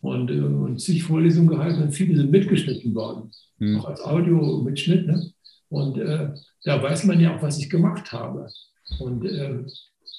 und, 0.00 0.30
äh, 0.30 0.40
und 0.40 0.80
zig 0.80 1.02
Vorlesungen 1.02 1.48
gehalten 1.48 1.82
und 1.82 1.92
viele 1.92 2.16
sind 2.16 2.30
mitgeschnitten 2.30 2.94
worden, 2.94 3.30
hm. 3.58 3.78
auch 3.78 3.84
als 3.86 4.00
Audio-Mitschnitt. 4.00 5.06
Ne? 5.06 5.32
Und 5.68 5.98
äh, 5.98 6.30
da 6.64 6.82
weiß 6.82 7.04
man 7.04 7.20
ja 7.20 7.36
auch, 7.36 7.42
was 7.42 7.58
ich 7.58 7.68
gemacht 7.68 8.10
habe. 8.10 8.48
Und 8.98 9.24
äh, 9.26 9.64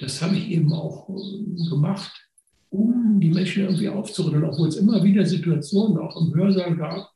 das 0.01 0.21
habe 0.21 0.35
ich 0.35 0.49
eben 0.49 0.73
auch 0.73 1.09
äh, 1.09 1.69
gemacht, 1.69 2.11
um 2.69 3.19
die 3.19 3.29
Menschen 3.29 3.63
irgendwie 3.63 3.89
aufzurütteln, 3.89 4.43
obwohl 4.43 4.67
es 4.67 4.77
immer 4.77 5.03
wieder 5.03 5.25
Situationen 5.25 5.97
auch 5.97 6.19
im 6.19 6.33
Hörsaal 6.33 6.75
gab, 6.75 7.09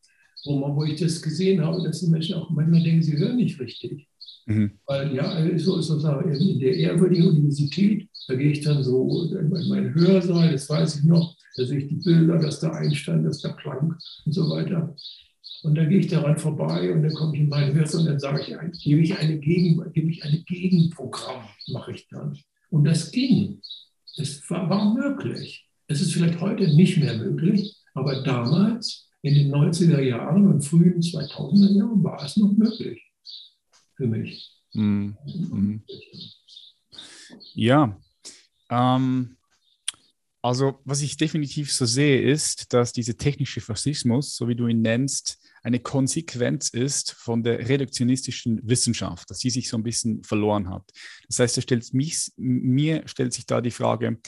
wo, 0.45 0.59
man, 0.59 0.75
wo 0.75 0.83
ich 0.83 0.99
das 0.99 1.21
gesehen 1.21 1.61
habe, 1.61 1.83
dass 1.83 2.01
die 2.01 2.11
Menschen 2.11 2.35
auch 2.35 2.49
manchmal 2.49 2.83
denken, 2.83 3.01
sie 3.01 3.17
hören 3.17 3.37
nicht 3.37 3.59
richtig. 3.59 4.07
Mhm. 4.45 4.71
Weil 4.85 5.15
ja, 5.15 5.41
so 5.57 5.77
ist 5.79 5.87
sozusagen 5.87 6.31
in 6.31 6.59
der 6.59 6.75
ehrwürdigen 6.75 7.29
Universität, 7.29 8.07
da 8.27 8.35
gehe 8.35 8.51
ich 8.51 8.61
dann 8.61 8.83
so 8.83 9.31
in 9.33 9.49
meinen 9.49 9.93
Hörsaal, 9.95 10.51
das 10.51 10.69
weiß 10.69 10.99
ich 10.99 11.03
noch, 11.05 11.35
da 11.55 11.65
sehe 11.65 11.79
ich 11.79 11.87
die 11.87 11.95
Bilder, 11.95 12.37
dass 12.37 12.59
da 12.59 12.71
Einstein, 12.71 13.23
dass 13.23 13.41
da 13.41 13.49
Planck 13.53 13.97
und 14.25 14.31
so 14.31 14.49
weiter. 14.49 14.95
Und 15.63 15.75
dann 15.75 15.89
gehe 15.89 15.99
ich 15.99 16.07
daran 16.07 16.37
vorbei 16.37 16.93
und 16.93 17.01
dann 17.01 17.13
komme 17.13 17.33
ich 17.35 17.41
in 17.41 17.49
meinen 17.49 17.73
Hörsaal 17.73 18.01
und 18.01 18.07
dann 18.07 18.19
sage 18.19 18.41
ich, 18.41 18.83
gebe 18.83 19.01
ich 19.01 19.17
eine 19.17 19.39
Gegen, 19.39 19.81
gebe 19.93 20.11
ich 20.11 20.23
eine 20.23 20.39
Gegenprogramm, 20.39 21.45
mache 21.69 21.93
ich 21.93 22.07
dann. 22.09 22.37
Und 22.69 22.85
das 22.85 23.11
ging. 23.11 23.61
Es 24.17 24.49
war, 24.49 24.69
war 24.69 24.93
möglich. 24.93 25.67
Es 25.87 26.01
ist 26.01 26.13
vielleicht 26.13 26.39
heute 26.41 26.73
nicht 26.75 26.97
mehr 26.97 27.17
möglich, 27.17 27.75
aber 27.93 28.23
damals 28.23 29.09
in 29.21 29.35
den 29.35 29.53
90er 29.53 30.01
Jahren 30.01 30.47
und 30.47 30.61
frühen 30.61 31.01
2000er 31.01 31.77
Jahren 31.77 32.03
war 32.03 32.23
es 32.23 32.37
noch 32.37 32.51
möglich 32.51 33.01
für 33.95 34.07
mich. 34.07 34.51
Mhm. 34.73 35.17
Mhm. 35.25 35.83
Ja, 37.53 37.99
ähm, 38.69 39.37
also 40.41 40.79
was 40.85 41.01
ich 41.01 41.17
definitiv 41.17 41.73
so 41.73 41.85
sehe, 41.85 42.21
ist, 42.21 42.71
dass 42.73 42.93
dieser 42.93 43.17
technische 43.17 43.61
Faschismus, 43.61 44.35
so 44.35 44.47
wie 44.47 44.55
du 44.55 44.67
ihn 44.67 44.81
nennst, 44.81 45.39
eine 45.65 45.79
Konsequenz 45.79 46.69
ist 46.69 47.13
von 47.13 47.41
der 47.41 47.67
reduktionistischen 47.67 48.61
Wissenschaft, 48.69 49.31
dass 49.31 49.39
sie 49.39 49.49
sich 49.49 49.67
so 49.67 49.77
ein 49.77 49.83
bisschen 49.83 50.23
verloren 50.23 50.69
hat. 50.69 50.91
Das 51.27 51.39
heißt, 51.39 51.59
stellt 51.59 51.91
mich, 51.91 52.31
mir 52.37 53.01
stellt 53.07 53.33
sich 53.33 53.47
da 53.47 53.61
die 53.61 53.71
Frage, 53.71 54.19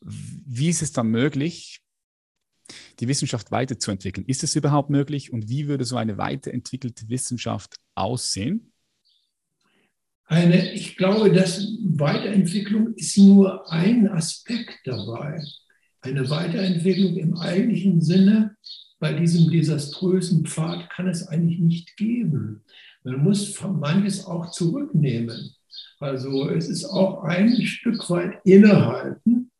wie 0.00 0.70
ist 0.70 0.82
es 0.82 0.90
dann 0.90 1.06
möglich, 1.06 1.80
die 2.98 3.06
Wissenschaft 3.06 3.52
weiterzuentwickeln? 3.52 4.26
Ist 4.26 4.42
es 4.42 4.56
überhaupt 4.56 4.90
möglich 4.90 5.32
und 5.32 5.48
wie 5.48 5.68
würde 5.68 5.84
so 5.84 5.96
eine 5.96 6.18
weiterentwickelte 6.18 7.08
Wissenschaft 7.08 7.76
aussehen? 7.94 8.72
Eine, 10.24 10.72
ich 10.72 10.96
glaube, 10.96 11.30
dass 11.30 11.64
Weiterentwicklung 11.84 12.94
ist 12.94 13.16
nur 13.18 13.70
ein 13.70 14.08
Aspekt 14.08 14.80
dabei. 14.84 15.44
Eine 16.00 16.28
Weiterentwicklung 16.28 17.16
im 17.18 17.36
eigentlichen 17.36 18.00
Sinne 18.00 18.56
bei 19.02 19.12
diesem 19.14 19.50
desaströsen 19.50 20.46
Pfad 20.46 20.88
kann 20.90 21.08
es 21.08 21.26
eigentlich 21.26 21.58
nicht 21.58 21.96
geben. 21.96 22.62
Man 23.02 23.24
muss 23.24 23.60
manches 23.60 24.24
auch 24.26 24.52
zurücknehmen. 24.52 25.50
Also 25.98 26.48
es 26.48 26.68
ist 26.68 26.84
auch 26.84 27.24
ein 27.24 27.50
Stück 27.62 28.08
weit 28.10 28.34
innehalten 28.44 29.50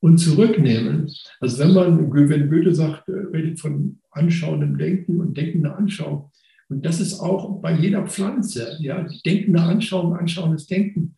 und 0.00 0.18
zurücknehmen. 0.18 1.10
Also 1.40 1.58
wenn 1.60 1.72
man, 1.72 2.12
wenn 2.12 2.50
Goethe 2.50 2.74
sagt, 2.74 3.08
äh, 3.08 3.12
redet 3.32 3.58
von 3.58 4.00
anschauendem 4.10 4.76
Denken 4.76 5.18
und 5.18 5.34
denkender 5.34 5.78
Anschauung, 5.78 6.30
und 6.68 6.84
das 6.84 7.00
ist 7.00 7.20
auch 7.20 7.62
bei 7.62 7.72
jeder 7.72 8.06
Pflanze, 8.06 8.76
ja, 8.80 9.08
denkende 9.24 9.62
Anschauung, 9.62 10.14
anschauendes 10.14 10.66
Denken. 10.66 11.16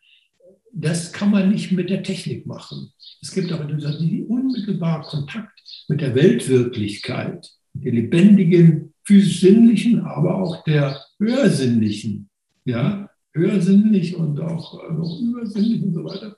Das 0.73 1.13
kann 1.13 1.33
man 1.33 1.51
nicht 1.51 1.73
mit 1.73 1.91
der 1.91 2.05
Technik 2.05 2.47
machen. 2.47 2.93
Es 3.21 3.33
gibt 3.33 3.51
aber 3.51 3.65
die 3.65 4.23
unmittelbar 4.23 5.03
Kontakt 5.03 5.61
mit 5.89 6.01
der 6.01 6.15
Weltwirklichkeit, 6.15 7.51
der 7.75 7.93
lebendigen, 7.93 8.95
physisch-sinnlichen, 9.05 10.01
aber 10.01 10.37
auch 10.37 10.65
der 10.65 11.01
hörsinnlichen, 11.19 12.29
ja, 12.65 13.09
hörsinnlich 13.33 14.17
und 14.17 14.41
auch, 14.41 14.75
auch 14.75 15.21
übersinnlich 15.21 15.83
und 15.83 15.95
so 15.95 16.05
weiter. 16.05 16.37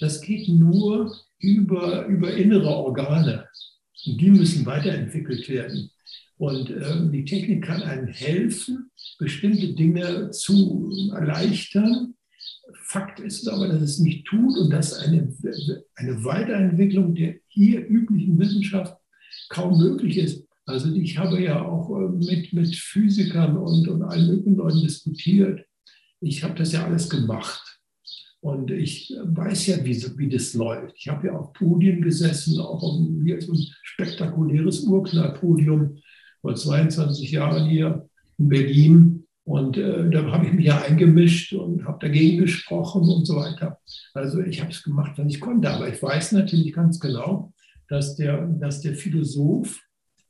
Das 0.00 0.20
geht 0.20 0.48
nur 0.48 1.14
über, 1.38 2.06
über 2.06 2.32
innere 2.34 2.68
Organe. 2.68 3.46
Und 4.06 4.20
die 4.20 4.30
müssen 4.30 4.64
weiterentwickelt 4.64 5.48
werden. 5.48 5.90
Und 6.38 6.70
äh, 6.70 7.10
die 7.12 7.26
Technik 7.26 7.64
kann 7.64 7.82
einem 7.82 8.08
helfen, 8.08 8.90
bestimmte 9.18 9.74
Dinge 9.74 10.30
zu 10.30 11.10
erleichtern. 11.14 12.14
Fakt 12.84 13.20
ist 13.20 13.46
aber, 13.46 13.68
dass 13.68 13.82
es 13.82 13.98
nicht 13.98 14.26
tut 14.26 14.56
und 14.56 14.70
dass 14.70 14.94
eine, 14.94 15.36
eine 15.96 16.24
Weiterentwicklung 16.24 17.14
der 17.14 17.34
hier 17.48 17.86
üblichen 17.86 18.38
Wissenschaft 18.38 18.96
kaum 19.50 19.78
möglich 19.78 20.16
ist. 20.16 20.46
Also 20.66 20.92
ich 20.94 21.18
habe 21.18 21.42
ja 21.42 21.64
auch 21.64 21.90
äh, 21.90 22.08
mit, 22.08 22.52
mit 22.52 22.74
Physikern 22.76 23.56
und, 23.56 23.88
und 23.88 24.02
allen 24.02 24.26
möglichen 24.28 24.56
Leuten 24.56 24.80
diskutiert. 24.80 25.64
Ich 26.20 26.44
habe 26.44 26.54
das 26.54 26.72
ja 26.72 26.84
alles 26.84 27.08
gemacht. 27.08 27.70
Und 28.42 28.70
ich 28.70 29.14
weiß 29.22 29.66
ja, 29.66 29.84
wie, 29.84 30.02
wie 30.16 30.28
das 30.28 30.54
läuft. 30.54 30.94
Ich 30.96 31.08
habe 31.08 31.26
ja 31.26 31.34
auf 31.34 31.52
Podien 31.52 32.00
gesessen, 32.00 32.58
auch 32.58 32.82
um, 32.82 33.22
hier 33.22 33.40
so 33.40 33.52
ein 33.52 33.66
spektakuläres 33.82 34.84
Urknallpodium 34.84 35.98
vor 36.40 36.54
22 36.54 37.32
Jahren 37.32 37.68
hier 37.68 38.08
in 38.38 38.48
Berlin. 38.48 39.26
Und 39.44 39.76
äh, 39.76 40.08
da 40.08 40.24
habe 40.30 40.46
ich 40.46 40.52
mich 40.52 40.66
ja 40.66 40.80
eingemischt 40.80 41.52
und 41.52 41.84
habe 41.84 41.98
dagegen 42.00 42.38
gesprochen 42.38 43.02
und 43.02 43.26
so 43.26 43.36
weiter. 43.36 43.78
Also 44.14 44.40
ich 44.40 44.60
habe 44.60 44.70
es 44.70 44.82
gemacht, 44.82 45.18
was 45.18 45.26
ich 45.26 45.40
konnte. 45.40 45.68
Aber 45.68 45.88
ich 45.88 46.02
weiß 46.02 46.32
natürlich 46.32 46.72
ganz 46.72 46.98
genau, 46.98 47.52
dass 47.88 48.16
der, 48.16 48.46
dass 48.46 48.80
der 48.80 48.94
Philosoph, 48.94 49.80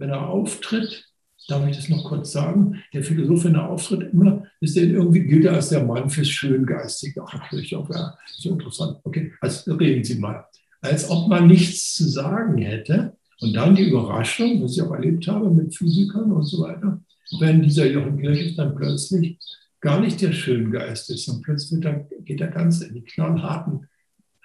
wenn 0.00 0.10
er 0.10 0.28
auftritt, 0.28 1.04
darf 1.48 1.66
ich 1.68 1.76
das 1.76 1.88
noch 1.88 2.04
kurz 2.04 2.32
sagen, 2.32 2.82
der 2.92 3.04
Philosoph, 3.04 3.44
wenn 3.44 3.54
er 3.54 3.68
auftritt, 3.68 4.12
immer 4.12 4.44
ist 4.60 4.76
er 4.76 4.84
irgendwie 4.84 5.24
gilt 5.24 5.44
er 5.44 5.54
als 5.54 5.68
der 5.68 5.84
Mann 5.84 6.08
fürs 6.08 6.28
Schöngeistige. 6.28 7.22
Ach, 7.24 7.52
ich 7.52 7.76
auch, 7.76 7.88
ja, 7.90 8.16
so 8.26 8.50
interessant. 8.50 8.98
Okay, 9.04 9.32
also 9.40 9.74
reden 9.74 10.04
Sie 10.04 10.18
mal. 10.18 10.44
Als 10.80 11.08
ob 11.10 11.28
man 11.28 11.46
nichts 11.46 11.94
zu 11.94 12.08
sagen 12.08 12.58
hätte, 12.58 13.16
und 13.40 13.54
dann 13.54 13.74
die 13.74 13.88
Überraschung, 13.88 14.62
was 14.62 14.76
ich 14.76 14.82
auch 14.82 14.92
erlebt 14.92 15.26
habe 15.26 15.50
mit 15.50 15.74
Physikern 15.74 16.30
und 16.30 16.44
so 16.44 16.62
weiter, 16.62 17.00
wenn 17.38 17.62
dieser 17.62 17.86
Jochen 17.86 18.18
Kirchhoff 18.18 18.56
dann 18.56 18.74
plötzlich 18.74 19.38
gar 19.80 20.00
nicht 20.00 20.20
der 20.20 20.32
Schöngeist 20.32 21.10
ist, 21.10 21.28
und 21.28 21.42
plötzlich 21.42 21.82
geht 22.24 22.40
er 22.40 22.48
ganz 22.48 22.82
in 22.82 22.94
die 22.94 23.04
knallharten, 23.04 23.88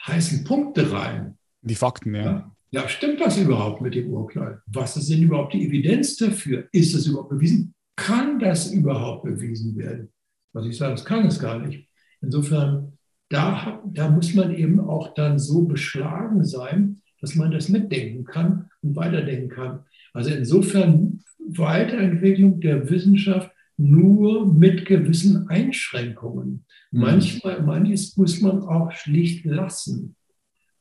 heißen 0.06 0.46
Punkte 0.46 0.92
rein. 0.92 1.38
Die 1.62 1.76
Fakten, 1.76 2.16
ja. 2.16 2.24
ja. 2.24 2.55
Ja, 2.72 2.88
stimmt 2.90 3.22
das 3.22 3.38
überhaupt 3.38 3.82
mit 3.82 3.96
dem 3.96 4.10
Urknall? 4.10 4.62
Was 4.68 4.98
ist 4.98 5.10
denn 5.10 5.24
überhaupt 5.24 5.54
die 5.54 5.66
Evidenz 5.66 6.18
dafür? 6.18 6.68
Ist 6.72 6.94
das 6.94 7.08
überhaupt 7.08 7.30
bewiesen? 7.30 7.74
Kann 7.96 8.40
das 8.40 8.72
überhaupt 8.72 9.24
bewiesen 9.24 9.78
werden? 9.78 10.12
Was 10.54 10.66
ich 10.66 10.78
sage, 10.78 10.94
das 10.94 11.06
kann 11.06 11.26
es 11.26 11.40
gar 11.40 11.60
nicht. 11.60 11.88
Insofern, 12.22 12.98
da, 13.30 13.82
da 13.86 14.10
muss 14.10 14.34
man 14.34 14.54
eben 14.54 14.80
auch 14.80 15.14
dann 15.14 15.40
so 15.40 15.64
beschlagen 15.64 16.44
sein, 16.44 17.02
dass 17.22 17.36
man 17.36 17.52
das 17.52 17.70
mitdenken 17.70 18.26
kann 18.26 18.70
und 18.82 18.96
weiterdenken 18.96 19.50
kann. 19.50 19.86
Also 20.14 20.32
insofern 20.32 21.24
Weiterentwicklung 21.40 22.60
der 22.60 22.90
Wissenschaft 22.90 23.52
nur 23.78 24.52
mit 24.52 24.86
gewissen 24.86 25.50
Einschränkungen. 25.50 26.66
Mhm. 26.92 27.02
Manchmal, 27.02 27.62
manches 27.62 28.16
muss 28.18 28.42
man 28.42 28.62
auch 28.62 28.92
schlicht 28.92 29.46
lassen. 29.46 30.16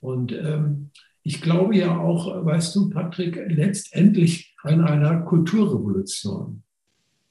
Und 0.00 0.32
ähm, 0.32 0.90
ich 1.24 1.40
glaube 1.40 1.74
ja 1.76 1.98
auch, 1.98 2.44
weißt 2.44 2.76
du, 2.76 2.90
Patrick, 2.90 3.42
letztendlich 3.48 4.54
an 4.62 4.82
einer 4.82 5.22
Kulturrevolution. 5.22 6.62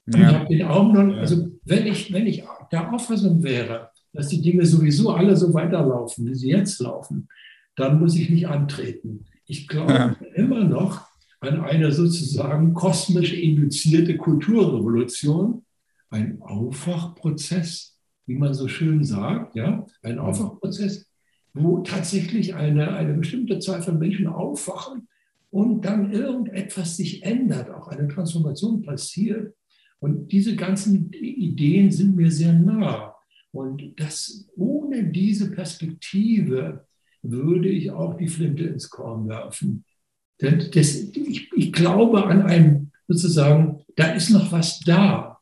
Ja. 0.06 0.18
Ich 0.18 0.26
habe 0.34 0.48
den 0.48 0.62
Augen 0.66 0.92
noch, 0.92 1.16
also 1.16 1.48
wenn 1.64 1.86
ich, 1.86 2.12
wenn 2.12 2.26
ich 2.26 2.44
der 2.72 2.92
Auffassung 2.92 3.42
wäre, 3.42 3.90
dass 4.12 4.28
die 4.28 4.42
Dinge 4.42 4.66
sowieso 4.66 5.10
alle 5.10 5.36
so 5.36 5.54
weiterlaufen, 5.54 6.26
wie 6.26 6.34
sie 6.34 6.50
jetzt 6.50 6.80
laufen, 6.80 7.28
dann 7.76 8.00
muss 8.00 8.16
ich 8.16 8.30
nicht 8.30 8.48
antreten. 8.48 9.26
Ich 9.46 9.68
glaube 9.68 9.92
ja. 9.92 10.16
immer 10.34 10.64
noch 10.64 11.06
an 11.40 11.60
eine 11.60 11.92
sozusagen 11.92 12.74
kosmisch 12.74 13.32
induzierte 13.32 14.16
Kulturrevolution, 14.16 15.64
ein 16.10 16.40
Aufwachprozess, 16.42 17.98
wie 18.26 18.36
man 18.36 18.54
so 18.54 18.66
schön 18.66 19.04
sagt, 19.04 19.54
ja, 19.54 19.86
ein 20.02 20.18
Aufwachprozess, 20.18 21.06
wo 21.54 21.78
tatsächlich 21.78 22.54
eine, 22.54 22.94
eine 22.94 23.14
bestimmte 23.14 23.60
Zahl 23.60 23.80
von 23.80 23.98
Menschen 23.98 24.26
aufwachen 24.26 25.08
und 25.50 25.84
dann 25.84 26.12
irgendetwas 26.12 26.96
sich 26.96 27.22
ändert, 27.22 27.70
auch 27.70 27.88
eine 27.88 28.08
Transformation 28.08 28.82
passiert. 28.82 29.54
Und 30.00 30.32
diese 30.32 30.56
ganzen 30.56 31.12
Ideen 31.12 31.92
sind 31.92 32.16
mir 32.16 32.30
sehr 32.30 32.52
nah. 32.52 33.14
Und 33.52 33.98
das, 34.00 34.48
ohne 34.56 35.04
diese 35.04 35.52
Perspektive 35.52 36.86
würde 37.22 37.68
ich 37.68 37.92
auch 37.92 38.16
die 38.16 38.26
Flinte 38.26 38.64
ins 38.64 38.90
Korn 38.90 39.28
werfen. 39.28 39.84
Denn 40.42 40.58
das, 40.74 40.96
ich, 40.96 41.50
ich 41.54 41.72
glaube 41.72 42.26
an 42.26 42.42
einem, 42.42 42.90
sozusagen, 43.06 43.84
da 43.94 44.12
ist 44.12 44.30
noch 44.30 44.50
was 44.50 44.80
da. 44.80 45.38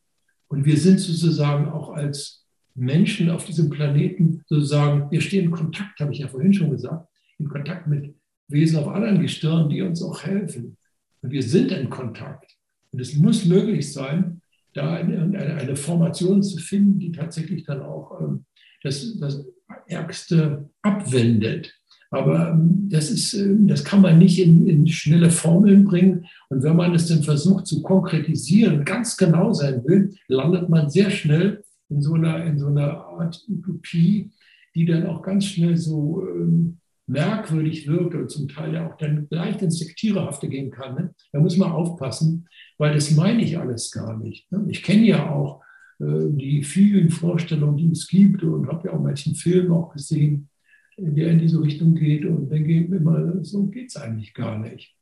Und 0.49 0.67
wir 0.67 0.77
sind 0.77 1.01
sozusagen 1.01 1.69
auch 1.69 1.89
als 1.89 2.42
Menschen 2.75 3.31
auf 3.31 3.45
diesem 3.45 3.71
Planeten 3.71 4.43
sozusagen, 4.47 5.11
wir 5.11 5.21
stehen 5.21 5.45
in 5.45 5.51
Kontakt, 5.51 6.01
habe 6.01 6.13
ich 6.13 6.21
ja 6.21 6.29
vorhin 6.29 6.55
schon 6.55 6.71
gesagt, 6.71 7.09
in 7.39 7.49
Kontakt 7.49 7.87
mit 7.87 8.15
Wesen 8.49 8.79
auf 8.79 8.89
anderen 8.89 9.21
Gestirnen, 9.21 9.69
die 9.69 9.83
uns 9.83 10.03
auch 10.03 10.23
helfen. 10.23 10.77
Und 11.23 11.31
wir 11.31 11.43
sind 11.43 11.73
in 11.73 11.91
Kontakt. 11.91 12.57
Und 12.91 13.01
es 13.01 13.15
muss 13.17 13.45
möglich 13.45 13.93
sein, 13.93 14.43
da 14.75 14.95
eine, 14.95 15.39
eine, 15.39 15.77
Formation 15.77 16.43
zu 16.43 16.59
finden, 16.59 16.99
die 16.99 17.13
tatsächlich 17.13 17.65
dann 17.65 17.83
auch 17.83 18.21
ähm, 18.21 18.45
das, 18.83 19.19
das 19.19 19.45
Ärgste 19.87 20.71
abwendet. 20.81 21.75
Aber 22.11 22.51
ähm, 22.51 22.89
das, 22.91 23.11
ist, 23.11 23.35
ähm, 23.35 23.67
das 23.69 23.85
kann 23.85 24.03
man 24.03 24.19
nicht 24.19 24.39
in, 24.39 24.67
in, 24.67 24.87
schnelle 24.87 25.31
Formeln 25.31 25.85
bringen. 25.85 26.27
Und 26.49 26.63
wenn 26.63 26.77
man 26.77 26.95
es 26.95 27.09
dann 27.09 27.23
versucht 27.23 27.67
zu 27.67 27.83
konkretisieren, 27.83 28.85
ganz 28.85 29.17
genau 29.17 29.53
sein 29.53 29.83
will, 29.85 30.15
landet 30.29 30.69
man 30.69 30.91
sehr 30.91 31.11
schnell 31.11 31.63
in 31.93 32.03
so 32.03 32.15
einer, 32.15 32.45
in 32.45 32.59
so 32.59 32.67
einer 32.67 33.05
Art 33.07 33.43
Utopie, 33.49 34.31
die 34.75 34.87
dann 34.87 35.07
auch 35.07 35.23
ganz 35.23 35.47
schnell 35.47 35.77
so 35.77 36.27
ähm, 36.27 36.79
merkwürdig 37.07 37.87
wirkt 37.87 38.15
und 38.15 38.31
zum 38.31 38.49
Teil 38.49 38.75
ja 38.75 38.89
auch 38.89 38.97
dann 38.97 39.27
leicht 39.31 39.63
ins 39.63 39.79
Sektiererhafte 39.79 40.49
gehen 40.49 40.71
kann. 40.71 40.95
Ne? 40.95 41.15
Da 41.33 41.41
muss 41.41 41.57
man 41.57 41.73
aufpassen, 41.73 42.49
weil 42.79 42.95
das 42.95 43.11
meine 43.11 43.43
ich 43.43 43.59
alles 43.59 43.91
gar 43.91 44.17
nicht. 44.17 44.51
Ne? 44.51 44.65
Ich 44.69 44.83
kenne 44.83 45.07
ja 45.07 45.31
auch 45.31 45.63
äh, 46.01 46.29
die 46.31 46.63
vielen 46.63 47.11
Vorstellungen, 47.11 47.77
die 47.77 47.91
es 47.91 48.09
gibt 48.09 48.43
und 48.43 48.69
habe 48.69 48.89
ja 48.89 48.95
auch 48.95 49.03
manchen 49.03 49.35
Film 49.35 49.73
auch 49.73 49.93
gesehen, 49.93 50.49
der 50.97 51.33
in 51.33 51.39
diese 51.39 51.61
Richtung 51.61 51.95
geht. 51.95 52.25
Und 52.25 52.51
gehen 52.51 52.93
immer, 52.93 53.45
so 53.45 53.67
geht 53.67 53.89
es 53.89 53.97
eigentlich 53.97 54.35
gar 54.35 54.59
nicht. 54.59 54.95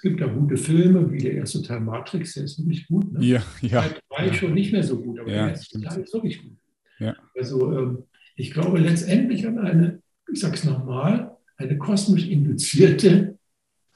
Es 0.00 0.02
gibt 0.02 0.22
da 0.22 0.26
gute 0.28 0.56
Filme, 0.56 1.12
wie 1.12 1.18
der 1.18 1.34
erste 1.34 1.60
Teil 1.60 1.80
Matrix, 1.80 2.32
der 2.32 2.44
ist 2.44 2.58
wirklich 2.58 2.88
gut. 2.88 3.12
Ne? 3.12 3.22
Ja, 3.22 3.42
ja. 3.60 3.82
Teil 3.82 4.00
3 4.08 4.26
ja. 4.28 4.32
schon 4.32 4.54
nicht 4.54 4.72
mehr 4.72 4.82
so 4.82 4.98
gut, 4.98 5.20
aber 5.20 5.28
ja, 5.28 5.42
der 5.42 5.48
erste 5.50 5.78
Teil 5.78 6.00
ist 6.00 6.14
wirklich 6.14 6.42
gut. 6.42 6.56
Ja. 7.00 7.14
Also 7.36 7.70
ähm, 7.78 7.98
ich 8.34 8.50
glaube 8.50 8.78
letztendlich 8.78 9.46
an 9.46 9.58
eine, 9.58 10.00
ich 10.32 10.40
sage 10.40 10.54
es 10.54 10.64
nochmal, 10.64 11.36
eine 11.58 11.76
kosmisch 11.76 12.26
induzierte 12.28 13.36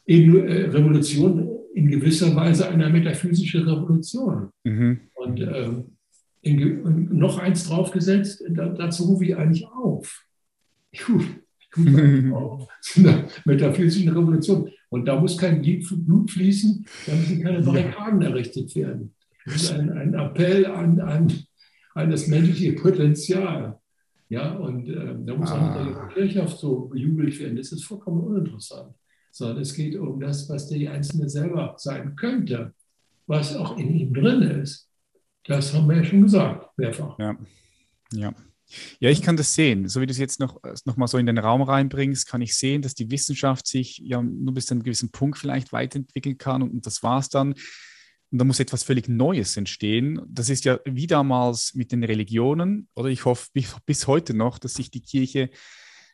äh, 0.04 0.14
Revolution, 0.20 1.48
in 1.72 1.88
gewisser 1.88 2.36
Weise 2.36 2.68
eine 2.68 2.90
metaphysische 2.90 3.66
Revolution. 3.66 4.50
Mhm. 4.64 5.00
Und, 5.14 5.40
ähm, 5.40 5.96
in, 6.42 6.82
und 6.82 7.14
noch 7.14 7.38
eins 7.38 7.66
draufgesetzt, 7.66 8.44
da, 8.50 8.68
dazu 8.68 9.04
rufe 9.04 9.24
ich 9.24 9.34
eigentlich 9.34 9.66
auf. 9.66 10.22
Ich 10.90 11.08
rufe 11.08 11.28
zu 12.82 13.00
einer 13.00 13.24
metaphysischen 13.46 14.10
Revolution. 14.10 14.70
Und 14.94 15.06
da 15.06 15.18
muss 15.18 15.36
kein 15.36 15.60
Blut 15.60 16.30
fließen, 16.30 16.86
da 17.06 17.14
müssen 17.16 17.42
keine 17.42 17.60
Barrikaden 17.62 18.22
errichtet 18.22 18.76
werden. 18.76 19.12
Das 19.44 19.56
ist 19.56 19.72
ein, 19.72 19.90
ein 19.90 20.14
Appell 20.14 20.66
an, 20.66 21.00
an, 21.00 21.32
an 21.94 22.10
das 22.12 22.28
menschliche 22.28 22.74
Potenzial. 22.74 23.80
Ja, 24.28 24.52
und 24.52 24.88
äh, 24.88 25.16
da 25.26 25.34
muss 25.34 25.50
ah. 25.50 25.56
auch 25.56 25.84
der 25.84 26.06
Kirchhoff 26.14 26.52
so 26.52 26.82
bejubelt 26.82 27.36
werden. 27.40 27.56
Das 27.56 27.72
ist 27.72 27.84
vollkommen 27.84 28.20
uninteressant. 28.20 28.94
Sondern 29.32 29.62
es 29.62 29.74
geht 29.74 29.96
um 29.96 30.20
das, 30.20 30.48
was 30.48 30.68
der 30.68 30.92
Einzelne 30.92 31.28
selber 31.28 31.74
sein 31.76 32.14
könnte, 32.14 32.72
was 33.26 33.56
auch 33.56 33.76
in 33.76 33.96
ihm 33.96 34.14
drin 34.14 34.42
ist. 34.42 34.88
Das 35.42 35.74
haben 35.74 35.88
wir 35.88 35.96
ja 35.96 36.04
schon 36.04 36.22
gesagt, 36.22 36.78
mehrfach. 36.78 37.18
Ja, 37.18 37.36
ja. 38.12 38.32
Ja, 38.98 39.10
ich 39.10 39.22
kann 39.22 39.36
das 39.36 39.54
sehen. 39.54 39.88
So 39.88 40.00
wie 40.00 40.06
du 40.06 40.12
es 40.12 40.18
jetzt 40.18 40.40
noch, 40.40 40.62
äh, 40.64 40.74
noch 40.84 40.96
mal 40.96 41.06
so 41.06 41.18
in 41.18 41.26
den 41.26 41.38
Raum 41.38 41.62
reinbringst, 41.62 42.26
kann 42.26 42.42
ich 42.42 42.56
sehen, 42.56 42.82
dass 42.82 42.94
die 42.94 43.10
Wissenschaft 43.10 43.66
sich 43.66 43.98
ja 43.98 44.22
nur 44.22 44.54
bis 44.54 44.66
zu 44.66 44.74
einem 44.74 44.82
gewissen 44.82 45.10
Punkt 45.10 45.38
vielleicht 45.38 45.72
weiterentwickeln 45.72 46.38
kann 46.38 46.62
und, 46.62 46.70
und 46.70 46.86
das 46.86 47.02
war 47.02 47.18
es 47.18 47.28
dann. 47.28 47.54
Und 48.32 48.38
da 48.38 48.44
muss 48.44 48.58
etwas 48.58 48.82
völlig 48.82 49.08
Neues 49.08 49.56
entstehen. 49.56 50.20
Das 50.26 50.48
ist 50.48 50.64
ja 50.64 50.80
wie 50.84 51.06
damals 51.06 51.74
mit 51.74 51.92
den 51.92 52.02
Religionen, 52.02 52.88
oder 52.94 53.08
ich 53.08 53.24
hoffe 53.24 53.48
bis, 53.52 53.76
bis 53.86 54.06
heute 54.06 54.34
noch, 54.34 54.58
dass 54.58 54.74
sich 54.74 54.90
die 54.90 55.02
Kirche 55.02 55.50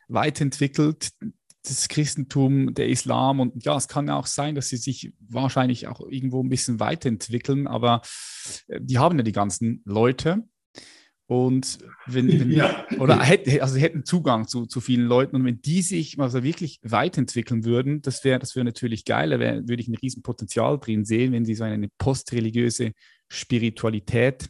weiterentwickelt, 0.07 1.09
das 1.63 1.87
Christentum, 1.87 2.73
der 2.73 2.89
Islam 2.89 3.39
und 3.39 3.63
ja, 3.63 3.75
es 3.77 3.87
kann 3.87 4.07
ja 4.07 4.15
auch 4.15 4.25
sein, 4.25 4.55
dass 4.55 4.69
sie 4.69 4.77
sich 4.77 5.13
wahrscheinlich 5.19 5.87
auch 5.87 6.01
irgendwo 6.09 6.43
ein 6.43 6.49
bisschen 6.49 6.79
weiterentwickeln, 6.79 7.67
aber 7.67 8.01
äh, 8.67 8.79
die 8.81 8.97
haben 8.97 9.17
ja 9.17 9.23
die 9.23 9.31
ganzen 9.31 9.81
Leute 9.85 10.43
und 11.31 11.77
wenn, 12.07 12.27
wenn 12.27 12.51
ja. 12.51 12.85
oder 12.99 13.17
hätte, 13.21 13.63
also 13.63 13.77
hätten 13.77 14.03
Zugang 14.03 14.49
zu, 14.49 14.65
zu 14.65 14.81
vielen 14.81 15.05
Leuten 15.05 15.37
und 15.37 15.45
wenn 15.45 15.61
die 15.61 15.81
sich 15.81 16.19
also 16.19 16.43
wirklich 16.43 16.81
weiterentwickeln 16.83 17.63
würden, 17.63 18.01
das 18.01 18.25
wäre 18.25 18.37
das 18.37 18.53
wäre 18.57 18.65
natürlich 18.65 19.05
geil, 19.05 19.29
da 19.29 19.39
wär, 19.39 19.65
würde 19.65 19.81
ich 19.81 19.87
ein 19.87 19.95
Riesenpotenzial 19.95 20.77
drin 20.77 21.05
sehen, 21.05 21.31
wenn 21.31 21.45
sie 21.45 21.55
so 21.55 21.63
eine 21.63 21.87
postreligiöse 21.97 22.91
Spiritualität 23.29 24.49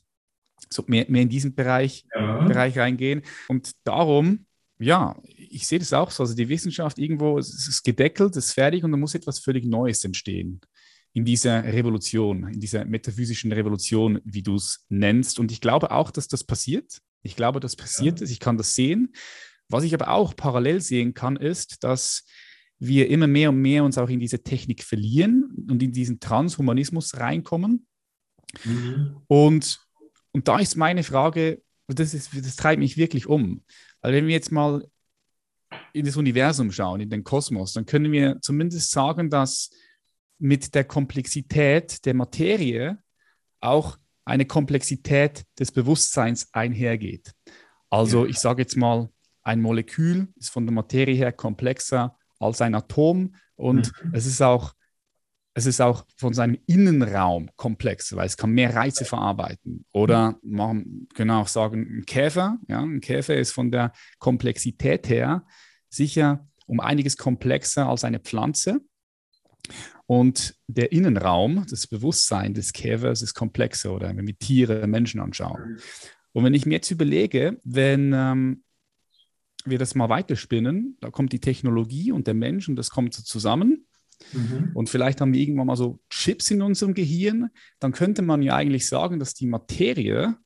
so 0.72 0.84
mehr, 0.88 1.06
mehr 1.08 1.22
in 1.22 1.30
diesen 1.30 1.54
Bereich, 1.54 2.04
ja. 2.16 2.48
Bereich 2.48 2.76
reingehen. 2.80 3.22
Und 3.48 3.74
darum, 3.84 4.48
ja, 4.80 5.16
ich 5.38 5.68
sehe 5.68 5.78
das 5.78 5.94
auch 5.94 6.10
so. 6.10 6.24
Also 6.24 6.34
die 6.34 6.50
Wissenschaft 6.50 6.98
irgendwo, 6.98 7.38
es 7.38 7.68
ist 7.68 7.84
gedeckelt, 7.84 8.36
es 8.36 8.46
ist 8.48 8.54
fertig 8.54 8.84
und 8.84 8.90
da 8.90 8.98
muss 8.98 9.14
etwas 9.14 9.38
völlig 9.38 9.66
Neues 9.66 10.04
entstehen 10.04 10.60
in 11.14 11.26
dieser 11.26 11.64
Revolution, 11.64 12.48
in 12.48 12.60
dieser 12.60 12.86
metaphysischen 12.86 13.52
Revolution, 13.52 14.22
wie 14.24 14.44
du 14.44 14.56
es 14.56 14.86
nennst. 14.90 15.40
Und 15.40 15.52
ich 15.52 15.62
glaube 15.62 15.92
auch, 15.92 16.12
dass 16.12 16.28
das 16.28 16.44
passiert. 16.44 17.02
Ich 17.22 17.36
glaube, 17.36 17.60
das 17.60 17.76
passiert 17.76 18.20
ja. 18.20 18.24
ist. 18.24 18.32
Ich 18.32 18.40
kann 18.40 18.58
das 18.58 18.74
sehen. 18.74 19.14
Was 19.68 19.84
ich 19.84 19.94
aber 19.94 20.10
auch 20.10 20.36
parallel 20.36 20.82
sehen 20.82 21.14
kann, 21.14 21.36
ist, 21.36 21.84
dass 21.84 22.24
wir 22.80 23.10
immer 23.10 23.28
mehr 23.28 23.50
und 23.50 23.62
mehr 23.62 23.84
uns 23.84 23.98
auch 23.98 24.10
in 24.10 24.20
diese 24.20 24.42
Technik 24.42 24.84
verlieren 24.84 25.66
und 25.70 25.84
in 25.84 25.92
diesen 25.92 26.20
Transhumanismus 26.20 27.18
reinkommen. 27.18 27.86
Mhm. 28.64 29.18
Und, 29.28 29.80
und 30.32 30.48
da 30.48 30.60
ist 30.60 30.76
meine 30.76 31.04
Frage, 31.04 31.62
das, 31.88 32.14
ist, 32.14 32.32
das 32.34 32.56
treibt 32.56 32.80
mich 32.80 32.98
wirklich 32.98 33.28
um. 33.28 33.64
Weil 34.02 34.14
wenn 34.14 34.28
wir 34.28 34.34
jetzt 34.34 34.52
mal 34.52 34.88
in 35.94 36.06
das 36.06 36.18
Universum 36.18 36.72
schauen, 36.72 37.02
in 37.02 37.10
den 37.10 37.24
Kosmos, 37.24 37.74
dann 37.74 37.86
können 37.86 38.12
wir 38.12 38.40
zumindest 38.42 38.92
sagen, 38.92 39.30
dass 39.30 39.70
mit 40.42 40.74
der 40.76 40.84
Komplexität 40.84 42.06
der 42.06 42.14
Materie 42.14 42.98
auch 43.60 43.98
eine 44.26 44.46
Komplexität 44.46 45.46
des 45.60 45.72
Bewusstseins 45.72 46.50
einhergeht. 46.54 47.34
Also 47.90 48.26
ich 48.26 48.40
sage 48.40 48.64
jetzt 48.64 48.76
mal, 48.76 49.10
ein 49.44 49.62
Molekül 49.62 50.28
ist 50.36 50.50
von 50.50 50.66
der 50.66 50.74
Materie 50.74 51.16
her 51.16 51.32
komplexer 51.32 52.18
als 52.40 52.62
ein 52.62 52.76
Atom 52.76 53.36
und 53.56 53.92
mhm. 54.04 54.14
es 54.14 54.26
ist 54.26 54.42
auch 54.42 54.74
es 55.54 55.66
ist 55.66 55.82
auch 55.82 56.06
von 56.16 56.34
seinem 56.34 56.58
Innenraum 56.66 57.50
komplexer, 57.58 58.16
weil 58.16 58.26
es 58.26 58.38
kann 58.38 58.52
mehr 58.52 58.74
Reize 58.74 59.04
verarbeiten. 59.04 59.86
Oder 59.92 60.40
man 60.44 61.10
kann 61.14 61.30
auch 61.30 61.50
sagen, 61.50 61.82
ein 61.82 62.06
Käfer, 62.06 62.58
ja, 62.70 62.80
ein 62.80 63.02
Käfer 63.02 63.36
ist 63.36 63.52
von 63.52 63.70
der 63.70 63.92
Komplexität 64.20 65.10
her 65.10 65.46
sicher 65.90 66.48
um 66.68 66.80
einiges 66.80 67.18
komplexer 67.18 67.90
als 67.90 68.06
eine 68.06 68.20
Pflanze. 68.20 68.80
Und 70.12 70.56
der 70.68 70.92
Innenraum, 70.92 71.66
das 71.70 71.88
Bewusstsein 71.88 72.54
des 72.54 72.74
Käfers 72.74 73.22
ist 73.22 73.34
komplexer 73.34 73.94
oder 73.94 74.16
wenn 74.16 74.28
wir 74.28 74.38
Tiere, 74.38 74.86
Menschen 74.86 75.22
anschauen. 75.22 75.80
Und 76.34 76.44
wenn 76.44 76.54
ich 76.54 76.66
mir 76.66 76.74
jetzt 76.74 76.92
überlege, 76.92 77.62
wenn 77.64 78.12
ähm, 78.14 78.64
wir 79.64 79.80
das 79.80 79.96
mal 79.96 80.10
weiterspinnen, 80.10 80.98
da 81.00 81.12
kommt 81.12 81.32
die 81.32 81.40
Technologie 81.40 82.12
und 82.12 82.28
der 82.28 82.34
Mensch 82.34 82.68
und 82.68 82.76
das 82.76 82.90
kommt 82.90 83.14
so 83.14 83.24
zusammen 83.24 83.86
Mhm. 84.34 84.72
Und 84.74 84.90
vielleicht 84.90 85.22
haben 85.22 85.34
wir 85.34 85.42
irgendwann 85.42 85.68
mal 85.68 85.76
so 85.76 86.00
Chips 86.10 86.52
in 86.52 86.62
unserem 86.62 86.94
Gehirn, 86.94 87.50
dann 87.80 87.92
könnte 87.92 88.22
man 88.22 88.42
ja 88.42 88.56
eigentlich 88.56 88.88
sagen, 88.88 89.20
dass 89.20 89.34
die 89.34 89.48
Materie 89.48 90.38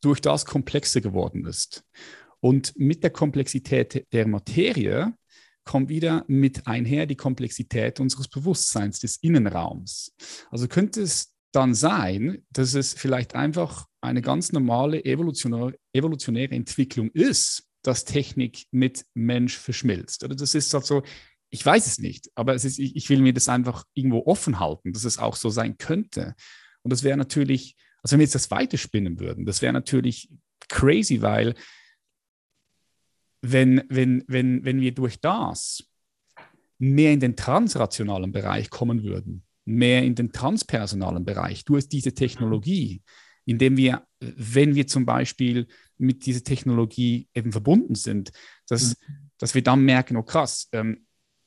durch 0.00 0.20
das 0.20 0.44
komplexer 0.46 1.00
geworden 1.00 1.44
ist. 1.46 1.84
Und 2.40 2.78
mit 2.78 3.02
der 3.02 3.10
Komplexität 3.10 4.06
der 4.12 4.26
Materie 4.26 5.14
kommt 5.64 5.88
wieder 5.88 6.24
mit 6.28 6.66
einher 6.66 7.06
die 7.06 7.16
Komplexität 7.16 8.00
unseres 8.00 8.28
Bewusstseins, 8.28 9.00
des 9.00 9.16
Innenraums. 9.16 10.14
Also 10.50 10.68
könnte 10.68 11.02
es 11.02 11.34
dann 11.52 11.74
sein, 11.74 12.44
dass 12.50 12.74
es 12.74 12.94
vielleicht 12.94 13.34
einfach 13.34 13.86
eine 14.00 14.22
ganz 14.22 14.52
normale 14.52 15.04
evolutionäre, 15.04 15.78
evolutionäre 15.92 16.54
Entwicklung 16.54 17.10
ist, 17.10 17.68
dass 17.82 18.04
Technik 18.04 18.64
mit 18.70 19.04
Mensch 19.14 19.56
verschmilzt. 19.56 20.24
Oder 20.24 20.34
das 20.34 20.54
ist 20.54 20.74
halt 20.74 20.84
so, 20.84 21.02
ich 21.50 21.64
weiß 21.64 21.86
es 21.86 21.98
nicht, 21.98 22.30
aber 22.34 22.54
es 22.54 22.64
ist, 22.64 22.78
ich, 22.78 22.96
ich 22.96 23.08
will 23.08 23.20
mir 23.20 23.32
das 23.32 23.48
einfach 23.48 23.84
irgendwo 23.94 24.24
offen 24.26 24.58
halten, 24.58 24.92
dass 24.92 25.04
es 25.04 25.18
auch 25.18 25.36
so 25.36 25.50
sein 25.50 25.78
könnte. 25.78 26.34
Und 26.82 26.92
das 26.92 27.04
wäre 27.04 27.16
natürlich, 27.16 27.76
also 28.02 28.14
wenn 28.14 28.20
wir 28.20 28.24
jetzt 28.24 28.34
das 28.34 28.50
weiterspinnen 28.50 29.20
würden, 29.20 29.46
das 29.46 29.62
wäre 29.62 29.72
natürlich 29.72 30.30
crazy, 30.68 31.22
weil 31.22 31.54
wenn, 33.46 33.82
wenn, 33.88 34.24
wenn, 34.26 34.64
wenn 34.64 34.80
wir 34.80 34.94
durch 34.94 35.20
das 35.20 35.84
mehr 36.78 37.12
in 37.12 37.20
den 37.20 37.36
transrationalen 37.36 38.32
Bereich 38.32 38.70
kommen 38.70 39.02
würden, 39.02 39.44
mehr 39.66 40.02
in 40.02 40.14
den 40.14 40.32
transpersonalen 40.32 41.24
Bereich 41.24 41.64
durch 41.64 41.88
diese 41.88 42.14
Technologie, 42.14 43.02
indem 43.44 43.76
wir, 43.76 44.06
wenn 44.20 44.74
wir 44.74 44.86
zum 44.86 45.04
Beispiel 45.04 45.66
mit 45.98 46.24
dieser 46.24 46.42
Technologie 46.42 47.28
eben 47.34 47.52
verbunden 47.52 47.94
sind, 47.94 48.32
dass, 48.66 48.90
mhm. 48.90 49.30
dass 49.38 49.54
wir 49.54 49.62
dann 49.62 49.84
merken, 49.84 50.16
oh 50.16 50.22
krass, 50.22 50.68
ähm, 50.72 51.06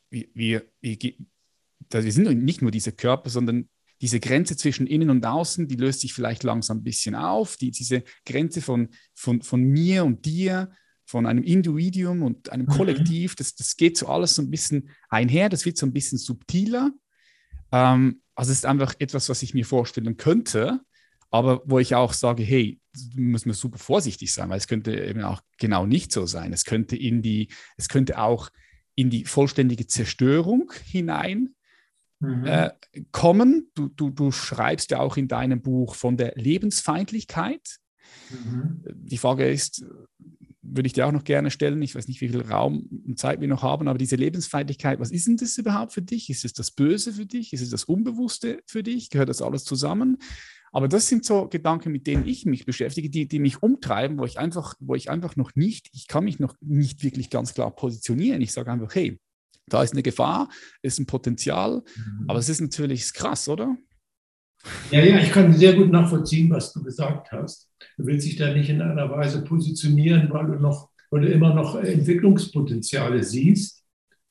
wir, 0.09 0.27
wir, 0.33 0.65
wir, 0.81 2.11
sind 2.11 2.43
nicht 2.43 2.61
nur 2.61 2.71
diese 2.71 2.91
Körper, 2.91 3.29
sondern 3.29 3.69
diese 4.01 4.19
Grenze 4.19 4.55
zwischen 4.55 4.85
innen 4.85 5.09
und 5.09 5.25
außen, 5.25 5.67
die 5.67 5.75
löst 5.75 6.01
sich 6.01 6.13
vielleicht 6.13 6.43
langsam 6.43 6.77
ein 6.77 6.83
bisschen 6.83 7.15
auf. 7.15 7.57
Die, 7.57 7.71
diese 7.71 8.03
Grenze 8.25 8.61
von, 8.61 8.89
von, 9.15 9.41
von 9.41 9.61
mir 9.63 10.05
und 10.05 10.25
dir, 10.25 10.71
von 11.07 11.25
einem 11.25 11.43
Individuum 11.43 12.21
und 12.21 12.51
einem 12.51 12.65
mhm. 12.65 12.71
Kollektiv, 12.71 13.35
das, 13.35 13.55
das 13.55 13.77
geht 13.77 13.97
so 13.97 14.07
alles 14.07 14.35
so 14.35 14.41
ein 14.41 14.51
bisschen 14.51 14.89
einher, 15.09 15.47
das 15.47 15.65
wird 15.65 15.77
so 15.77 15.85
ein 15.85 15.93
bisschen 15.93 16.17
subtiler. 16.17 16.91
Ähm, 17.71 18.21
also 18.35 18.51
es 18.51 18.59
ist 18.59 18.65
einfach 18.65 18.93
etwas, 18.99 19.29
was 19.29 19.41
ich 19.41 19.53
mir 19.53 19.65
vorstellen 19.65 20.17
könnte, 20.17 20.81
aber 21.31 21.61
wo 21.65 21.79
ich 21.79 21.95
auch 21.95 22.11
sage, 22.11 22.43
hey, 22.43 22.79
müssen 23.15 23.49
wir 23.49 23.53
super 23.53 23.77
vorsichtig 23.77 24.33
sein, 24.33 24.49
weil 24.49 24.57
es 24.57 24.67
könnte 24.67 24.99
eben 24.99 25.23
auch 25.23 25.41
genau 25.57 25.85
nicht 25.85 26.11
so 26.11 26.25
sein. 26.25 26.51
Es 26.51 26.65
könnte 26.65 26.97
in 26.97 27.21
die, 27.21 27.47
es 27.77 27.87
könnte 27.87 28.19
auch 28.19 28.49
in 28.95 29.09
die 29.09 29.23
vollständige 29.23 29.87
Zerstörung 29.87 30.73
hinein 30.83 31.55
mhm. 32.19 32.45
äh, 32.45 32.71
kommen. 33.11 33.71
Du, 33.75 33.87
du, 33.87 34.09
du 34.09 34.31
schreibst 34.31 34.91
ja 34.91 34.99
auch 34.99 35.15
in 35.15 35.29
deinem 35.29 35.61
Buch 35.61 35.95
von 35.95 36.17
der 36.17 36.33
Lebensfeindlichkeit. 36.35 37.77
Mhm. 38.29 38.83
Die 38.93 39.17
Frage 39.17 39.49
ist, 39.49 39.85
würde 40.69 40.87
ich 40.87 40.93
dir 40.93 41.07
auch 41.07 41.11
noch 41.11 41.23
gerne 41.23 41.51
stellen. 41.51 41.81
Ich 41.81 41.95
weiß 41.95 42.07
nicht, 42.07 42.21
wie 42.21 42.29
viel 42.29 42.41
Raum 42.41 42.87
und 43.05 43.17
Zeit 43.17 43.41
wir 43.41 43.47
noch 43.47 43.63
haben, 43.63 43.87
aber 43.87 43.97
diese 43.97 44.15
Lebensfeindlichkeit, 44.15 44.99
was 44.99 45.11
ist 45.11 45.27
denn 45.27 45.37
das 45.37 45.57
überhaupt 45.57 45.93
für 45.93 46.01
dich? 46.01 46.29
Ist 46.29 46.45
es 46.45 46.53
das 46.53 46.71
Böse 46.71 47.13
für 47.13 47.25
dich? 47.25 47.53
Ist 47.53 47.61
es 47.61 47.69
das 47.69 47.85
Unbewusste 47.85 48.61
für 48.65 48.83
dich? 48.83 49.09
Gehört 49.09 49.29
das 49.29 49.41
alles 49.41 49.63
zusammen? 49.63 50.17
Aber 50.71 50.87
das 50.87 51.07
sind 51.07 51.25
so 51.25 51.47
Gedanken, 51.47 51.91
mit 51.91 52.07
denen 52.07 52.27
ich 52.27 52.45
mich 52.45 52.65
beschäftige, 52.65 53.09
die, 53.09 53.27
die 53.27 53.39
mich 53.39 53.63
umtreiben, 53.63 54.17
wo 54.17 54.25
ich 54.25 54.37
einfach, 54.37 54.75
wo 54.79 54.95
ich 54.95 55.09
einfach 55.09 55.35
noch 55.35 55.55
nicht, 55.55 55.89
ich 55.93 56.07
kann 56.07 56.25
mich 56.25 56.39
noch 56.39 56.55
nicht 56.61 57.03
wirklich 57.03 57.29
ganz 57.29 57.53
klar 57.53 57.73
positionieren. 57.73 58.41
Ich 58.41 58.53
sage 58.53 58.71
einfach, 58.71 58.93
hey, 58.93 59.19
da 59.67 59.83
ist 59.83 59.93
eine 59.93 60.03
Gefahr, 60.03 60.49
ist 60.81 60.99
ein 60.99 61.05
Potenzial, 61.05 61.83
mhm. 61.95 62.25
aber 62.27 62.39
es 62.39 62.49
ist 62.49 62.61
natürlich 62.61 63.13
krass, 63.13 63.47
oder? 63.49 63.77
Ja, 64.91 65.03
ja, 65.03 65.19
ich 65.19 65.31
kann 65.31 65.53
sehr 65.53 65.73
gut 65.73 65.91
nachvollziehen, 65.91 66.49
was 66.49 66.73
du 66.73 66.81
gesagt 66.81 67.31
hast. 67.31 67.69
Du 67.97 68.05
willst 68.05 68.25
dich 68.25 68.35
da 68.35 68.53
nicht 68.53 68.69
in 68.69 68.81
einer 68.81 69.09
Weise 69.09 69.43
positionieren, 69.43 70.29
weil 70.31 70.47
du 70.47 70.53
noch, 70.53 70.89
weil 71.09 71.21
du 71.21 71.27
immer 71.29 71.53
noch 71.53 71.75
Entwicklungspotenziale 71.75 73.23
siehst, 73.23 73.83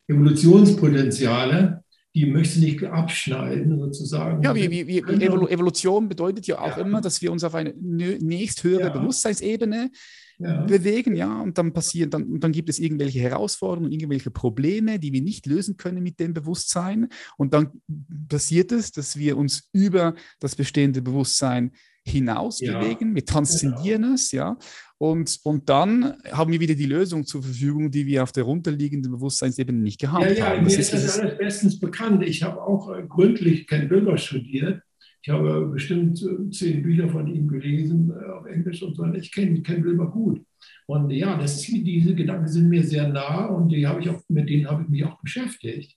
Evolutionspotenziale, 0.09 1.83
die 2.15 2.27
möchte 2.27 2.61
nicht 2.61 2.83
abschneiden, 2.83 3.79
sozusagen. 3.79 4.43
Ja, 4.43 4.55
wie, 4.55 4.71
wie, 4.71 4.87
wie 4.87 5.01
Evolution 5.01 6.09
bedeutet 6.09 6.47
ja 6.47 6.59
auch 6.59 6.79
ja. 6.79 6.83
immer, 6.83 7.01
dass 7.01 7.21
wir 7.21 7.31
uns 7.31 7.45
auf 7.45 7.55
eine 7.55 7.75
nächsthöhere 7.75 8.85
ja. 8.85 8.89
Bewusstseinsebene 8.89 9.91
ja. 10.39 10.63
bewegen, 10.63 11.17
ja, 11.17 11.41
und 11.41 11.59
dann 11.59 11.73
passieren, 11.73 12.11
dann, 12.11 12.25
und 12.25 12.45
dann 12.45 12.53
gibt 12.53 12.69
es 12.69 12.79
irgendwelche 12.79 13.21
Herausforderungen, 13.21 13.93
irgendwelche 13.93 14.31
Probleme, 14.31 14.99
die 14.99 15.13
wir 15.13 15.23
nicht 15.23 15.47
lösen 15.47 15.77
können 15.77 16.03
mit 16.03 16.21
dem 16.21 16.35
Bewusstsein. 16.35 17.09
Und 17.37 17.55
dann 17.55 17.81
passiert 18.29 18.73
es, 18.73 18.93
dass 18.93 19.17
wir 19.17 19.37
uns 19.37 19.69
über 19.73 20.15
das 20.41 20.57
bestehende 20.57 21.03
Bewusstsein 21.03 21.73
hinaus 22.07 22.61
ja. 22.61 22.79
bewegen, 22.79 23.15
wir 23.15 23.25
transzendieren 23.25 24.03
genau. 24.03 24.15
es, 24.15 24.31
ja. 24.31 24.57
Und, 24.99 25.41
und 25.43 25.69
dann 25.69 26.15
haben 26.31 26.53
wir 26.53 26.61
wieder 26.61 26.75
die 26.75 26.87
Lösung 26.87 27.27
zur 27.27 27.43
Verfügung, 27.43 27.91
die 27.91 28.07
wir 28.07 28.23
auf 28.23 28.33
der 28.33 28.45
runterliegenden 28.45 29.13
Bewusstseinsebene 29.13 29.79
nicht 29.79 30.01
gehabt 30.01 30.25
ja, 30.25 30.33
ja, 30.33 30.47
haben. 30.47 30.65
Das 30.65 30.75
mir 30.75 30.81
ist 30.81 30.93
das 30.95 31.19
alles 31.19 31.37
bestens 31.37 31.79
bekannt. 31.79 32.23
Ich 32.23 32.43
habe 32.43 32.63
auch 32.63 32.95
äh, 32.95 33.03
gründlich 33.07 33.67
Ken 33.67 33.91
Wilber 33.91 34.17
studiert. 34.17 34.83
Ich 35.27 35.33
habe 35.33 35.67
bestimmt 35.67 36.23
äh, 36.23 36.51
zehn 36.51 36.85
Bücher 36.85 37.09
von 37.09 37.27
ihm 37.27 37.49
gelesen 37.49 38.13
äh, 38.13 38.31
auf 38.31 38.47
Englisch 38.47 38.81
und 38.85 38.95
so. 38.95 39.05
Ich 39.07 39.33
kenne 39.33 39.61
Ken 39.61 39.83
Wilber 39.83 40.09
gut. 40.09 40.41
Und 40.87 41.11
ja, 41.11 41.37
das, 41.37 41.63
diese 41.63 42.15
Gedanken 42.15 42.47
sind 42.47 42.69
mir 42.69 42.85
sehr 42.85 43.09
nah 43.09 43.47
und 43.47 43.71
die 43.71 43.89
habe 43.89 44.01
ich 44.01 44.09
auch, 44.09 44.23
mit 44.29 44.49
denen 44.49 44.71
habe 44.71 44.85
ich 44.85 44.89
mich 44.89 45.05
auch 45.05 45.21
beschäftigt. 45.21 45.97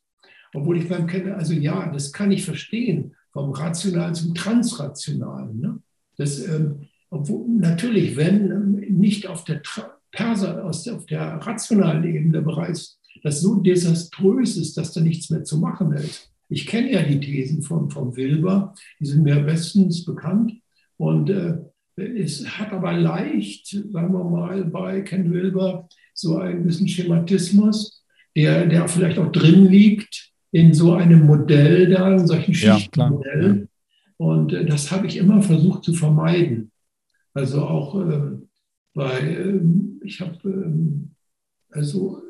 Obwohl 0.51 0.79
ich 0.79 0.89
beim 0.89 1.05
Kennen, 1.05 1.33
also 1.33 1.53
ja, 1.53 1.91
das 1.91 2.11
kann 2.11 2.31
ich 2.31 2.43
verstehen, 2.43 3.13
vom 3.31 3.51
Rationalen 3.51 4.15
zum 4.15 4.33
Transrationalen. 4.33 5.59
Ne? 5.59 5.79
Das, 6.17 6.43
ähm, 6.47 6.87
obwohl, 7.11 7.47
natürlich, 7.49 8.17
wenn 8.17 8.49
ähm, 8.49 8.71
nicht 8.97 9.27
auf 9.27 9.43
der 9.43 9.61
Perser, 10.11 10.65
auf 10.65 11.05
der 11.05 11.35
rationalen 11.35 12.03
Ebene 12.03 12.41
bereits 12.41 12.99
das 13.21 13.41
so 13.41 13.57
desaströs 13.57 14.57
ist, 14.57 14.75
dass 14.75 14.91
da 14.91 15.01
nichts 15.01 15.29
mehr 15.29 15.43
zu 15.43 15.59
machen 15.59 15.91
ist. 15.91 16.31
Ich 16.49 16.65
kenne 16.65 16.91
ja 16.91 17.03
die 17.03 17.19
Thesen 17.19 17.61
von, 17.61 17.89
von 17.89 18.15
Wilber, 18.15 18.73
die 18.99 19.05
sind 19.05 19.23
mir 19.23 19.39
bestens 19.41 20.03
bekannt. 20.03 20.53
Und 20.97 21.29
äh, 21.29 21.57
es 21.95 22.45
hat 22.57 22.73
aber 22.73 22.93
leicht, 22.93 23.67
sagen 23.67 24.13
wir 24.13 24.23
mal, 24.23 24.65
bei 24.65 25.01
Ken 25.01 25.31
Wilber 25.31 25.87
so 26.13 26.37
einen 26.37 26.63
gewissen 26.63 26.87
Schematismus, 26.87 28.03
der, 28.35 28.65
der 28.65 28.87
vielleicht 28.87 29.19
auch 29.19 29.31
drin 29.31 29.65
liegt 29.67 30.31
in 30.51 30.73
so 30.73 30.93
einem 30.93 31.25
Modell 31.25 31.89
da, 31.89 32.13
in 32.13 32.27
solchen 32.27 32.53
Schichtenmodell. 32.53 33.61
Ja, 33.61 33.67
und 34.17 34.53
äh, 34.53 34.65
das 34.65 34.91
habe 34.91 35.07
ich 35.07 35.17
immer 35.17 35.41
versucht 35.41 35.83
zu 35.83 35.93
vermeiden. 35.93 36.71
Also 37.33 37.63
auch 37.63 37.95
äh, 38.01 38.37
bei, 38.93 39.19
äh, 39.19 39.61
ich 40.03 40.19
habe, 40.19 40.37
ähm, 40.45 41.11
also 41.69 42.21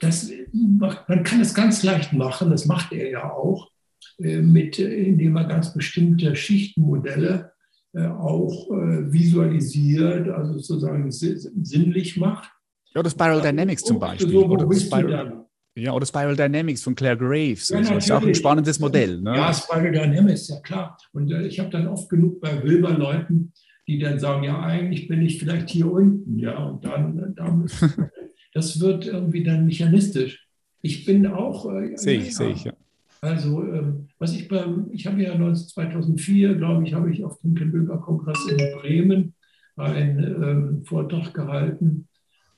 das, 0.00 0.30
man 0.52 1.22
kann 1.24 1.40
es 1.40 1.54
ganz 1.54 1.82
leicht 1.82 2.12
machen, 2.12 2.50
das 2.50 2.66
macht 2.66 2.92
er 2.92 3.10
ja 3.10 3.32
auch, 3.32 3.70
äh, 4.18 4.40
mit, 4.40 4.78
äh, 4.78 5.04
indem 5.04 5.36
er 5.36 5.44
ganz 5.44 5.72
bestimmte 5.72 6.36
Schichtenmodelle 6.36 7.52
äh, 7.94 8.06
auch 8.06 8.70
visualisiert, 8.70 10.28
also 10.28 10.58
sozusagen 10.58 11.10
sinnlich 11.10 12.16
macht. 12.16 12.50
Ja, 12.94 13.02
das 13.02 13.12
Spiral 13.12 13.40
Dynamics 13.40 13.82
zum 13.82 13.98
Beispiel. 13.98 14.30
So, 14.30 14.46
oder 14.46 14.72
Spiral, 14.74 15.46
ja, 15.76 15.92
oder 15.92 16.06
Spiral 16.06 16.36
Dynamics 16.36 16.82
von 16.82 16.94
Claire 16.94 17.16
Graves. 17.16 17.68
Ja, 17.68 17.80
das 17.80 18.04
ist 18.04 18.10
auch 18.12 18.22
ein 18.22 18.34
spannendes 18.34 18.78
Modell. 18.78 19.20
Ne? 19.20 19.36
Ja, 19.36 19.52
Spiral 19.52 19.90
Dynamics, 19.90 20.48
ja 20.48 20.60
klar. 20.60 20.96
Und 21.12 21.30
äh, 21.32 21.46
ich 21.46 21.58
habe 21.58 21.70
dann 21.70 21.88
oft 21.88 22.08
genug 22.08 22.40
bei 22.40 22.62
Wilber-Leuten, 22.62 23.52
die 23.88 23.98
dann 23.98 24.20
sagen, 24.20 24.44
ja, 24.44 24.60
eigentlich 24.60 25.08
bin 25.08 25.22
ich 25.22 25.38
vielleicht 25.38 25.70
hier 25.70 25.90
unten. 25.90 26.38
Ja, 26.38 26.64
und 26.64 26.84
dann, 26.84 27.34
dann 27.34 27.66
das 28.54 28.80
wird 28.80 29.06
irgendwie 29.06 29.44
dann 29.44 29.66
mechanistisch. 29.66 30.48
Ich 30.80 31.04
bin 31.04 31.26
auch. 31.26 31.70
Äh, 31.70 31.96
sehe 31.96 32.20
ich, 32.20 32.26
ja, 32.26 32.32
sehe 32.32 32.52
ich, 32.52 32.64
ja. 32.64 32.72
Also, 33.20 33.62
ähm, 33.62 34.08
was 34.18 34.34
ich 34.34 34.48
beim, 34.48 34.86
ich 34.92 35.06
habe 35.06 35.22
ja 35.22 35.54
2004, 35.54 36.54
glaube 36.54 36.86
ich, 36.86 36.94
habe 36.94 37.12
ich 37.12 37.24
auf 37.24 37.38
dem 37.40 37.54
Wilber-Kongress 37.54 38.38
in 38.50 38.80
Bremen 38.80 39.34
einen 39.76 40.42
ähm, 40.42 40.84
Vortrag 40.84 41.34
gehalten 41.34 42.08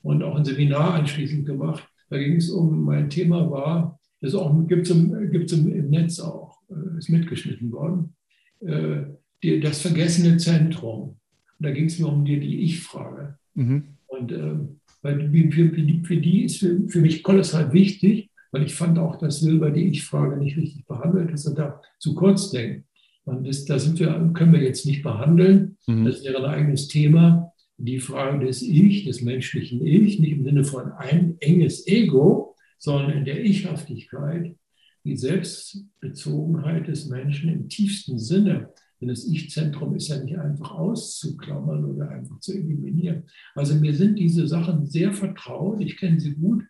und 0.01 0.23
auch 0.23 0.35
ein 0.35 0.45
Seminar 0.45 0.93
anschließend 0.93 1.45
gemacht 1.45 1.87
da 2.09 2.17
ging 2.17 2.35
es 2.35 2.49
um, 2.49 2.83
mein 2.85 3.09
Thema 3.09 3.49
war, 3.49 3.99
das 4.21 4.33
gibt 4.67 4.87
es 4.87 4.91
im, 4.91 5.31
gibt's 5.31 5.53
im, 5.53 5.71
im, 5.71 5.89
Netz 5.89 6.19
auch, 6.19 6.59
äh, 6.69 6.97
ist 6.97 7.09
mitgeschnitten 7.09 7.71
worden, 7.71 8.15
äh, 8.61 9.03
die, 9.43 9.59
das 9.59 9.81
vergessene 9.81 10.37
Zentrum. 10.37 11.17
Und 11.59 11.65
da 11.65 11.71
ging 11.71 11.85
es 11.85 11.99
mir 11.99 12.07
um 12.07 12.23
die, 12.25 12.39
die 12.39 12.61
Ich-Frage. 12.61 13.37
Mhm. 13.55 13.83
Und 14.07 14.31
ähm, 14.31 14.79
weil 15.07 15.29
für, 15.51 15.81
die, 15.81 16.03
für 16.03 16.17
die 16.17 16.43
ist 16.43 16.57
für, 16.59 16.87
für 16.87 16.99
mich 16.99 17.23
kolossal 17.23 17.71
wichtig, 17.71 18.29
weil 18.51 18.63
ich 18.63 18.75
fand 18.75 18.99
auch, 18.99 19.17
dass 19.17 19.39
Silber 19.39 19.71
die 19.71 19.87
Ich-Frage 19.87 20.37
nicht 20.37 20.57
richtig 20.57 20.85
behandelt, 20.85 21.31
dass 21.31 21.45
er 21.45 21.53
da 21.53 21.81
zu 21.99 22.13
kurz 22.13 22.51
denkt. 22.51 22.85
Und 23.23 23.47
das, 23.47 23.65
da 23.65 23.79
sind 23.79 23.99
wir, 23.99 24.31
können 24.33 24.53
wir 24.53 24.61
jetzt 24.61 24.85
nicht 24.85 25.03
behandeln. 25.03 25.77
Mhm. 25.87 26.05
Das 26.05 26.23
wäre 26.23 26.37
ein 26.37 26.45
eigenes 26.45 26.87
Thema 26.87 27.51
die 27.77 27.99
Frage 27.99 28.45
des 28.45 28.61
Ich, 28.61 29.05
des 29.05 29.21
menschlichen 29.21 29.85
Ich, 29.85 30.19
nicht 30.19 30.31
im 30.31 30.43
Sinne 30.43 30.63
von 30.63 30.91
ein 30.93 31.37
enges 31.39 31.87
Ego, 31.87 32.55
sondern 32.79 33.11
in 33.11 33.25
der 33.25 33.43
Ichhaftigkeit, 33.43 34.55
die 35.03 35.15
Selbstbezogenheit 35.15 36.87
des 36.87 37.07
Menschen 37.07 37.49
im 37.49 37.69
tiefsten 37.69 38.19
Sinne. 38.19 38.69
Denn 38.99 39.09
das 39.09 39.25
Ich-Zentrum 39.25 39.95
ist 39.95 40.07
ja 40.07 40.21
nicht 40.23 40.37
einfach 40.37 40.71
auszuklammern 40.71 41.85
oder 41.85 42.09
einfach 42.09 42.39
zu 42.39 42.53
eliminieren. 42.53 43.23
Also 43.53 43.75
mir 43.75 43.93
sind 43.93 44.17
diese 44.17 44.47
Sachen 44.47 44.85
sehr 44.85 45.13
vertraut, 45.13 45.81
ich 45.81 45.97
kenne 45.97 46.19
sie 46.19 46.33
gut, 46.33 46.63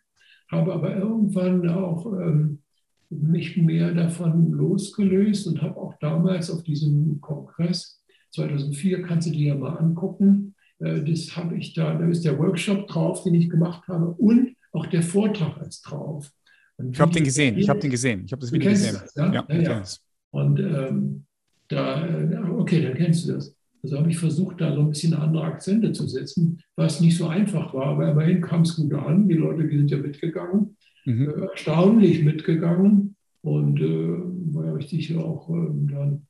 habe 0.50 0.74
aber 0.74 0.96
irgendwann 0.96 1.68
auch 1.68 2.06
ähm, 2.12 2.62
mich 3.10 3.56
mehr 3.56 3.94
davon 3.94 4.52
losgelöst 4.52 5.46
und 5.46 5.62
habe 5.62 5.76
auch 5.76 5.94
damals 6.00 6.50
auf 6.50 6.62
diesem 6.62 7.20
Kongress 7.20 8.02
2004, 8.32 9.02
kannst 9.02 9.28
du 9.28 9.32
dir 9.32 9.48
ja 9.48 9.54
mal 9.54 9.76
angucken, 9.76 10.54
äh, 10.80 11.02
das 11.02 11.34
habe 11.36 11.56
ich 11.56 11.72
da, 11.72 11.94
da 11.94 12.06
ist 12.08 12.24
der 12.24 12.38
Workshop 12.38 12.88
drauf, 12.88 13.24
den 13.24 13.34
ich 13.34 13.48
gemacht 13.48 13.88
habe 13.88 14.08
und 14.08 14.54
auch 14.72 14.86
der 14.86 15.02
Vortrag 15.02 15.66
ist 15.66 15.82
drauf. 15.82 16.30
Und 16.76 16.94
ich 16.94 17.00
habe 17.00 17.12
den 17.12 17.24
gesehen, 17.24 17.56
ich 17.56 17.68
habe 17.68 17.80
den 17.80 17.90
gesehen, 17.90 18.24
ich 18.26 18.32
habe 18.32 18.40
das 18.40 18.52
Video 18.52 18.70
gesehen. 18.70 18.94
Das, 19.00 19.14
ja? 19.14 19.32
Ja, 19.32 19.46
ja, 19.48 19.60
ja. 19.60 19.82
Und 20.30 20.60
ähm, 20.60 21.24
da, 21.68 22.06
äh, 22.06 22.38
okay, 22.56 22.82
dann 22.82 22.94
kennst 22.94 23.28
du 23.28 23.32
das. 23.32 23.54
Also 23.82 23.98
habe 23.98 24.10
ich 24.10 24.18
versucht, 24.18 24.60
da 24.60 24.74
so 24.74 24.80
ein 24.80 24.88
bisschen 24.88 25.14
andere 25.14 25.44
Akzente 25.44 25.92
zu 25.92 26.06
setzen, 26.08 26.60
was 26.74 27.00
nicht 27.00 27.16
so 27.16 27.28
einfach 27.28 27.72
war, 27.74 27.86
aber 27.86 28.10
immerhin 28.10 28.40
kam 28.40 28.62
es 28.62 28.74
gut 28.74 28.92
an. 28.94 29.28
Die 29.28 29.34
Leute 29.34 29.68
die 29.68 29.76
sind 29.76 29.90
ja 29.90 29.98
mitgegangen, 29.98 30.76
mhm. 31.04 31.28
äh, 31.28 31.42
erstaunlich 31.42 32.24
mitgegangen 32.24 33.14
und 33.42 33.80
äh, 33.80 34.54
war 34.54 34.66
ja 34.66 34.72
richtig 34.72 35.16
auch 35.16 35.48
äh, 35.50 35.92
dann 35.92 36.22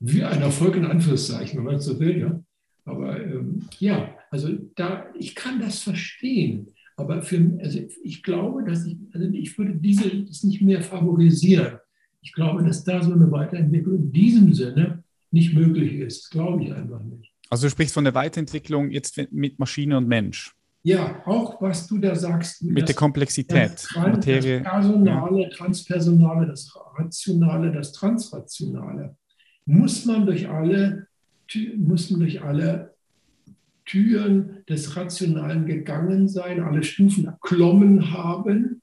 wie 0.00 0.22
ein 0.22 0.42
Erfolg 0.42 0.76
in 0.76 0.84
Anführungszeichen, 0.84 1.58
wenn 1.58 1.64
man 1.64 1.76
es 1.76 1.86
so 1.86 1.98
will. 1.98 2.18
Ja? 2.18 2.40
Aber 2.84 3.18
ähm, 3.20 3.60
ja, 3.78 4.14
also 4.30 4.50
da, 4.76 5.06
ich 5.18 5.34
kann 5.34 5.60
das 5.60 5.80
verstehen. 5.80 6.68
Aber 6.96 7.22
für, 7.22 7.58
also 7.60 7.80
ich 8.02 8.22
glaube, 8.22 8.64
dass 8.64 8.84
ich, 8.86 8.96
also 9.12 9.26
ich 9.28 9.58
würde 9.58 9.74
diese 9.74 10.08
nicht 10.08 10.62
mehr 10.62 10.82
favorisieren. 10.82 11.78
Ich 12.24 12.32
glaube, 12.32 12.64
dass 12.64 12.82
da 12.84 13.02
so 13.02 13.12
eine 13.12 13.30
Weiterentwicklung 13.30 13.96
in 13.96 14.12
diesem 14.12 14.54
Sinne 14.54 15.04
nicht 15.30 15.52
möglich 15.52 15.92
ist. 15.94 16.30
Glaube 16.30 16.64
ich 16.64 16.72
einfach 16.72 17.00
nicht. 17.02 17.30
Also 17.50 17.66
du 17.66 17.70
sprichst 17.70 17.92
von 17.92 18.04
der 18.04 18.14
Weiterentwicklung 18.14 18.90
jetzt 18.90 19.20
mit 19.30 19.58
Maschine 19.58 19.98
und 19.98 20.08
Mensch. 20.08 20.54
Ja, 20.82 21.22
auch 21.26 21.60
was 21.60 21.86
du 21.86 21.98
da 21.98 22.14
sagst. 22.14 22.62
Mit 22.62 22.88
der 22.88 22.94
Komplexität, 22.94 23.72
das, 23.72 23.88
Materie. 23.94 24.62
Das 24.62 24.72
Personale, 24.72 25.42
ja. 25.42 25.48
Transpersonale, 25.50 26.46
das 26.46 26.74
Rationale, 26.96 27.72
das 27.72 27.92
Transrationale. 27.92 29.16
Muss 29.66 30.04
man 30.06 30.24
durch 30.24 30.48
alle, 30.48 31.06
muss 31.76 32.10
man 32.10 32.20
durch 32.20 32.42
alle 32.42 32.94
Türen 33.84 34.64
des 34.68 34.96
Rationalen 34.96 35.66
gegangen 35.66 36.28
sein, 36.28 36.60
alle 36.60 36.82
Stufen 36.82 37.26
erklommen 37.26 38.12
haben, 38.12 38.82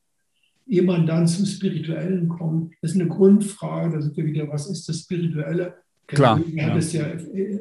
ehe 0.72 0.84
man 0.84 1.06
dann 1.06 1.28
zum 1.28 1.46
Spirituellen 1.46 2.30
kommt. 2.30 2.74
Das 2.82 2.92
ist 2.92 3.00
eine 3.00 3.10
Grundfrage, 3.10 3.96
da 3.96 4.02
sind 4.02 4.16
wir 4.16 4.26
wieder, 4.26 4.48
was 4.48 4.70
ist 4.70 4.88
das 4.88 5.02
Spirituelle? 5.02 5.76
Klar. 6.08 6.42
Er 6.56 6.68
hat 6.68 6.78
es 6.78 6.94
ja 6.94 7.06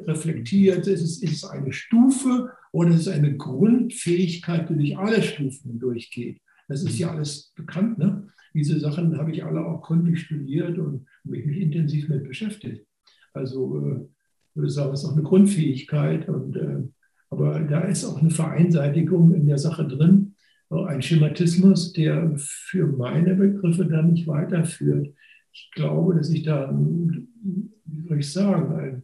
reflektiert, 0.06 0.86
ist 0.86 1.02
es, 1.02 1.22
ist 1.22 1.32
es 1.32 1.44
eine 1.44 1.72
Stufe 1.72 2.50
oder 2.72 2.90
ist 2.90 3.00
es 3.00 3.08
eine 3.08 3.36
Grundfähigkeit, 3.36 4.70
die 4.70 4.74
durch 4.74 4.98
alle 4.98 5.22
Stufen 5.22 5.78
durchgeht? 5.78 6.40
Das 6.68 6.84
ist 6.84 6.98
ja 6.98 7.10
alles 7.10 7.52
bekannt. 7.56 7.98
Ne? 7.98 8.28
Diese 8.54 8.78
Sachen 8.78 9.18
habe 9.18 9.32
ich 9.32 9.44
alle 9.44 9.64
auch 9.64 9.82
gründlich 9.82 10.20
studiert 10.20 10.78
und 10.78 11.06
mich, 11.24 11.44
mich 11.44 11.60
intensiv 11.60 12.08
mit 12.08 12.24
beschäftigt. 12.24 12.86
Also 13.32 13.76
äh, 13.76 14.06
ich 14.50 14.56
würde 14.56 14.70
sagen, 14.70 14.92
es 14.92 15.02
ist 15.02 15.06
auch 15.06 15.14
eine 15.14 15.22
Grundfähigkeit 15.22 16.28
und 16.28 16.56
äh, 16.56 16.82
aber 17.28 17.60
da 17.60 17.82
ist 17.82 18.04
auch 18.04 18.20
eine 18.20 18.30
Vereinseitigung 18.30 19.34
in 19.34 19.46
der 19.46 19.58
Sache 19.58 19.86
drin, 19.86 20.29
ein 20.70 21.02
Schematismus, 21.02 21.92
der 21.92 22.32
für 22.36 22.86
meine 22.86 23.34
Begriffe 23.34 23.84
dann 23.86 24.12
nicht 24.12 24.26
weiterführt. 24.26 25.12
Ich 25.52 25.70
glaube, 25.72 26.14
dass 26.14 26.30
ich 26.30 26.44
da, 26.44 26.72
wie 26.72 28.08
soll 28.08 28.18
ich 28.18 28.32
sagen, 28.32 29.02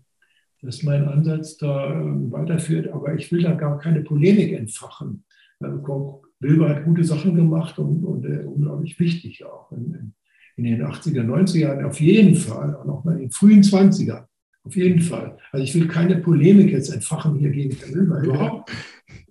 dass 0.63 0.83
mein 0.83 1.07
Ansatz 1.07 1.57
da 1.57 1.93
ähm, 1.93 2.31
weiterführt, 2.33 2.89
aber 2.89 3.15
ich 3.15 3.31
will 3.31 3.43
da 3.43 3.53
gar 3.55 3.79
keine 3.79 4.03
Polemik 4.03 4.53
entfachen. 4.53 5.25
Wilber 5.61 6.69
hat 6.69 6.85
gute 6.85 7.05
Sachen 7.05 7.35
gemacht 7.35 7.79
und, 7.79 8.05
und 8.05 8.25
äh, 8.25 8.45
unglaublich 8.45 8.99
wichtig 9.01 9.45
auch 9.45 9.73
in, 9.73 10.13
in, 10.57 10.65
den 10.65 10.83
80er, 10.83 11.23
90er 11.23 11.59
Jahren 11.59 11.85
auf 11.85 12.01
jeden 12.01 12.35
Fall, 12.35 12.75
auch 12.77 12.85
noch 12.85 13.05
mal 13.05 13.15
in 13.15 13.21
den 13.21 13.31
frühen 13.31 13.63
20er. 13.63 14.27
Auf 14.65 14.75
jeden 14.75 15.01
Fall. 15.01 15.39
Also 15.53 15.65
ich 15.65 15.75
will 15.75 15.87
keine 15.87 16.17
Polemik 16.17 16.71
jetzt 16.71 16.93
entfachen 16.93 17.39
hier 17.39 17.51
gegen 17.51 17.71
Wilber 17.95 18.23
überhaupt. 18.23 18.73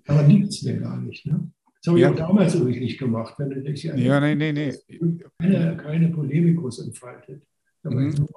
Aber 0.08 0.24
liegt 0.24 0.50
es 0.50 0.64
mir 0.64 0.78
gar 0.78 1.00
nicht. 1.02 1.26
Ne? 1.26 1.52
Das 1.86 1.92
habe 1.92 2.00
ich 2.00 2.06
auch 2.08 2.16
damals 2.16 2.56
übrigens 2.56 2.80
nicht 2.80 2.98
gemacht. 2.98 3.36
Wenn 3.38 3.52
du 3.52 3.72
ja, 3.72 4.20
nee, 4.20 4.34
nee, 4.34 4.52
nee. 4.52 4.74
Keine, 5.38 5.78
keine 5.78 6.10
Polemikus 6.10 6.80
entfaltet. 6.80 7.44
Mhm. 7.84 8.28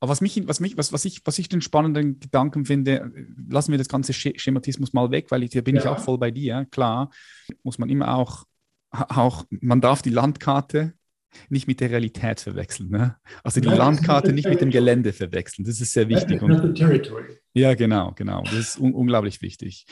Aber 0.00 0.10
was, 0.10 0.22
mich, 0.22 0.40
was, 0.46 0.60
mich, 0.60 0.78
was, 0.78 0.90
was, 0.90 1.04
ich, 1.04 1.20
was 1.26 1.38
ich 1.38 1.50
den 1.50 1.60
spannenden 1.60 2.18
Gedanken 2.18 2.64
finde, 2.64 3.12
lassen 3.48 3.72
wir 3.72 3.78
das 3.78 3.88
ganze 3.88 4.14
Schematismus 4.14 4.94
mal 4.94 5.10
weg, 5.10 5.26
weil 5.30 5.42
ich, 5.42 5.52
hier 5.52 5.64
bin 5.64 5.76
ja. 5.76 5.82
ich 5.82 5.88
auch 5.88 5.98
voll 5.98 6.16
bei 6.16 6.30
dir. 6.30 6.66
Klar, 6.70 7.10
muss 7.62 7.78
man 7.78 7.90
immer 7.90 8.14
auch, 8.14 8.44
auch, 8.90 9.44
man 9.50 9.82
darf 9.82 10.00
die 10.00 10.10
Landkarte 10.10 10.94
nicht 11.50 11.66
mit 11.66 11.80
der 11.80 11.90
Realität 11.90 12.40
verwechseln. 12.40 12.88
Ne? 12.88 13.16
Also 13.44 13.60
die 13.60 13.68
ja, 13.68 13.74
Landkarte 13.74 14.32
nicht 14.32 14.48
mit 14.48 14.62
dem 14.62 14.70
Gelände 14.70 15.12
verwechseln. 15.12 15.66
Das 15.66 15.78
ist 15.78 15.92
sehr 15.92 16.08
wichtig. 16.08 16.40
Und, 16.40 16.78
ja, 17.52 17.74
genau, 17.74 18.12
genau. 18.12 18.42
Das 18.44 18.54
ist 18.54 18.78
un 18.78 18.94
unglaublich 18.94 19.42
wichtig. 19.42 19.84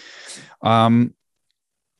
Ähm, 0.63 1.15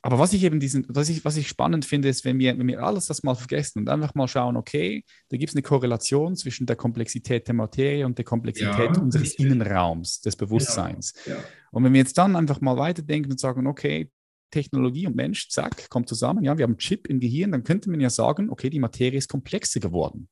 aber 0.05 0.19
was 0.19 0.35
ich 0.35 0.45
eben 0.45 0.61
diesen, 0.61 0.85
was 0.91 1.09
ich, 1.09 1.25
was 1.25 1.39
ich 1.39 1.49
spannend 1.49 1.87
finde, 1.87 2.11
ist, 2.11 2.27
wenn 2.27 2.39
wir, 2.39 2.59
wenn 2.59 2.69
wir 2.69 2.83
alles 2.83 3.07
das 3.07 3.23
mal 3.23 3.35
vergessen 3.35 3.79
und 3.79 3.89
einfach 3.89 4.15
mal 4.15 4.29
schauen, 4.29 4.55
okay, 4.55 5.03
da 5.31 5.39
gibt 5.39 5.49
es 5.49 5.57
eine 5.57 5.63
Korrelation 5.63 6.37
zwischen 6.37 6.67
der 6.67 6.77
Komplexität 6.77 7.49
der 7.49 7.55
Materie 7.55 8.05
und 8.05 8.19
der 8.19 8.27
Komplexität 8.27 8.97
ja, 8.97 9.01
unseres 9.01 9.31
richtig. 9.31 9.47
Innenraums, 9.47 10.21
des 10.21 10.37
Bewusstseins. 10.37 11.15
Ja, 11.25 11.37
ja. 11.37 11.45
Und 11.71 11.85
wenn 11.85 11.95
wir 11.95 12.01
jetzt 12.01 12.19
dann 12.19 12.37
einfach 12.37 12.61
mal 12.61 12.77
weiterdenken 12.77 13.31
und 13.31 13.41
sagen, 13.41 13.67
okay, 13.67 14.11
Technologie 14.51 15.07
und 15.07 15.17
Mensch, 15.17 15.49
zack, 15.49 15.89
kommt 15.89 16.11
zusammen. 16.11 16.45
Ja, 16.45 16.59
wir 16.59 16.65
haben 16.65 16.73
einen 16.73 16.79
Chip 16.79 17.07
im 17.07 17.19
Gehirn, 17.19 17.53
dann 17.53 17.65
könnte 17.65 17.89
man 17.89 17.99
ja 17.99 18.11
sagen, 18.11 18.51
okay, 18.51 18.69
die 18.69 18.81
Materie 18.81 19.17
ist 19.17 19.31
komplexer 19.31 19.81
geworden. 19.81 20.29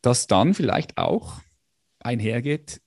Das 0.00 0.26
dann 0.26 0.54
vielleicht 0.54 0.96
auch 0.96 1.42
einhergeht 1.98 2.80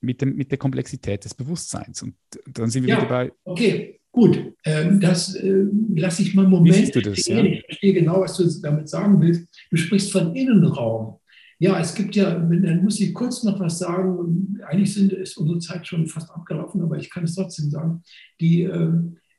mit, 0.00 0.20
dem, 0.20 0.36
mit 0.36 0.52
der 0.52 0.58
Komplexität 0.58 1.24
des 1.24 1.34
Bewusstseins. 1.34 2.04
Und 2.04 2.14
dann 2.46 2.70
sind 2.70 2.86
wir 2.86 2.98
wieder 2.98 3.08
bei. 3.08 3.32
Okay, 3.42 3.97
gut. 4.18 4.52
Ähm, 4.64 5.00
das 5.00 5.34
äh, 5.34 5.64
lasse 5.94 6.22
ich 6.22 6.34
mal 6.34 6.42
einen 6.42 6.50
Moment. 6.50 6.74
Wie 6.74 6.80
siehst 6.80 6.96
du 6.96 7.00
das? 7.00 7.26
Ja? 7.26 7.38
Ich 7.42 7.64
verstehe 7.64 7.94
genau, 7.94 8.20
was 8.20 8.36
du 8.36 8.44
damit 8.60 8.88
sagen 8.88 9.20
willst. 9.20 9.46
Du 9.70 9.76
sprichst 9.76 10.12
von 10.12 10.34
Innenraum. 10.34 11.16
Ja, 11.60 11.80
es 11.80 11.94
gibt 11.94 12.14
ja, 12.14 12.34
dann 12.34 12.82
muss 12.82 13.00
ich 13.00 13.14
kurz 13.14 13.42
noch 13.44 13.58
was 13.58 13.78
sagen. 13.78 14.58
Eigentlich 14.66 14.94
sind, 14.94 15.12
ist 15.12 15.36
unsere 15.36 15.58
Zeit 15.58 15.86
schon 15.86 16.06
fast 16.06 16.30
abgelaufen, 16.30 16.82
aber 16.82 16.96
ich 16.96 17.10
kann 17.10 17.24
es 17.24 17.34
trotzdem 17.34 17.70
sagen. 17.70 18.02
Die 18.40 18.62
äh, 18.62 18.92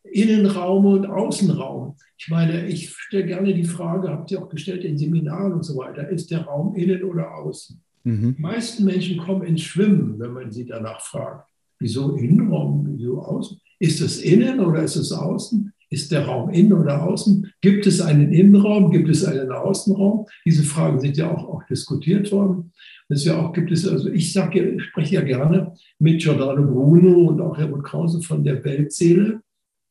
Innenraum 0.03 0.85
und 0.85 1.05
Außenraum. 1.05 1.95
Ich 2.17 2.29
meine, 2.29 2.67
ich 2.67 2.89
stelle 2.89 3.25
gerne 3.25 3.53
die 3.53 3.63
Frage, 3.63 4.09
habt 4.09 4.31
ihr 4.31 4.41
auch 4.41 4.49
gestellt 4.49 4.83
in 4.83 4.97
Seminaren 4.97 5.53
und 5.53 5.63
so 5.63 5.77
weiter, 5.77 6.09
ist 6.09 6.31
der 6.31 6.41
Raum 6.41 6.75
innen 6.75 7.03
oder 7.03 7.35
außen? 7.35 7.81
Mhm. 8.03 8.35
Die 8.35 8.41
meisten 8.41 8.85
Menschen 8.85 9.17
kommen 9.17 9.43
ins 9.43 9.61
Schwimmen, 9.61 10.19
wenn 10.19 10.31
man 10.31 10.51
sie 10.51 10.65
danach 10.65 11.01
fragt. 11.01 11.49
Wieso 11.79 12.15
Innenraum, 12.15 12.85
wieso 12.89 13.21
außen? 13.21 13.59
Ist 13.79 14.01
es 14.01 14.21
innen 14.21 14.59
oder 14.59 14.83
ist 14.83 14.97
es 14.97 15.11
außen? 15.11 15.73
Ist 15.89 16.11
der 16.11 16.25
Raum 16.25 16.51
innen 16.51 16.73
oder 16.73 17.03
außen? 17.03 17.51
Gibt 17.61 17.87
es 17.87 17.99
einen 17.99 18.31
Innenraum? 18.31 18.91
Gibt 18.91 19.09
es 19.09 19.25
einen 19.25 19.51
Außenraum? 19.51 20.27
Diese 20.45 20.63
Fragen 20.63 20.99
sind 20.99 21.17
ja 21.17 21.31
auch, 21.31 21.47
auch 21.47 21.63
diskutiert 21.63 22.31
worden. 22.31 22.71
Das 23.07 23.25
ja 23.25 23.39
auch 23.39 23.53
gibt 23.53 23.71
es, 23.71 23.87
also 23.87 24.07
ich 24.09 24.31
sage, 24.31 24.75
ich 24.75 24.83
spreche 24.83 25.15
ja 25.15 25.21
gerne 25.21 25.73
mit 25.97 26.21
Giordano 26.21 26.63
Bruno 26.63 27.29
und 27.29 27.41
auch 27.41 27.57
Helmut 27.57 27.83
Krause 27.83 28.21
von 28.21 28.43
der 28.43 28.63
Weltseele. 28.63 29.41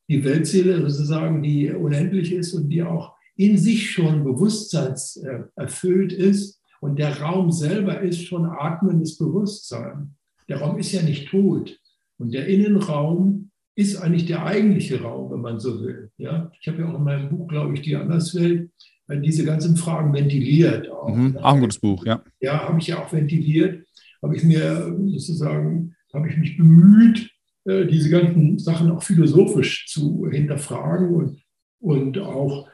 Die 0.07 0.23
Weltseele 0.23 0.89
sozusagen, 0.89 1.43
die 1.43 1.69
unendlich 1.69 2.31
ist 2.31 2.53
und 2.53 2.69
die 2.69 2.81
auch 2.81 3.13
in 3.35 3.57
sich 3.57 3.91
schon 3.91 4.23
bewusstseinserfüllt 4.23 6.13
ist. 6.13 6.61
Und 6.79 6.97
der 6.97 7.19
Raum 7.21 7.51
selber 7.51 7.99
ist 7.99 8.23
schon 8.23 8.45
atmendes 8.45 9.17
Bewusstsein. 9.17 10.15
Der 10.47 10.61
Raum 10.61 10.77
ist 10.77 10.93
ja 10.93 11.01
nicht 11.01 11.27
tot. 11.29 11.77
Und 12.17 12.33
der 12.33 12.47
Innenraum 12.47 13.48
ist 13.79 13.95
eigentlich 13.95 14.25
der 14.25 14.45
eigentliche 14.45 15.01
Raum, 15.01 15.31
wenn 15.31 15.39
man 15.39 15.59
so 15.59 15.81
will. 15.81 16.11
Ja? 16.17 16.51
Ich 16.59 16.67
habe 16.67 16.79
ja 16.79 16.89
auch 16.89 16.97
in 16.97 17.03
meinem 17.03 17.29
Buch, 17.29 17.47
glaube 17.47 17.73
ich, 17.73 17.81
Die 17.81 17.95
Anderswelt, 17.95 18.69
diese 19.07 19.45
ganzen 19.45 19.77
Fragen 19.77 20.13
ventiliert. 20.13 20.89
Auch, 20.91 21.15
mhm, 21.15 21.37
auch 21.37 21.53
ein 21.53 21.61
gutes 21.61 21.79
Buch, 21.79 22.05
ja. 22.05 22.21
Ja, 22.41 22.67
habe 22.67 22.77
ich 22.79 22.87
ja 22.87 23.01
auch 23.01 23.11
ventiliert. 23.11 23.87
Habe 24.21 24.35
ich 24.35 24.43
mir 24.43 24.93
sozusagen, 25.05 25.95
habe 26.13 26.27
ich 26.29 26.37
mich 26.37 26.57
bemüht, 26.57 27.31
äh, 27.63 27.85
diese 27.85 28.09
ganzen 28.09 28.59
Sachen 28.59 28.91
auch 28.91 29.01
philosophisch 29.01 29.87
zu 29.87 30.27
hinterfragen 30.29 31.15
und, 31.15 31.41
und 31.79 32.19
auch 32.19 32.67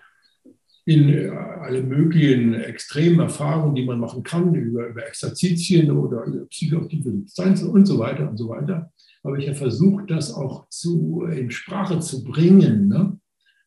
in 0.86 1.10
äh, 1.10 1.30
alle 1.30 1.84
möglichen 1.84 2.56
extremen 2.56 3.20
Erfahrungen, 3.20 3.76
die 3.76 3.86
man 3.86 4.00
machen 4.00 4.24
kann, 4.24 4.56
über, 4.56 4.88
über 4.88 5.08
Exerzitien 5.08 5.92
oder 5.92 6.26
über 6.26 6.46
psychoaktive 6.48 7.12
Substanzen 7.12 7.70
und 7.70 7.86
so 7.86 8.00
weiter 8.00 8.28
und 8.28 8.38
so 8.38 8.50
weiter, 8.50 8.92
habe 9.26 9.40
ich 9.40 9.48
ja 9.48 9.54
versucht, 9.54 10.12
das 10.12 10.34
auch 10.34 10.70
zu, 10.70 11.24
in 11.24 11.52
Sprache 11.52 12.00
zu 12.00 12.24
bringen. 12.24 12.88
Ne? 12.88 13.20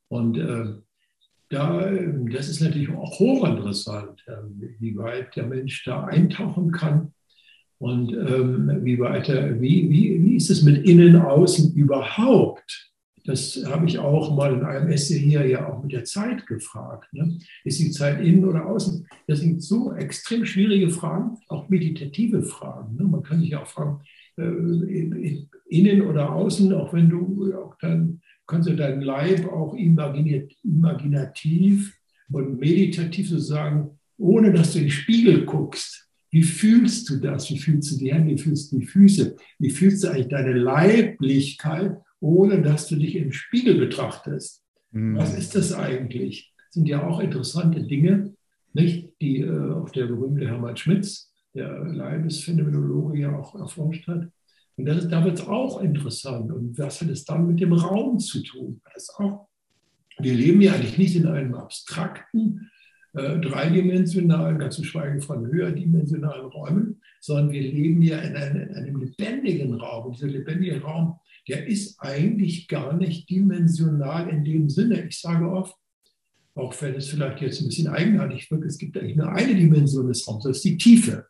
Und 0.09 0.38
äh, 0.38 0.74
da, 1.50 1.90
das 2.30 2.48
ist 2.48 2.61
natürlich 2.61 2.90
auch 2.90 3.18
hochinteressant, 3.18 4.24
wie 4.78 4.96
weit 4.96 5.34
der 5.34 5.46
Mensch 5.46 5.84
da 5.84 6.04
eintauchen 6.04 6.70
kann 6.72 7.12
und 7.78 8.12
ähm, 8.12 8.80
wie, 8.82 8.98
weiter, 8.98 9.61
wie, 9.61 9.88
wie, 9.88 10.22
wie 10.22 10.36
ist 10.36 10.50
es 10.50 10.62
mit 10.62 10.86
Innen, 10.86 11.16
Außen 11.16 11.74
überhaupt? 11.74 12.88
Das 13.24 13.62
habe 13.66 13.86
ich 13.86 13.98
auch 13.98 14.34
mal 14.34 14.54
in 14.54 14.64
einem 14.64 14.88
Essay 14.88 15.18
hier 15.18 15.46
ja 15.46 15.68
auch 15.68 15.82
mit 15.82 15.92
der 15.92 16.04
Zeit 16.04 16.46
gefragt. 16.46 17.12
Ne? 17.12 17.38
Ist 17.62 17.78
die 17.78 17.90
Zeit 17.90 18.22
innen 18.22 18.44
oder 18.46 18.64
außen? 18.64 19.06
Das 19.26 19.40
sind 19.40 19.62
so 19.62 19.92
extrem 19.92 20.46
schwierige 20.46 20.88
Fragen, 20.88 21.36
auch 21.48 21.68
meditative 21.68 22.42
Fragen. 22.42 22.96
Ne? 22.96 23.04
Man 23.04 23.22
kann 23.22 23.40
sich 23.40 23.54
auch 23.54 23.66
fragen, 23.66 24.00
äh, 24.39 25.47
innen 25.68 26.03
oder 26.03 26.32
außen, 26.32 26.72
auch 26.72 26.93
wenn 26.93 27.09
du 27.09 27.55
auch 27.55 27.76
dann 27.80 28.20
kannst 28.47 28.68
du 28.68 28.74
deinen 28.74 29.03
Leib 29.03 29.47
auch 29.47 29.74
imaginativ 29.74 31.95
und 32.32 32.59
meditativ 32.59 33.28
sozusagen, 33.28 33.91
ohne 34.16 34.53
dass 34.53 34.72
du 34.72 34.78
in 34.78 34.86
den 34.86 34.91
Spiegel 34.91 35.45
guckst, 35.45 36.09
wie 36.30 36.43
fühlst 36.43 37.09
du 37.09 37.16
das? 37.16 37.51
Wie 37.51 37.59
fühlst 37.59 37.93
du 37.93 37.99
die 37.99 38.12
Hände? 38.12 38.32
Wie 38.32 38.39
fühlst 38.39 38.72
du 38.72 38.78
die 38.78 38.86
Füße? 38.86 39.36
Wie 39.59 39.70
fühlst 39.70 40.05
du 40.05 40.09
eigentlich 40.09 40.28
deine 40.28 40.53
Leiblichkeit, 40.53 41.97
ohne 42.20 42.61
dass 42.61 42.89
du 42.89 42.97
dich 42.97 43.16
im 43.16 43.32
Spiegel 43.32 43.76
betrachtest? 43.76 44.62
Mhm. 44.91 45.16
Was 45.16 45.36
ist 45.36 45.55
das 45.55 45.72
eigentlich? 45.72 46.53
Das 46.57 46.74
sind 46.74 46.89
ja 46.89 47.07
auch 47.07 47.20
interessante 47.20 47.82
Dinge, 47.82 48.34
nicht? 48.74 49.09
die 49.20 49.41
äh, 49.41 49.72
auch 49.72 49.91
der 49.91 50.07
berühmte 50.07 50.47
Hermann 50.47 50.76
Schmitz, 50.76 51.28
der 51.59 51.84
Leibesphänomenologe, 51.84 53.18
ja 53.18 53.36
auch 53.36 53.54
erforscht 53.54 54.06
hat. 54.09 54.28
Und 54.76 54.84
das 54.84 54.98
ist, 54.98 55.11
da 55.11 55.24
wird 55.24 55.38
es 55.38 55.46
auch 55.46 55.82
interessant. 55.82 56.52
Und 56.52 56.78
was 56.78 57.00
hat 57.00 57.11
es 57.11 57.24
dann 57.24 57.46
mit 57.46 57.61
dem 57.61 57.72
Raum 57.72 58.18
zu 58.18 58.42
tun? 58.42 58.80
Das 58.94 59.11
auch, 59.18 59.48
wir 60.18 60.34
leben 60.34 60.61
ja 60.61 60.72
eigentlich 60.72 60.98
nicht 60.98 61.16
in 61.16 61.26
einem 61.26 61.54
abstrakten, 61.54 62.70
äh, 63.14 63.38
dreidimensionalen, 63.40 64.59
ganz 64.59 64.76
zu 64.76 64.84
schweigen 64.84 65.20
von 65.20 65.46
höherdimensionalen 65.46 66.46
Räumen, 66.46 67.00
sondern 67.20 67.50
wir 67.50 67.62
leben 67.62 68.02
ja 68.02 68.18
in 68.18 68.36
einem, 68.36 68.68
in 68.68 68.74
einem 68.74 69.00
lebendigen 69.00 69.74
Raum. 69.74 70.06
Und 70.06 70.16
dieser 70.16 70.28
lebendige 70.28 70.80
Raum, 70.80 71.16
der 71.48 71.66
ist 71.66 71.98
eigentlich 72.00 72.68
gar 72.68 72.92
nicht 72.96 73.28
dimensional 73.28 74.28
in 74.28 74.44
dem 74.44 74.68
Sinne. 74.68 75.09
Ich 75.09 75.20
sage 75.20 75.50
oft, 75.50 75.74
auch 76.54 76.74
wenn 76.82 76.94
es 76.94 77.09
vielleicht 77.09 77.40
jetzt 77.40 77.61
ein 77.61 77.68
bisschen 77.68 77.88
eigenartig 77.88 78.50
wirkt, 78.50 78.64
es 78.64 78.78
gibt 78.78 78.98
eigentlich 78.98 79.16
nur 79.16 79.30
eine 79.32 79.54
Dimension 79.54 80.09
des 80.09 80.26
Raums, 80.26 80.44
das 80.44 80.59
ist 80.59 80.64
die 80.64 80.76
Tiefe. 80.76 81.26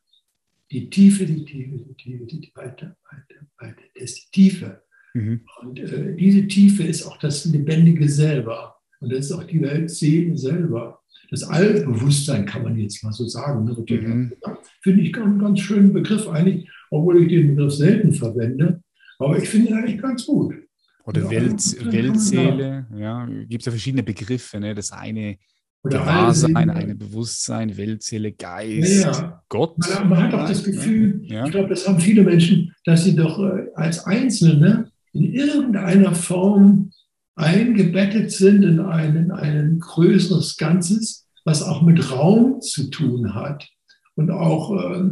Die 0.71 0.91
Tiefe, 0.91 1.25
die 1.25 1.45
Tiefe, 1.45 1.79
die 1.79 1.95
Tiefe, 1.95 2.27
die 2.27 2.53
weiter, 2.55 2.97
weiter, 3.11 3.47
weiter. 3.59 3.83
Das 3.95 4.05
ist 4.05 4.29
die 4.35 4.43
Tiefe. 4.43 4.83
Mhm. 5.15 5.41
Und 5.63 5.79
äh, 5.79 6.15
diese 6.17 6.47
Tiefe 6.47 6.83
ist 6.85 7.05
auch 7.05 7.17
das 7.19 7.45
Lebendige 7.47 8.09
selber. 8.09 8.77
Und 9.01 9.13
das 9.13 9.27
ist 9.27 9.33
auch 9.33 9.45
die 9.45 9.61
Weltseele 9.61 10.37
selber. 10.37 11.01
Das 11.31 11.43
Allbewusstsein 11.43 12.47
kann 12.47 12.63
man 12.63 12.79
jetzt 12.79 13.03
mal 13.05 13.13
so 13.13 13.27
sagen. 13.27 13.65
Ne? 13.65 13.77
Mhm. 13.77 14.33
Finde 14.83 15.03
ich 15.03 15.17
einen 15.17 15.39
ganz 15.39 15.61
schönen 15.61 15.93
Begriff 15.93 16.27
eigentlich, 16.29 16.69
obwohl 16.91 17.23
ich 17.23 17.29
den 17.29 17.55
Begriff 17.55 17.75
selten 17.75 18.13
verwende. 18.13 18.83
Aber 19.19 19.37
ich 19.39 19.49
finde 19.49 19.71
ihn 19.71 19.77
eigentlich 19.77 20.01
ganz 20.01 20.25
gut. 20.25 20.55
Oder 21.05 21.23
ja, 21.23 21.31
Welt, 21.31 21.93
Weltseele, 21.93 22.87
ja, 22.97 23.27
gibt 23.27 23.63
es 23.63 23.67
ja 23.67 23.73
verschiedene 23.73 24.03
Begriffe. 24.03 24.61
Ne? 24.61 24.75
Das 24.75 24.93
eine 24.93 25.39
Gewahrsein, 25.85 26.71
ein 26.71 26.99
Bewusstsein, 26.99 27.77
Weltseele, 27.77 28.33
Geist, 28.33 29.05
ja. 29.05 29.43
Gott. 29.49 29.79
Man, 29.79 30.09
man, 30.09 30.23
hat 30.23 30.35
auch 30.35 30.49
das 30.49 30.65
Gefühl, 30.65 31.23
ja. 31.25 31.45
ich 31.45 31.53
glaube, 31.53 31.69
das 31.69 31.87
haben 31.87 32.01
viele 32.01 32.23
Menschen, 32.23 32.75
dass 32.85 33.05
sie 33.05 33.15
doch 33.15 33.39
äh, 33.39 33.67
als 33.75 34.05
Einzelne 34.05 34.91
in 35.13 35.33
irgendeiner 35.33 36.15
Form 36.15 36.91
eingebettet 37.37 38.33
sind 38.33 38.65
in 38.65 38.81
ein, 38.81 39.17
in 39.17 39.31
ein 39.31 39.79
größeres 39.79 40.57
Ganzes, 40.57 41.27
was 41.45 41.63
auch 41.63 41.83
mit 41.83 42.11
Raum 42.11 42.61
zu 42.61 42.91
tun 42.91 43.35
hat 43.35 43.69
und 44.17 44.31
auch 44.31 44.75
äh, 44.77 45.11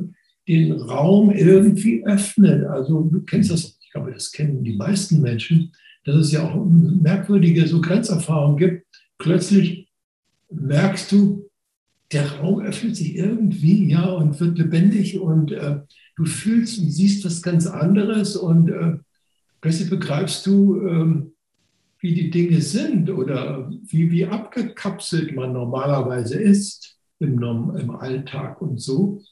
den 0.48 0.72
Raum 0.72 1.30
irgendwie 1.30 2.04
öffnet. 2.04 2.64
Also 2.64 3.02
du 3.02 3.22
kennst 3.22 3.50
das, 3.50 3.78
ich 3.80 3.90
glaube, 3.92 4.12
das 4.12 4.32
kennen 4.32 4.64
die 4.64 4.76
meisten 4.76 5.20
Menschen, 5.20 5.72
dass 6.04 6.16
es 6.16 6.32
ja 6.32 6.44
auch 6.44 6.64
merkwürdige 6.64 7.66
so 7.66 7.80
Grenzerfahrungen 7.80 8.56
gibt. 8.56 8.86
Plötzlich 9.18 9.85
merkst 10.50 11.10
du, 11.12 11.48
der 12.12 12.30
Raum 12.32 12.60
öffnet 12.60 12.96
sich 12.96 13.16
irgendwie, 13.16 13.90
ja, 13.90 14.06
und 14.06 14.38
wird 14.38 14.58
lebendig 14.58 15.18
und 15.18 15.52
äh, 15.52 15.80
du 16.16 16.24
fühlst 16.24 16.78
und 16.78 16.90
siehst 16.90 17.24
was 17.24 17.42
ganz 17.42 17.66
anderes 17.66 18.36
und 18.36 18.70
äh, 18.70 18.98
plötzlich 19.60 19.90
begreifst 19.90 20.46
du, 20.46 20.86
ähm, 20.86 21.32
wie 21.98 22.14
die 22.14 22.30
Dinge 22.30 22.60
sind 22.60 23.10
oder 23.10 23.70
wie, 23.88 24.10
wie 24.10 24.26
abgekapselt 24.26 25.34
man 25.34 25.52
normalerweise 25.52 26.38
ist 26.38 26.96
im, 27.18 27.42
im 27.42 27.90
Alltag 27.90 28.62
und 28.62 28.80
so. 28.80 29.22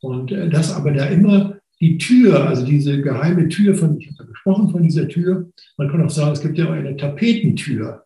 Und 0.00 0.32
äh, 0.32 0.48
das 0.48 0.72
aber 0.72 0.92
da 0.92 1.06
immer 1.06 1.58
die 1.80 1.98
Tür, 1.98 2.48
also 2.48 2.64
diese 2.64 3.00
geheime 3.00 3.48
Tür, 3.48 3.74
von, 3.74 4.00
ich 4.00 4.08
habe 4.18 4.30
gesprochen 4.30 4.70
von 4.70 4.82
dieser 4.82 5.08
Tür, 5.08 5.50
man 5.76 5.90
kann 5.90 6.04
auch 6.04 6.10
sagen, 6.10 6.32
es 6.32 6.40
gibt 6.40 6.58
ja 6.58 6.66
auch 6.66 6.72
eine 6.72 6.96
Tapetentür 6.96 8.03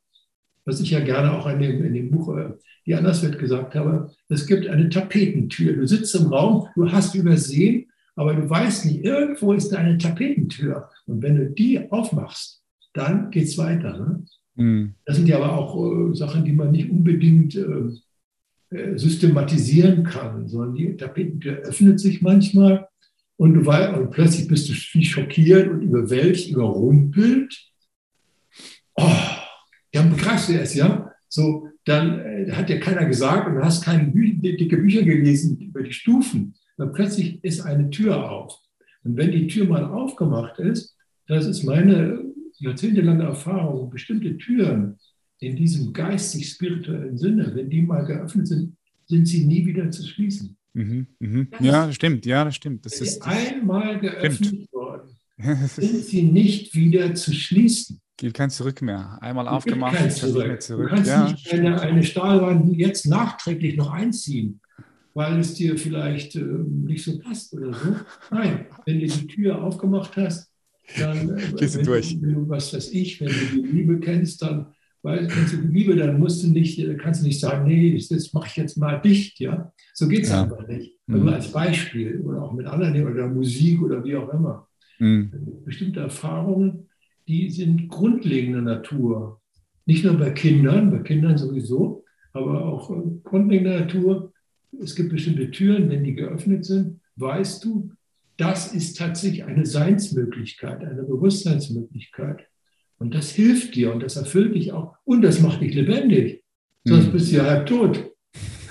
was 0.68 0.80
ich 0.80 0.90
ja 0.90 1.00
gerne 1.00 1.32
auch 1.32 1.48
in 1.48 1.58
dem, 1.58 1.82
in 1.82 1.94
dem 1.94 2.10
Buch 2.10 2.36
äh, 2.36 2.50
Die 2.86 2.94
Anderswelt 2.94 3.38
gesagt 3.38 3.74
habe, 3.74 4.10
es 4.28 4.46
gibt 4.46 4.66
eine 4.66 4.90
Tapetentür. 4.90 5.72
Du 5.72 5.86
sitzt 5.86 6.14
im 6.14 6.26
Raum, 6.26 6.68
du 6.76 6.92
hast 6.92 7.14
übersehen, 7.14 7.86
aber 8.14 8.34
du 8.34 8.48
weißt 8.48 8.84
nicht, 8.84 9.04
irgendwo 9.04 9.54
ist 9.54 9.70
da 9.70 9.78
eine 9.78 9.96
Tapetentür. 9.96 10.90
Und 11.06 11.22
wenn 11.22 11.36
du 11.36 11.50
die 11.50 11.90
aufmachst, 11.90 12.62
dann 12.92 13.30
geht 13.30 13.44
es 13.44 13.56
weiter. 13.56 13.96
Ne? 13.96 14.24
Mhm. 14.56 14.94
Das 15.06 15.16
sind 15.16 15.28
ja 15.28 15.36
aber 15.36 15.56
auch 15.56 16.10
äh, 16.10 16.14
Sachen, 16.14 16.44
die 16.44 16.52
man 16.52 16.70
nicht 16.70 16.90
unbedingt 16.90 17.56
äh, 17.56 18.76
äh, 18.76 18.98
systematisieren 18.98 20.02
kann, 20.02 20.46
sondern 20.48 20.74
die 20.74 20.96
Tapetentür 20.96 21.58
öffnet 21.60 21.98
sich 21.98 22.20
manchmal 22.20 22.88
und 23.36 23.54
du 23.54 23.64
weißt, 23.64 23.96
und 23.96 24.10
plötzlich 24.10 24.48
bist 24.48 24.68
du 24.68 24.72
wie 24.92 25.04
schockiert 25.04 25.70
und 25.70 25.80
überwältigt, 25.80 26.50
überrumpelt. 26.50 27.56
Oh, 28.96 29.37
dann 29.98 30.10
begreifst 30.10 30.48
du 30.48 30.54
es, 30.54 30.74
ja. 30.74 31.12
So, 31.28 31.68
dann 31.84 32.20
äh, 32.20 32.52
hat 32.52 32.68
dir 32.68 32.80
keiner 32.80 33.04
gesagt 33.04 33.48
und 33.48 33.56
du 33.56 33.64
hast 33.64 33.84
keine 33.84 34.10
Bü 34.10 34.34
dicke 34.34 34.76
Bücher 34.76 35.02
gelesen 35.02 35.58
über 35.58 35.82
die 35.82 35.92
Stufen. 35.92 36.54
Dann 36.76 36.92
plötzlich 36.92 37.42
ist 37.42 37.60
eine 37.60 37.90
Tür 37.90 38.30
auf. 38.30 38.58
Und 39.04 39.16
wenn 39.16 39.32
die 39.32 39.46
Tür 39.48 39.66
mal 39.66 39.84
aufgemacht 39.84 40.58
ist, 40.58 40.96
das 41.26 41.46
ist 41.46 41.64
meine 41.64 42.24
jahrzehntelange 42.58 43.24
Erfahrung, 43.24 43.90
bestimmte 43.90 44.36
Türen 44.38 44.98
in 45.40 45.56
diesem 45.56 45.92
geistig-spirituellen 45.92 47.16
Sinne, 47.18 47.52
wenn 47.54 47.70
die 47.70 47.82
mal 47.82 48.04
geöffnet 48.04 48.48
sind, 48.48 48.76
sind 49.06 49.26
sie 49.26 49.44
nie 49.44 49.64
wieder 49.66 49.90
zu 49.90 50.06
schließen. 50.06 50.56
Mhm, 50.74 51.06
mhm. 51.18 51.48
Ja, 51.60 51.86
das 51.86 51.94
stimmt, 51.94 52.26
ja, 52.26 52.44
das 52.44 52.56
stimmt. 52.56 52.84
Das 52.84 53.00
ist 53.00 53.22
einmal 53.22 53.98
geöffnet 54.00 54.46
stimmt. 54.46 54.72
worden, 54.72 55.10
sind 55.68 56.04
sie 56.04 56.22
nicht 56.22 56.74
wieder 56.74 57.14
zu 57.14 57.32
schließen. 57.32 58.00
Gibt 58.18 58.36
kein 58.36 58.50
Zurück 58.50 58.82
mehr. 58.82 59.16
Einmal 59.20 59.46
aufgemacht, 59.46 59.94
kein 59.94 60.10
zurück. 60.10 60.48
Nicht 60.48 60.62
zurück. 60.62 60.90
Du 60.90 60.96
kannst 60.96 61.08
ja, 61.08 61.30
nicht 61.30 61.52
eine, 61.52 61.80
eine, 61.80 62.02
Stahlwand 62.02 62.76
jetzt 62.76 63.06
nachträglich 63.06 63.76
noch 63.76 63.92
einziehen, 63.92 64.60
weil 65.14 65.38
es 65.38 65.54
dir 65.54 65.78
vielleicht 65.78 66.34
äh, 66.34 66.42
nicht 66.42 67.04
so 67.04 67.16
passt 67.20 67.54
oder 67.54 67.72
so. 67.72 67.94
Nein, 68.32 68.66
wenn 68.84 68.98
du 68.98 69.06
die 69.06 69.26
Tür 69.28 69.62
aufgemacht 69.62 70.16
hast, 70.16 70.50
dann 70.98 71.38
äh, 71.38 71.52
Gehst 71.56 71.76
du 71.76 71.82
durch. 71.84 72.20
Wenn 72.20 72.34
du, 72.34 72.48
was 72.48 72.74
weiß 72.74 72.90
ich, 72.90 73.20
wenn 73.20 73.28
du 73.28 73.62
die 73.62 73.68
Liebe 73.68 74.00
kennst, 74.00 74.42
dann 74.42 74.66
weil 75.02 75.28
kennst 75.28 75.52
du 75.52 75.58
die 75.58 75.68
Liebe, 75.68 75.94
dann 75.94 76.18
musst 76.18 76.42
du 76.42 76.48
nicht, 76.48 76.76
äh, 76.80 76.96
kannst 76.96 77.22
du 77.22 77.26
nicht 77.26 77.38
sagen, 77.38 77.68
nee, 77.68 77.96
das 77.96 78.32
mache 78.32 78.48
ich 78.48 78.56
jetzt 78.56 78.76
mal 78.78 78.96
dicht, 78.96 79.38
ja. 79.38 79.72
So 79.94 80.08
geht 80.08 80.24
es 80.24 80.30
ja. 80.30 80.42
einfach 80.42 80.66
nicht. 80.66 80.96
Mhm. 81.06 81.20
Nur 81.20 81.34
als 81.34 81.52
Beispiel 81.52 82.20
oder 82.22 82.42
auch 82.42 82.52
mit 82.52 82.66
anderen 82.66 83.06
oder 83.06 83.28
Musik 83.28 83.80
oder 83.80 84.02
wie 84.02 84.16
auch 84.16 84.28
immer. 84.30 84.66
Mhm. 84.98 85.30
Bestimmte 85.64 86.00
Erfahrungen 86.00 86.87
die 87.28 87.50
sind 87.50 87.88
grundlegender 87.88 88.62
Natur. 88.62 89.40
Nicht 89.84 90.04
nur 90.04 90.14
bei 90.14 90.30
Kindern, 90.30 90.90
bei 90.90 90.98
Kindern 90.98 91.36
sowieso, 91.36 92.04
aber 92.32 92.64
auch 92.64 92.90
äh, 92.90 93.02
grundlegender 93.22 93.80
Natur. 93.80 94.32
Es 94.82 94.94
gibt 94.94 95.10
bestimmte 95.10 95.50
Türen, 95.50 95.90
wenn 95.90 96.04
die 96.04 96.14
geöffnet 96.14 96.64
sind, 96.64 97.00
weißt 97.16 97.64
du, 97.64 97.90
das 98.36 98.72
ist 98.72 98.96
tatsächlich 98.96 99.44
eine 99.44 99.66
Seinsmöglichkeit, 99.66 100.82
eine 100.84 101.02
Bewusstseinsmöglichkeit. 101.02 102.46
Und 102.98 103.14
das 103.14 103.30
hilft 103.30 103.74
dir 103.74 103.92
und 103.92 104.02
das 104.02 104.16
erfüllt 104.16 104.54
dich 104.54 104.72
auch 104.72 104.96
und 105.04 105.22
das 105.22 105.40
macht 105.40 105.60
dich 105.60 105.74
lebendig. 105.74 106.42
Sonst 106.84 107.08
mhm. 107.08 107.12
bist 107.12 107.30
du 107.30 107.36
ja 107.36 107.44
halb 107.44 107.66
tot. 107.66 108.10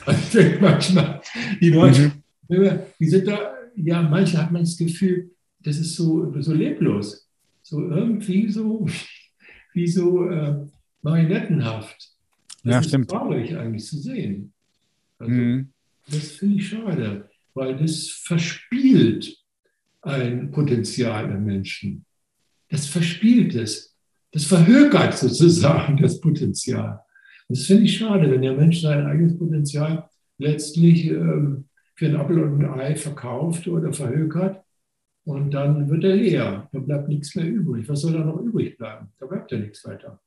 Also 0.05 0.39
manchmal, 0.61 1.19
die 1.59 1.69
Leute, 1.69 2.13
mhm. 2.47 2.79
die 2.97 3.07
sind 3.07 3.27
da, 3.27 3.55
ja, 3.75 4.01
manche 4.01 4.41
hat 4.41 4.53
man 4.53 4.61
das 4.61 4.77
Gefühl, 4.77 5.31
das 5.59 5.77
ist 5.77 5.97
so, 5.97 6.33
so 6.39 6.53
leblos 6.53 7.26
so 7.67 7.81
irgendwie 7.89 8.49
so, 8.49 8.87
wie 9.73 9.87
so 9.87 10.29
äh, 10.29 10.65
marionettenhaft. 11.01 12.13
Das 12.63 12.73
ja, 12.73 12.79
ist 12.79 12.87
stimmt. 12.87 13.09
traurig 13.09 13.55
eigentlich 13.55 13.85
zu 13.85 13.97
sehen. 13.97 14.53
Also, 15.19 15.31
mhm. 15.31 15.69
Das 16.09 16.31
finde 16.31 16.55
ich 16.55 16.69
schade, 16.69 17.29
weil 17.53 17.75
das 17.75 18.07
verspielt 18.07 19.37
ein 20.01 20.51
Potenzial 20.51 21.27
der 21.27 21.39
Menschen. 21.39 22.05
Das 22.69 22.85
verspielt 22.85 23.55
es. 23.55 23.95
Das 24.31 24.45
verhökert 24.45 25.17
sozusagen 25.17 25.97
das 25.97 26.21
Potenzial. 26.21 27.01
Das 27.49 27.65
finde 27.65 27.83
ich 27.83 27.97
schade, 27.97 28.29
wenn 28.29 28.41
der 28.41 28.55
Mensch 28.55 28.81
sein 28.81 29.05
eigenes 29.05 29.37
Potenzial 29.37 30.09
letztlich 30.37 31.07
ähm, 31.07 31.65
für 31.95 32.07
ein 32.07 32.15
Apfel 32.15 32.43
und 32.43 32.63
ein 32.63 32.79
Ei 32.79 32.95
verkauft 32.95 33.67
oder 33.67 33.91
verhökert 33.91 34.63
und 35.27 35.51
dann 35.51 35.89
wird 35.89 36.05
er 36.05 36.15
leer. 36.15 36.69
Da 36.71 36.79
bleibt 36.79 37.09
nichts 37.09 37.35
mehr 37.35 37.45
übrig. 37.45 37.87
Was 37.89 38.01
soll 38.01 38.13
da 38.13 38.19
noch 38.19 38.39
übrig 38.39 38.77
bleiben? 38.77 39.07
Da 39.19 39.25
bleibt 39.25 39.51
ja 39.51 39.57
nichts 39.57 39.85
weiter. 39.85 40.17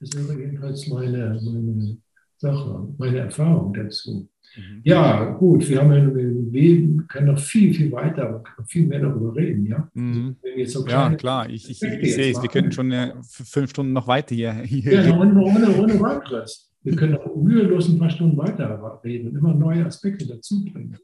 Das 0.00 0.10
wäre 0.14 0.38
jedenfalls 0.38 0.88
meine, 0.88 1.40
meine 1.44 1.96
Sache, 2.36 2.88
meine 2.98 3.18
Erfahrung 3.18 3.72
dazu. 3.72 4.28
Mhm. 4.56 4.80
Ja, 4.82 5.30
gut, 5.30 5.68
wir 5.68 5.80
haben 5.80 5.92
ja, 5.92 6.12
wir 6.12 7.06
können 7.06 7.26
noch 7.26 7.38
viel, 7.38 7.72
viel 7.72 7.92
weiter, 7.92 8.42
viel 8.66 8.86
mehr 8.88 9.00
darüber 9.00 9.36
reden, 9.36 9.64
ja? 9.64 9.88
Mhm. 9.94 10.34
So 10.64 10.84
ja, 10.88 11.14
klar, 11.14 11.48
ich, 11.48 11.70
ich, 11.70 11.80
ich 11.82 12.14
sehe 12.14 12.32
es, 12.32 12.42
wir 12.42 12.48
können 12.48 12.72
schon 12.72 12.90
äh, 12.90 13.12
fünf 13.22 13.70
Stunden 13.70 13.92
noch 13.92 14.08
weiter 14.08 14.34
hier. 14.34 14.54
hier 14.54 15.04
ja, 15.04 15.16
ohne, 15.16 15.40
ohne, 15.40 15.76
ohne 15.76 16.00
weiteres. 16.00 16.68
Wir 16.86 16.94
können 16.94 17.16
auch 17.16 17.34
mühelos 17.34 17.88
ein 17.88 17.98
paar 17.98 18.10
Stunden 18.10 18.36
weiter 18.36 19.00
reden 19.02 19.28
und 19.28 19.36
immer 19.36 19.52
neue 19.52 19.84
Aspekte 19.84 20.24
dazu 20.24 20.64
bringen. 20.64 20.96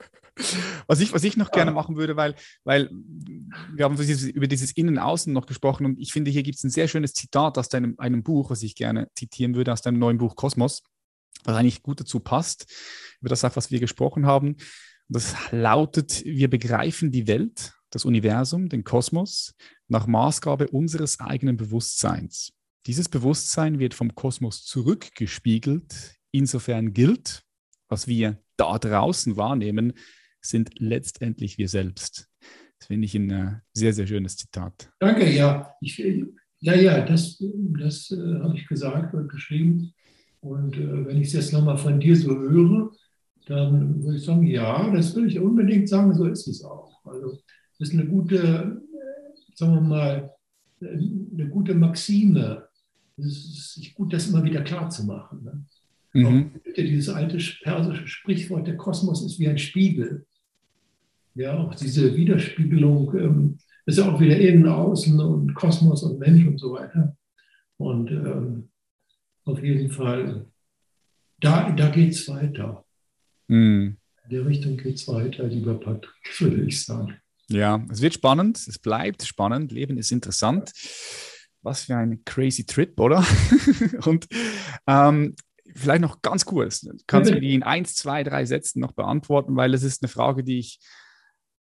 Was 0.87 1.01
ich, 1.01 1.13
was 1.13 1.25
ich 1.25 1.37
noch 1.37 1.49
ja. 1.49 1.57
gerne 1.57 1.73
machen 1.73 1.97
würde, 1.97 2.15
weil, 2.17 2.37
weil 2.63 2.89
wir 3.75 3.85
haben 3.85 3.99
über 3.99 4.47
dieses 4.47 4.71
Innen-Außen 4.71 5.33
noch 5.33 5.45
gesprochen 5.45 5.85
und 5.85 5.99
ich 5.99 6.13
finde, 6.13 6.31
hier 6.31 6.45
gibt 6.45 6.59
es 6.59 6.65
ein 6.65 6.71
sehr 6.71 6.87
schönes 6.87 7.15
Zitat 7.15 7.59
aus 7.59 7.69
deinem, 7.69 7.97
einem 7.99 8.23
Buch, 8.23 8.49
was 8.51 8.63
ich 8.63 8.77
gerne 8.77 9.09
zitieren 9.17 9.57
würde, 9.57 9.73
aus 9.73 9.83
deinem 9.83 9.99
neuen 9.99 10.19
Buch 10.19 10.37
Kosmos, 10.37 10.85
was 11.43 11.57
eigentlich 11.57 11.83
gut 11.83 11.99
dazu 11.99 12.21
passt, 12.21 12.73
über 13.21 13.31
das 13.31 13.45
auch, 13.45 13.57
was 13.57 13.73
wir 13.73 13.81
gesprochen 13.81 14.25
haben. 14.25 14.57
Das 15.09 15.35
lautet, 15.51 16.25
wir 16.25 16.49
begreifen 16.49 17.11
die 17.11 17.27
Welt, 17.27 17.73
das 17.91 18.05
Universum, 18.05 18.69
den 18.69 18.85
Kosmos 18.85 19.55
nach 19.89 20.07
Maßgabe 20.07 20.69
unseres 20.69 21.19
eigenen 21.19 21.57
Bewusstseins. 21.57 22.53
Dieses 22.87 23.09
Bewusstsein 23.09 23.79
wird 23.79 23.95
vom 23.95 24.15
Kosmos 24.17 24.65
zurückgespiegelt. 24.65 26.17
Insofern 26.33 26.93
gilt, 26.93 27.45
was 27.89 28.09
wir 28.09 28.43
da 28.57 28.79
draußen 28.79 29.37
wahrnehmen, 29.37 29.93
sind 30.41 30.81
letztendlich 30.81 31.59
wir 31.59 31.69
selbst. 31.69 32.29
Das 32.79 32.89
finde 32.89 33.05
ich 33.05 33.15
ein 33.15 33.31
äh, 33.31 33.61
sehr, 33.73 33.93
sehr 33.93 34.09
schönes 34.09 34.37
Zitat. 34.37 34.91
Danke, 34.99 35.31
ja. 35.31 35.73
Ich, 35.81 35.99
ja, 36.59 36.75
ja, 36.75 37.05
das, 37.05 37.41
das 37.79 38.11
äh, 38.11 38.41
habe 38.41 38.57
ich 38.57 38.67
gesagt 38.67 39.15
und 39.15 39.29
geschrieben. 39.29 39.95
Und 40.41 40.77
äh, 40.77 41.07
wenn 41.07 41.21
ich 41.21 41.29
es 41.29 41.35
jetzt 41.35 41.53
nochmal 41.53 41.79
von 41.79 42.01
dir 42.01 42.17
so 42.17 42.37
höre, 42.37 42.91
dann 43.47 44.03
würde 44.03 44.17
ich 44.17 44.25
sagen, 44.25 44.45
ja, 44.45 44.91
das 44.91 45.15
würde 45.15 45.29
ich 45.29 45.39
unbedingt 45.39 45.89
sagen, 45.89 46.15
so 46.15 46.27
ist 46.27 46.49
es 46.49 46.65
auch. 46.65 47.05
Also 47.05 47.39
das 47.79 47.91
ist 47.91 47.95
eine 47.95 48.07
gute, 48.07 48.37
äh, 48.39 49.55
sagen 49.55 49.75
wir 49.75 49.81
mal, 49.81 50.35
eine 50.81 51.49
gute 51.49 51.75
Maxime, 51.75 52.67
es 53.19 53.77
ist 53.77 53.95
gut, 53.95 54.13
das 54.13 54.29
immer 54.29 54.45
wieder 54.45 54.63
klar 54.63 54.91
zu 54.91 55.05
machen. 55.05 55.43
Ne? 55.43 55.65
Mhm. 56.15 56.53
Auch 56.55 56.75
dieses 56.75 57.09
alte 57.09 57.39
persische 57.63 58.07
Sprichwort, 58.07 58.67
der 58.67 58.77
Kosmos 58.77 59.25
ist 59.25 59.39
wie 59.39 59.49
ein 59.49 59.59
Spiegel. 59.59 60.27
Ja, 61.35 61.57
auch 61.59 61.75
diese 61.75 62.15
Widerspiegelung 62.15 63.15
ähm, 63.17 63.59
ist 63.87 63.99
ja 63.99 64.11
auch 64.11 64.21
wieder 64.21 64.39
innen, 64.39 64.67
außen 64.67 65.19
und 65.19 65.55
Kosmos 65.55 66.03
und 66.03 66.19
Mensch 66.19 66.47
und 66.47 66.59
so 66.59 66.73
weiter. 66.73 67.17
Und 67.79 68.11
ähm, 68.11 68.69
auf 69.45 69.63
jeden 69.63 69.91
Fall, 69.91 70.47
da, 71.41 71.71
da 71.71 71.89
geht 71.89 72.13
es 72.13 72.29
weiter. 72.29 72.85
Mhm. 73.49 73.97
In 74.25 74.31
der 74.31 74.47
Richtung 74.47 74.77
geht 74.77 74.97
es 74.97 75.09
weiter, 75.09 75.45
lieber 75.45 75.75
Patrick, 75.81 76.13
würde 76.39 76.63
ich 76.65 76.85
sagen. 76.85 77.17
Ja, 77.49 77.85
es 77.91 78.01
wird 78.01 78.15
spannend, 78.15 78.57
es 78.57 78.79
bleibt 78.79 79.25
spannend, 79.25 79.73
Leben 79.73 79.97
ist 79.97 80.13
interessant 80.13 80.73
was 81.63 81.85
für 81.85 81.97
ein 81.97 82.25
crazy 82.25 82.65
Trip, 82.65 82.99
oder? 83.01 83.25
und 84.05 84.27
ähm, 84.87 85.35
vielleicht 85.75 86.03
noch 86.03 86.23
ganz 86.23 86.45
kurz, 86.45 86.87
kannst 87.07 87.31
du 87.31 87.35
mir 87.35 87.41
die 87.41 87.55
in 87.55 87.63
eins, 87.63 87.95
zwei, 87.95 88.23
drei 88.25 88.45
Sätzen 88.45 88.81
noch 88.81 88.93
beantworten, 88.93 89.57
weil 89.57 89.75
es 89.75 89.83
ist 89.83 90.03
eine 90.03 90.09
Frage, 90.09 90.45
die 90.45 90.59
ich 90.59 90.79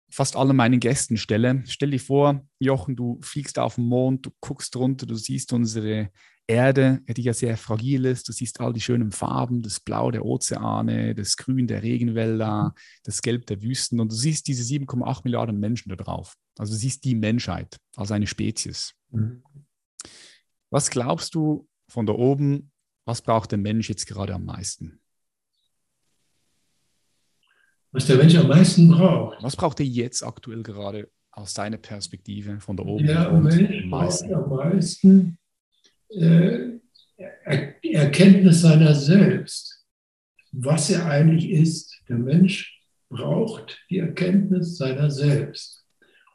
fast 0.09 0.37
allen 0.37 0.57
meinen 0.57 0.81
Gästen 0.81 1.17
stelle. 1.17 1.63
Stell 1.67 1.91
dir 1.91 2.01
vor, 2.01 2.47
Jochen, 2.59 2.97
du 2.97 3.19
fliegst 3.23 3.59
auf 3.59 3.75
den 3.75 3.87
Mond, 3.87 4.27
du 4.27 4.31
guckst 4.41 4.77
runter, 4.77 5.07
du 5.07 5.17
siehst 5.17 5.53
unsere 5.53 6.11
Erde, 6.47 7.01
die 7.09 7.23
ja 7.23 7.35
sehr 7.35 7.57
fragil 7.57 8.05
ist. 8.05 8.29
Du 8.29 8.33
siehst 8.33 8.61
all 8.61 8.73
die 8.73 8.81
schönen 8.81 9.11
Farben, 9.11 9.63
das 9.63 9.81
Blau 9.81 10.11
der 10.13 10.25
Ozeane, 10.25 11.15
das 11.15 11.37
Grün 11.37 11.67
der 11.67 11.83
Regenwälder, 11.83 12.75
das 13.03 13.21
Gelb 13.21 13.47
der 13.47 13.63
Wüsten 13.63 13.99
und 13.99 14.13
du 14.13 14.17
siehst 14.17 14.47
diese 14.47 14.63
7,8 14.63 15.23
Milliarden 15.25 15.59
Menschen 15.59 15.89
da 15.89 15.97
drauf. 15.97 16.35
Also 16.57 16.73
du 16.73 16.79
siehst 16.79 17.05
die 17.05 17.17
Menschheit 17.17 17.79
als 17.97 18.13
eine 18.13 18.27
Spezies. 18.27 18.95
Mhm. 19.11 19.43
Was 20.71 20.91
glaubst 20.91 21.35
du 21.35 21.69
von 21.89 22.07
da 22.07 22.13
oben, 22.13 22.73
was 23.05 23.23
braucht 23.23 23.53
der 23.53 23.59
Mensch 23.59 23.89
jetzt 23.89 24.07
gerade 24.07 24.35
am 24.35 24.45
meisten? 24.45 25.01
Was 27.93 28.07
der 28.07 28.17
Mensch 28.17 28.37
am 28.37 28.49
meisten 28.49 28.89
braucht? 28.89 29.43
Was 29.43 29.57
braucht 29.57 29.81
er 29.81 29.87
jetzt 29.87 30.23
aktuell 30.23 30.63
gerade 30.63 31.11
aus 31.31 31.55
deiner 31.55 31.79
Perspektive 31.79 32.61
von 32.61 32.77
da 32.77 32.83
oben? 32.83 33.07
Der 33.07 33.33
Mensch 33.33 33.89
braucht 33.89 34.23
am 34.25 34.49
meisten 34.51 35.39
äh, 36.11 36.79
Erkenntnis 37.83 38.61
seiner 38.61 38.95
selbst, 38.95 39.87
was 40.53 40.91
er 40.91 41.07
eigentlich 41.07 41.49
ist. 41.51 42.03
Der 42.09 42.19
Mensch 42.19 42.83
braucht 43.09 43.81
die 43.89 43.99
Erkenntnis 43.99 44.77
seiner 44.77 45.11
selbst. 45.11 45.86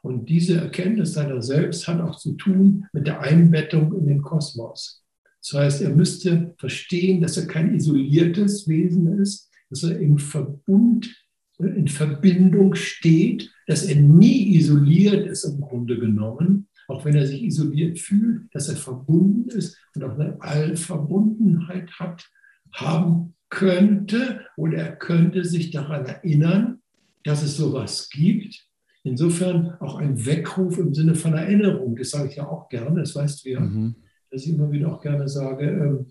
Und 0.02 0.28
diese 0.28 0.56
Erkenntnis 0.56 1.14
seiner 1.14 1.40
selbst 1.42 1.86
hat 1.86 2.00
auch 2.00 2.18
zu 2.18 2.32
tun 2.32 2.86
mit 2.92 3.06
der 3.06 3.20
Einbettung 3.20 3.96
in 3.96 4.06
den 4.06 4.22
Kosmos. 4.22 5.04
Das 5.40 5.60
heißt, 5.60 5.82
er 5.82 5.90
müsste 5.90 6.54
verstehen, 6.58 7.20
dass 7.20 7.36
er 7.36 7.46
kein 7.46 7.74
isoliertes 7.74 8.68
Wesen 8.68 9.20
ist, 9.20 9.48
dass 9.70 9.84
er 9.84 9.98
im 9.98 10.18
Verbund, 10.18 11.16
in 11.58 11.88
Verbindung 11.88 12.74
steht, 12.74 13.50
dass 13.66 13.84
er 13.84 13.96
nie 13.96 14.56
isoliert 14.56 15.26
ist 15.26 15.44
im 15.44 15.60
Grunde 15.60 15.98
genommen, 15.98 16.68
auch 16.88 17.04
wenn 17.04 17.14
er 17.14 17.26
sich 17.26 17.42
isoliert 17.42 18.00
fühlt, 18.00 18.52
dass 18.52 18.68
er 18.68 18.76
verbunden 18.76 19.48
ist 19.50 19.78
und 19.94 20.02
auch 20.02 20.18
eine 20.18 20.40
Allverbundenheit 20.40 21.90
hat, 21.92 22.28
haben 22.72 23.34
könnte 23.50 24.40
oder 24.56 24.78
er 24.78 24.96
könnte 24.96 25.44
sich 25.44 25.70
daran 25.70 26.06
erinnern, 26.06 26.80
dass 27.22 27.42
es 27.42 27.56
sowas 27.56 28.10
gibt 28.10 28.66
Insofern 29.04 29.74
auch 29.80 29.96
ein 29.96 30.24
Weckruf 30.24 30.78
im 30.78 30.94
Sinne 30.94 31.14
von 31.14 31.34
Erinnerung. 31.34 31.96
Das 31.96 32.10
sage 32.10 32.28
ich 32.28 32.36
ja 32.36 32.46
auch 32.46 32.68
gerne, 32.68 33.00
das 33.00 33.14
weißt 33.16 33.44
du 33.44 33.50
ja, 33.50 33.60
mhm. 33.60 33.96
dass 34.30 34.46
ich 34.46 34.54
immer 34.54 34.70
wieder 34.70 34.92
auch 34.92 35.00
gerne 35.00 35.28
sage, 35.28 36.06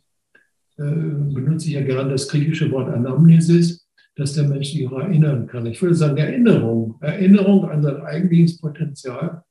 äh, 0.77 0.81
äh, 0.81 1.33
benutze 1.33 1.67
ich 1.67 1.73
ja 1.73 1.83
gerne 1.83 2.11
das 2.11 2.27
griechische 2.27 2.69
Wort 2.71 2.89
Anamnesis, 2.89 3.87
dass 4.15 4.33
der 4.33 4.47
Mensch 4.47 4.71
sich 4.71 4.87
auch 4.87 4.99
erinnern 4.99 5.47
kann. 5.47 5.65
Ich 5.67 5.81
würde 5.81 5.95
sagen, 5.95 6.17
Erinnerung, 6.17 6.97
Erinnerung 6.99 7.65
an 7.65 7.81
sein 7.81 8.01
eigentliches 8.01 8.59
Potenzial, 8.59 9.43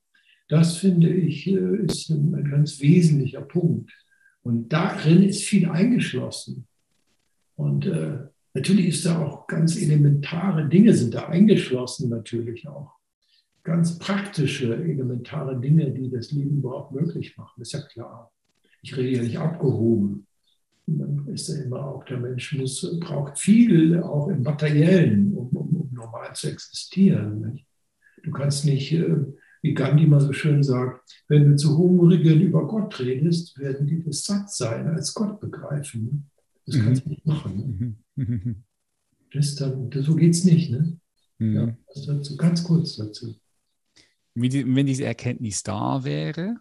das 0.49 0.76
finde 0.76 1.09
ich, 1.09 1.47
äh, 1.47 1.84
ist 1.86 2.11
ein, 2.11 2.34
ein 2.34 2.51
ganz 2.51 2.80
wesentlicher 2.80 3.43
Punkt. 3.43 3.91
Und 4.43 4.70
darin 4.70 5.22
ist 5.22 5.45
viel 5.45 5.68
eingeschlossen. 5.68 6.66
Und 7.57 7.86
äh, 7.86 8.18
natürlich 8.53 8.88
ist 8.88 9.07
da 9.07 9.18
auch 9.18 9.47
ganz 9.47 9.80
elementare 9.80 10.68
Dinge 10.68 10.93
sind 10.93 11.14
da 11.14 11.28
eingeschlossen, 11.28 12.11
natürlich 12.11 12.68
auch 12.68 12.99
ganz 13.63 13.99
praktische, 13.99 14.75
elementare 14.75 15.61
Dinge, 15.61 15.91
die 15.91 16.11
das 16.11 16.33
Leben 16.33 16.59
überhaupt 16.59 16.93
möglich 16.93 17.37
machen. 17.37 17.61
ist 17.61 17.73
ja 17.73 17.83
klar. 17.83 18.33
Ich 18.83 18.97
rede 18.97 19.19
ja 19.19 19.23
nicht 19.23 19.39
abgehoben. 19.39 20.27
Dann 20.87 21.27
ist 21.29 21.49
ja 21.49 21.63
immer 21.63 21.87
auch, 21.87 22.05
der 22.05 22.19
Mensch 22.19 22.57
muss, 22.57 22.99
braucht 22.99 23.39
viel 23.39 24.03
auch 24.03 24.29
im 24.29 24.43
Materiellen, 24.43 25.35
um, 25.35 25.49
um, 25.49 25.77
um 25.77 25.91
normal 25.93 26.35
zu 26.35 26.49
existieren. 26.49 27.53
Nicht? 27.53 27.67
Du 28.25 28.31
kannst 28.31 28.65
nicht, 28.65 28.93
äh, 28.93 29.17
wie 29.63 29.75
Gandhi 29.75 30.07
mal 30.07 30.21
so 30.21 30.33
schön 30.33 30.63
sagt, 30.63 31.25
wenn 31.29 31.51
du 31.51 31.57
zu 31.57 31.77
Hungrigen 31.77 32.41
über 32.41 32.67
Gott 32.67 32.99
redest, 32.99 33.59
werden 33.59 33.87
die 33.87 34.03
das 34.03 34.25
satt 34.25 34.51
sein, 34.51 34.89
als 34.89 35.15
Gott 35.15 35.39
begreifen. 35.39 36.31
Das 36.67 36.79
kannst 36.81 37.05
du 37.05 37.11
nicht 37.11 37.27
machen. 37.27 37.97
Ne? 38.17 38.57
Das 39.33 39.55
dann, 39.55 39.91
das, 39.91 40.07
so 40.07 40.17
geht 40.17 40.35
es 40.35 40.45
nicht. 40.45 40.71
Ne? 40.71 40.99
Mhm. 41.39 41.55
Ja, 41.55 41.77
das 41.95 42.07
dazu, 42.07 42.37
ganz 42.37 42.65
kurz 42.65 42.97
dazu 42.97 43.37
wenn 44.41 44.86
diese 44.86 45.05
Erkenntnis 45.05 45.62
da 45.62 46.05
wäre, 46.05 46.57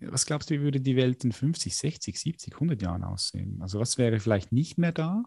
was 0.00 0.26
glaubst 0.26 0.50
du, 0.50 0.54
wie 0.54 0.62
würde 0.62 0.80
die 0.80 0.96
Welt 0.96 1.24
in 1.24 1.32
50, 1.32 1.76
60, 1.76 2.18
70, 2.18 2.54
100 2.54 2.82
Jahren 2.82 3.04
aussehen? 3.04 3.58
Also 3.60 3.78
was 3.78 3.98
wäre 3.98 4.18
vielleicht 4.18 4.52
nicht 4.52 4.78
mehr 4.78 4.92
da? 4.92 5.22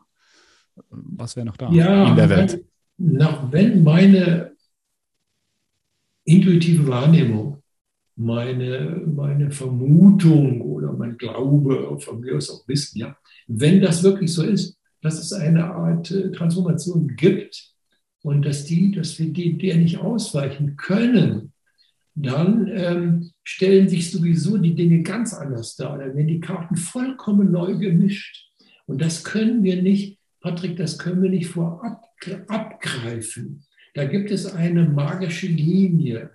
Was 0.90 1.36
wäre 1.36 1.46
noch 1.46 1.58
da 1.58 1.72
ja, 1.72 2.10
in 2.10 2.16
der 2.16 2.30
Welt? 2.30 2.66
Wenn, 2.98 3.52
wenn 3.52 3.84
meine 3.84 4.52
intuitive 6.26 6.88
Wahrnehmung, 6.88 7.62
meine, 8.16 9.02
meine 9.06 9.52
Vermutung 9.52 10.62
oder 10.62 10.94
mein 10.94 11.18
Glaube, 11.18 12.00
von 12.00 12.20
mir 12.20 12.36
aus 12.36 12.50
auch 12.50 12.68
Wissen, 12.68 13.00
ja, 13.00 13.18
wenn 13.48 13.82
das 13.82 14.04
wirklich 14.04 14.34
so 14.34 14.44
ist, 14.44 14.78
dass 15.02 15.20
es 15.20 15.34
eine 15.34 15.66
Art 15.66 16.10
äh, 16.12 16.32
Transformation 16.32 17.16
gibt 17.16 17.74
und 18.22 18.44
dass 18.44 18.66
die, 18.66 18.92
dass 18.92 19.20
wir 19.20 19.32
die, 19.32 19.58
der 19.58 19.78
nicht 19.78 20.00
ausweichen 20.00 20.78
können, 20.78 21.54
dann 22.16 22.70
ähm, 22.74 23.32
stellen 23.44 23.90
sich 23.90 24.10
sowieso 24.10 24.58
die 24.58 24.74
Dinge 24.74 25.04
ganz 25.04 25.34
anders 25.34 25.76
dar. 25.76 25.98
Dann 25.98 26.16
werden 26.16 26.28
die 26.28 26.40
Karten 26.40 26.78
vollkommen 26.78 27.52
neu 27.52 27.78
gemischt. 27.78 28.50
Und 28.86 29.02
das 29.02 29.24
können 29.24 29.64
wir 29.64 29.82
nicht, 29.82 30.18
Patrick, 30.40 30.78
das 30.78 30.98
können 30.98 31.22
wir 31.22 31.30
nicht 31.30 31.48
vorab 31.48 32.02
abgreifen. 32.48 33.66
Da 33.94 34.06
gibt 34.06 34.32
es 34.32 34.46
eine 34.46 34.88
magische 34.88 35.48
Linie, 35.48 36.32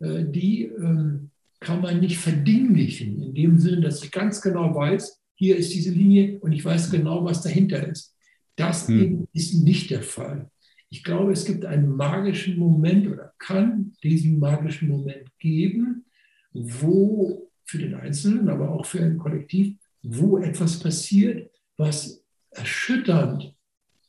äh, 0.00 0.24
die 0.24 0.64
ähm, 0.64 1.30
kann 1.60 1.80
man 1.80 2.00
nicht 2.00 2.18
verdinglichen, 2.18 3.22
in 3.22 3.34
dem 3.34 3.58
Sinne, 3.58 3.80
dass 3.80 4.02
ich 4.02 4.10
ganz 4.10 4.42
genau 4.42 4.74
weiß, 4.74 5.20
hier 5.34 5.56
ist 5.56 5.72
diese 5.72 5.90
Linie 5.90 6.40
und 6.40 6.52
ich 6.52 6.64
weiß 6.64 6.90
genau, 6.90 7.24
was 7.24 7.42
dahinter 7.42 7.86
ist. 7.86 8.14
Das 8.56 8.88
hm. 8.88 9.26
ist 9.32 9.54
nicht 9.54 9.90
der 9.90 10.02
Fall. 10.02 10.50
Ich 10.92 11.02
glaube, 11.02 11.32
es 11.32 11.46
gibt 11.46 11.64
einen 11.64 11.96
magischen 11.96 12.58
Moment 12.58 13.06
oder 13.08 13.32
kann 13.38 13.94
diesen 14.02 14.38
magischen 14.38 14.90
Moment 14.90 15.26
geben, 15.38 16.04
wo 16.52 17.50
für 17.64 17.78
den 17.78 17.94
Einzelnen, 17.94 18.50
aber 18.50 18.70
auch 18.70 18.84
für 18.84 19.00
ein 19.00 19.16
Kollektiv, 19.16 19.74
wo 20.02 20.36
etwas 20.36 20.78
passiert, 20.78 21.50
was 21.78 22.22
erschütternd 22.50 23.54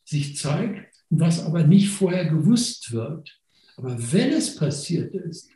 sich 0.04 0.36
zeigt, 0.36 0.94
was 1.10 1.46
aber 1.46 1.66
nicht 1.66 1.88
vorher 1.88 2.26
gewusst 2.26 2.92
wird. 2.92 3.40
Aber 3.78 3.96
wenn 4.12 4.34
es 4.34 4.58
passiert 4.58 5.16
ist, 5.16 5.50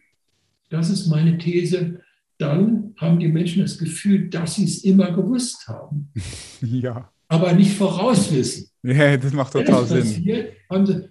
das 0.70 0.90
ist 0.90 1.08
meine 1.08 1.38
These, 1.38 2.00
dann 2.38 2.94
haben 2.96 3.20
die 3.20 3.28
Menschen 3.28 3.64
das 3.64 3.78
Gefühl, 3.78 4.30
dass 4.30 4.56
sie 4.56 4.64
es 4.64 4.86
immer 4.86 5.12
gewusst 5.12 5.68
haben. 5.68 6.10
Ja. 6.62 7.12
Aber 7.28 7.52
nicht 7.52 7.76
vorauswissen. 7.76 8.70
Ja, 8.82 9.18
das 9.18 9.34
macht 9.34 9.52
total 9.52 9.86
Sinn. 9.86 10.00
Passiert, 10.00 10.54
haben 10.70 10.86
sie, 10.86 11.10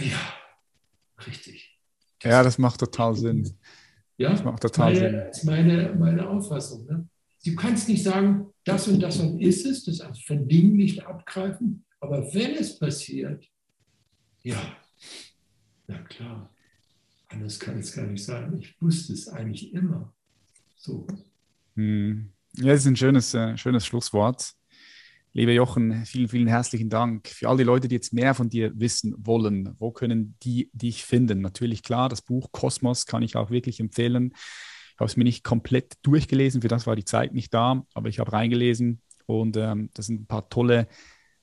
ja, 0.00 0.34
richtig. 1.26 1.78
Das 2.20 2.30
ja, 2.30 2.42
das 2.42 2.58
macht 2.58 2.80
total 2.80 3.14
Sinn. 3.14 3.56
Ja, 4.16 4.30
das 4.30 4.44
macht 4.44 4.62
total 4.62 4.92
meine, 4.92 4.98
Sinn. 4.98 5.18
Das 5.18 5.38
ist 5.38 5.44
meine, 5.44 5.94
meine 5.94 6.28
Auffassung. 6.28 6.86
Ne? 6.86 7.08
Du 7.44 7.54
kannst 7.54 7.88
nicht 7.88 8.02
sagen, 8.02 8.52
das 8.64 8.88
und 8.88 9.00
das 9.00 9.18
und 9.18 9.40
ist 9.40 9.66
es, 9.66 9.84
das 9.84 10.00
als 10.00 10.20
verdinglicht 10.20 11.04
abgreifen, 11.04 11.84
aber 12.00 12.22
wenn 12.34 12.54
es 12.54 12.78
passiert, 12.78 13.46
ja, 14.42 14.76
na 15.86 15.98
klar, 16.02 16.54
anders 17.28 17.58
kann 17.58 17.78
es 17.78 17.92
gar 17.92 18.06
nicht 18.06 18.24
sein. 18.24 18.58
Ich 18.58 18.80
wusste 18.80 19.12
es 19.12 19.28
eigentlich 19.28 19.72
immer. 19.72 20.12
So. 20.76 21.06
Hm. 21.76 22.30
Ja, 22.56 22.72
das 22.72 22.82
ist 22.82 22.86
ein 22.86 22.96
schönes, 22.96 23.34
äh, 23.34 23.56
schönes 23.56 23.84
Schlusswort. 23.86 24.54
Lieber 25.36 25.50
Jochen, 25.50 26.06
vielen, 26.06 26.28
vielen 26.28 26.46
herzlichen 26.46 26.88
Dank. 26.88 27.26
Für 27.26 27.48
all 27.48 27.56
die 27.56 27.64
Leute, 27.64 27.88
die 27.88 27.96
jetzt 27.96 28.12
mehr 28.12 28.34
von 28.34 28.48
dir 28.48 28.70
wissen 28.78 29.16
wollen, 29.18 29.74
wo 29.78 29.90
können 29.90 30.36
die 30.44 30.70
dich 30.72 31.04
finden? 31.04 31.40
Natürlich 31.40 31.82
klar, 31.82 32.08
das 32.08 32.22
Buch 32.22 32.52
Kosmos 32.52 33.04
kann 33.04 33.24
ich 33.24 33.34
auch 33.34 33.50
wirklich 33.50 33.80
empfehlen. 33.80 34.30
Ich 34.36 35.00
habe 35.00 35.06
es 35.06 35.16
mir 35.16 35.24
nicht 35.24 35.42
komplett 35.42 35.94
durchgelesen, 36.02 36.62
für 36.62 36.68
das 36.68 36.86
war 36.86 36.94
die 36.94 37.04
Zeit 37.04 37.34
nicht 37.34 37.52
da, 37.52 37.84
aber 37.94 38.08
ich 38.08 38.20
habe 38.20 38.32
reingelesen 38.32 39.02
und 39.26 39.56
ähm, 39.56 39.90
da 39.94 40.02
sind 40.04 40.20
ein 40.20 40.26
paar 40.26 40.48
tolle 40.50 40.86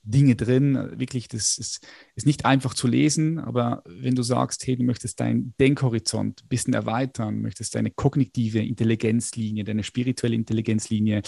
Dinge 0.02 0.36
drin. 0.36 0.98
Wirklich, 0.98 1.28
das 1.28 1.58
ist, 1.58 1.86
ist 2.14 2.26
nicht 2.26 2.46
einfach 2.46 2.72
zu 2.72 2.88
lesen, 2.88 3.38
aber 3.38 3.82
wenn 3.84 4.14
du 4.14 4.22
sagst, 4.22 4.66
hey, 4.66 4.74
du 4.74 4.84
möchtest 4.84 5.20
deinen 5.20 5.54
Denkhorizont 5.60 6.44
ein 6.44 6.48
bisschen 6.48 6.72
erweitern, 6.72 7.42
möchtest 7.42 7.74
deine 7.74 7.90
kognitive 7.90 8.60
Intelligenzlinie, 8.60 9.64
deine 9.64 9.84
spirituelle 9.84 10.34
Intelligenzlinie, 10.34 11.20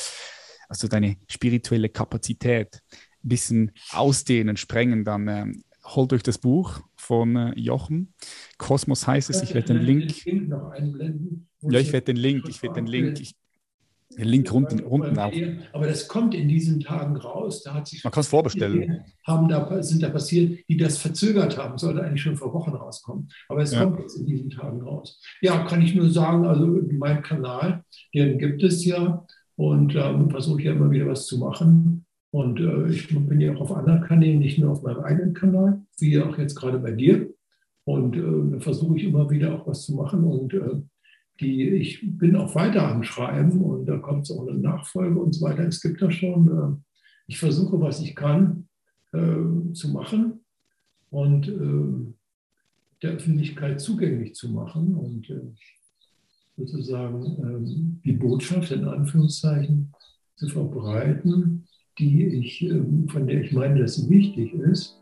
also 0.68 0.88
deine 0.88 1.16
spirituelle 1.28 1.88
Kapazität 1.88 2.82
ein 3.24 3.28
bisschen 3.28 3.72
ausdehnen, 3.92 4.56
sprengen, 4.56 5.04
dann 5.04 5.28
ähm, 5.28 5.64
holt 5.84 6.12
euch 6.12 6.22
das 6.22 6.38
Buch 6.38 6.80
von 6.96 7.36
äh, 7.36 7.52
Jochen. 7.58 8.14
Kosmos 8.58 9.06
heißt 9.06 9.30
es, 9.30 9.42
ich 9.42 9.54
werde 9.54 9.74
den 9.74 9.82
Link. 9.82 10.24
Ja, 10.24 11.80
ich 11.80 11.92
werde 11.92 12.06
den 12.06 12.16
Link, 12.16 12.48
ich 12.48 12.62
werde 12.62 12.76
den 12.76 12.86
Link, 12.86 13.20
ich, 13.20 13.34
den 14.16 14.28
Link 14.28 14.52
unten, 14.52 14.80
unten 14.80 15.18
auf. 15.18 15.32
Aber 15.72 15.86
das 15.86 16.08
kommt 16.08 16.34
in 16.34 16.48
diesen 16.48 16.80
Tagen 16.80 17.16
raus. 17.16 17.62
Da 17.62 17.74
hat 17.74 17.88
sich 17.88 18.04
Man 18.04 18.12
kann 18.12 18.20
es 18.20 18.28
vorbestellen. 18.28 19.04
Haben 19.26 19.48
da, 19.48 19.82
sind 19.82 20.02
da 20.02 20.10
passiert, 20.10 20.60
die 20.68 20.76
das 20.76 20.98
verzögert 20.98 21.56
haben. 21.58 21.78
Sollte 21.78 22.02
eigentlich 22.02 22.22
schon 22.22 22.36
vor 22.36 22.52
Wochen 22.52 22.70
rauskommen. 22.70 23.28
Aber 23.48 23.62
es 23.62 23.72
ja. 23.72 23.84
kommt 23.84 24.00
jetzt 24.00 24.16
in 24.18 24.26
diesen 24.26 24.50
Tagen 24.50 24.82
raus. 24.82 25.20
Ja, 25.40 25.64
kann 25.64 25.82
ich 25.82 25.94
nur 25.94 26.10
sagen, 26.10 26.46
also 26.46 26.66
mein 26.92 27.22
Kanal, 27.22 27.84
den 28.14 28.38
gibt 28.38 28.62
es 28.62 28.84
ja. 28.84 29.26
Und 29.56 29.94
ähm, 29.94 30.30
versuche 30.30 30.62
ja 30.62 30.72
immer 30.72 30.90
wieder 30.90 31.06
was 31.06 31.26
zu 31.26 31.38
machen. 31.38 32.04
Und 32.30 32.58
äh, 32.58 32.88
ich 32.88 33.08
bin 33.08 33.40
ja 33.40 33.54
auch 33.54 33.60
auf 33.60 33.76
anderen 33.76 34.02
Kanälen, 34.02 34.40
nicht 34.40 34.58
nur 34.58 34.72
auf 34.72 34.82
meinem 34.82 35.00
eigenen 35.00 35.34
Kanal, 35.34 35.82
wie 35.98 36.20
auch 36.20 36.36
jetzt 36.36 36.56
gerade 36.56 36.78
bei 36.78 36.90
dir. 36.90 37.30
Und 37.84 38.16
äh, 38.16 38.60
versuche 38.60 38.96
ich 38.96 39.04
immer 39.04 39.30
wieder 39.30 39.54
auch 39.54 39.66
was 39.66 39.82
zu 39.82 39.94
machen. 39.94 40.24
Und 40.24 40.54
äh, 40.54 40.82
die, 41.40 41.68
ich 41.68 42.00
bin 42.02 42.36
auch 42.36 42.54
weiter 42.54 42.88
am 42.88 43.02
Schreiben 43.02 43.62
und 43.62 43.86
da 43.86 43.98
kommt 43.98 44.24
es 44.24 44.30
auch 44.30 44.46
eine 44.46 44.58
Nachfolge 44.58 45.18
und 45.18 45.34
so 45.34 45.44
weiter. 45.44 45.66
Es 45.66 45.80
gibt 45.80 46.00
da 46.00 46.10
schon, 46.10 46.48
äh, 46.48 46.90
ich 47.26 47.38
versuche, 47.38 47.80
was 47.80 48.00
ich 48.00 48.14
kann, 48.14 48.68
äh, 49.12 49.72
zu 49.72 49.90
machen 49.92 50.44
und 51.10 51.48
äh, 51.48 52.14
der 53.02 53.12
Öffentlichkeit 53.12 53.80
zugänglich 53.80 54.34
zu 54.34 54.50
machen. 54.50 54.94
Und 54.94 55.30
sozusagen 56.56 57.24
ähm, 57.42 58.00
die 58.04 58.12
Botschaft 58.12 58.70
in 58.70 58.84
Anführungszeichen 58.84 59.92
zu 60.36 60.48
verbreiten, 60.48 61.64
die 61.98 62.24
ich, 62.24 62.62
ähm, 62.62 63.08
von 63.08 63.26
der 63.26 63.42
ich 63.42 63.52
meine, 63.52 63.80
dass 63.80 63.96
sie 63.96 64.08
wichtig 64.08 64.52
ist, 64.54 65.00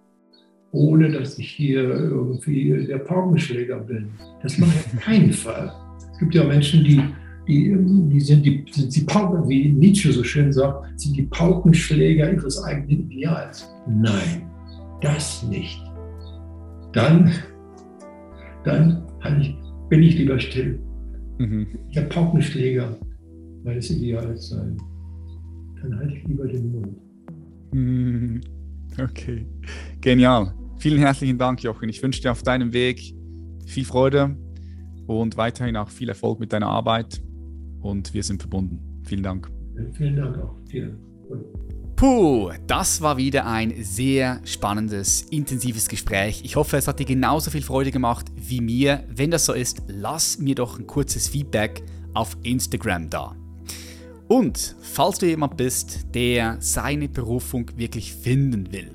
ohne 0.73 1.11
dass 1.11 1.39
ich 1.39 1.51
hier 1.51 1.83
irgendwie 1.83 2.87
der 2.87 2.99
Paukenschläger 2.99 3.81
bin. 3.81 4.09
Das 4.43 4.59
mache 4.59 4.71
ich 4.71 4.87
auf 4.87 5.01
keinen 5.01 5.33
Fall. 5.33 5.73
Es 6.13 6.19
gibt 6.19 6.35
ja 6.35 6.45
Menschen, 6.45 6.85
die, 6.85 7.03
die, 7.47 7.71
ähm, 7.71 8.09
die 8.09 8.21
sind 8.21 8.45
die, 8.45 8.65
sind 8.71 8.95
die 8.95 9.03
Pauken, 9.03 9.49
wie 9.49 9.69
Nietzsche 9.69 10.13
so 10.13 10.25
schön 10.25 10.53
sagt, 10.53 10.99
sind 10.99 11.17
die 11.17 11.23
Paukenschläger 11.23 12.33
ihres 12.33 12.63
eigenen 12.63 13.11
Ideals. 13.11 13.69
Nein, 13.87 14.51
das 15.03 15.43
nicht. 15.45 15.83
Dann, 16.93 17.33
dann 18.65 19.03
ich, 19.41 19.55
bin 19.89 20.03
ich 20.03 20.17
lieber 20.17 20.39
still. 20.39 20.79
Mhm. 21.43 21.67
Der 21.95 22.03
Paukenschläger 22.03 22.97
meines 23.65 23.91
Ideals 23.91 24.49
sein. 24.51 24.77
Dann 25.81 25.99
halte 25.99 26.15
ich 26.15 26.25
lieber 26.25 26.47
den 26.47 26.71
Mund. 26.71 26.97
Mhm. 27.73 28.41
Okay, 29.01 29.47
genial. 30.01 30.55
Vielen 30.79 30.99
herzlichen 30.99 31.39
Dank, 31.39 31.63
Jochen. 31.63 31.89
Ich 31.89 32.03
wünsche 32.03 32.23
dir 32.23 32.31
auf 32.31 32.43
deinem 32.43 32.73
Weg 32.73 33.15
viel 33.67 33.85
Freude 33.85 34.37
und 35.07 35.37
weiterhin 35.37 35.77
auch 35.77 35.89
viel 35.89 36.09
Erfolg 36.09 36.39
mit 36.39 36.53
deiner 36.53 36.69
Arbeit. 36.69 37.21
Und 37.81 38.15
wir 38.15 38.23
sind 38.23 38.41
verbunden. 38.41 38.79
Vielen 39.05 39.23
Dank. 39.23 39.51
Vielen 39.95 40.17
Dank 40.17 40.39
auch 40.39 40.63
dir. 40.71 40.97
Puh, 42.03 42.51
das 42.67 43.01
war 43.01 43.17
wieder 43.17 43.47
ein 43.47 43.85
sehr 43.85 44.41
spannendes, 44.45 45.23
intensives 45.31 45.89
Gespräch. 45.89 46.43
Ich 46.45 46.57
hoffe, 46.57 46.77
es 46.77 46.89
hat 46.89 46.99
dir 46.99 47.07
genauso 47.07 47.53
viel 47.53 47.63
Freude 47.63 47.93
gemacht 47.93 48.27
wie 48.35 48.61
mir. 48.61 49.05
Wenn 49.09 49.31
das 49.31 49.45
so 49.45 49.53
ist, 49.53 49.83
lass 49.87 50.37
mir 50.41 50.57
doch 50.57 50.81
ein 50.81 50.89
kurzes 50.89 51.29
Feedback 51.29 51.85
auf 52.13 52.37
Instagram 52.43 53.09
da. 53.09 53.37
Und 54.27 54.75
falls 54.81 55.19
du 55.19 55.27
jemand 55.27 55.57
bist, 55.57 56.13
der 56.13 56.57
seine 56.59 57.09
Berufung 57.09 57.71
wirklich 57.77 58.13
finden 58.13 58.73
will, 58.73 58.91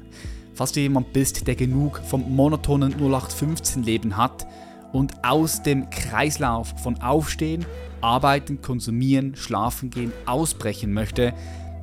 falls 0.54 0.74
du 0.74 0.82
jemand 0.82 1.14
bist, 1.14 1.48
der 1.48 1.56
genug 1.56 2.02
vom 2.10 2.30
monotonen 2.36 2.94
0815-Leben 2.96 4.18
hat 4.18 4.46
und 4.92 5.24
aus 5.24 5.64
dem 5.64 5.90
Kreislauf 5.92 6.74
von 6.84 7.00
Aufstehen, 7.02 7.66
Arbeiten, 8.02 8.62
Konsumieren, 8.62 9.34
Schlafen 9.38 9.92
gehen 9.92 10.12
ausbrechen 10.26 10.92
möchte, 10.92 11.34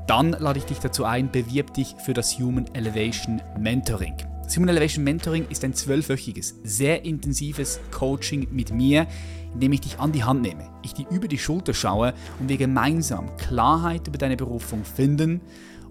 dann 0.07 0.31
lade 0.33 0.59
ich 0.59 0.67
dich 0.67 0.79
dazu 0.79 1.05
ein, 1.05 1.31
bewirb 1.31 1.73
dich 1.75 1.95
für 2.05 2.13
das 2.13 2.39
Human 2.39 2.67
Elevation 2.75 3.41
Mentoring. 3.59 4.15
Das 4.43 4.57
Human 4.57 4.69
Elevation 4.69 5.05
Mentoring 5.05 5.47
ist 5.49 5.65
ein 5.65 5.73
zwölfwöchiges, 5.73 6.57
sehr 6.63 7.05
intensives 7.05 7.81
Coaching 7.91 8.47
mit 8.51 8.71
mir, 8.71 9.07
in 9.55 9.61
dem 9.61 9.73
ich 9.73 9.81
dich 9.81 9.99
an 9.99 10.13
die 10.13 10.25
Hand 10.25 10.43
nehme, 10.43 10.69
ich 10.83 10.93
dir 10.93 11.09
über 11.09 11.29
die 11.29 11.39
Schulter 11.39 11.73
schaue 11.73 12.13
und 12.39 12.49
wir 12.49 12.59
gemeinsam 12.59 13.35
Klarheit 13.37 14.07
über 14.07 14.19
deine 14.19 14.37
Berufung 14.37 14.85
finden 14.85 15.41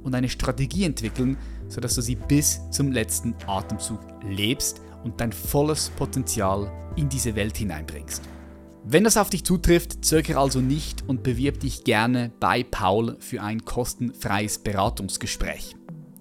und 0.03 0.13
eine 0.13 0.29
Strategie 0.29 0.83
entwickeln, 0.83 1.37
sodass 1.67 1.95
du 1.95 2.01
sie 2.01 2.15
bis 2.15 2.61
zum 2.69 2.91
letzten 2.91 3.33
Atemzug 3.47 3.99
lebst 4.21 4.81
und 5.03 5.19
dein 5.19 5.31
volles 5.31 5.89
Potenzial 5.89 6.71
in 6.95 7.09
diese 7.09 7.35
Welt 7.35 7.57
hineinbringst. 7.57 8.21
Wenn 8.85 9.05
das 9.05 9.17
auf 9.17 9.29
dich 9.29 9.43
zutrifft, 9.43 10.03
zögere 10.03 10.39
also 10.39 10.59
nicht 10.59 11.03
und 11.07 11.23
bewirb 11.23 11.59
dich 11.61 11.83
gerne 11.83 12.31
bei 12.39 12.63
Paul 12.63 13.15
für 13.19 13.41
ein 13.41 13.63
kostenfreies 13.63 14.59
Beratungsgespräch. 14.59 15.75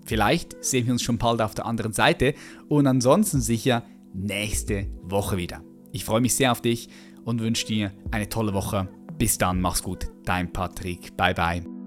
Vielleicht 0.05 0.63
sehen 0.65 0.87
wir 0.87 0.93
uns 0.93 1.03
schon 1.03 1.19
bald 1.19 1.41
auf 1.41 1.55
der 1.55 1.67
anderen 1.67 1.93
Seite 1.93 2.35
und 2.69 2.87
ansonsten 2.87 3.41
sicher 3.41 3.85
nächste 4.15 4.87
Woche 5.03 5.37
wieder. 5.37 5.63
Ich 5.91 6.05
freue 6.05 6.21
mich 6.21 6.35
sehr 6.35 6.53
auf 6.53 6.61
dich 6.61 6.89
und 7.25 7.41
wünsche 7.41 7.67
dir 7.67 7.93
eine 8.11 8.29
tolle 8.29 8.55
Woche. 8.55 8.89
Bis 9.19 9.39
dann, 9.39 9.61
mach's 9.61 9.83
gut. 9.83 10.07
Dein 10.25 10.53
Patrick. 10.53 11.17
Bye 11.17 11.35
bye. 11.35 11.82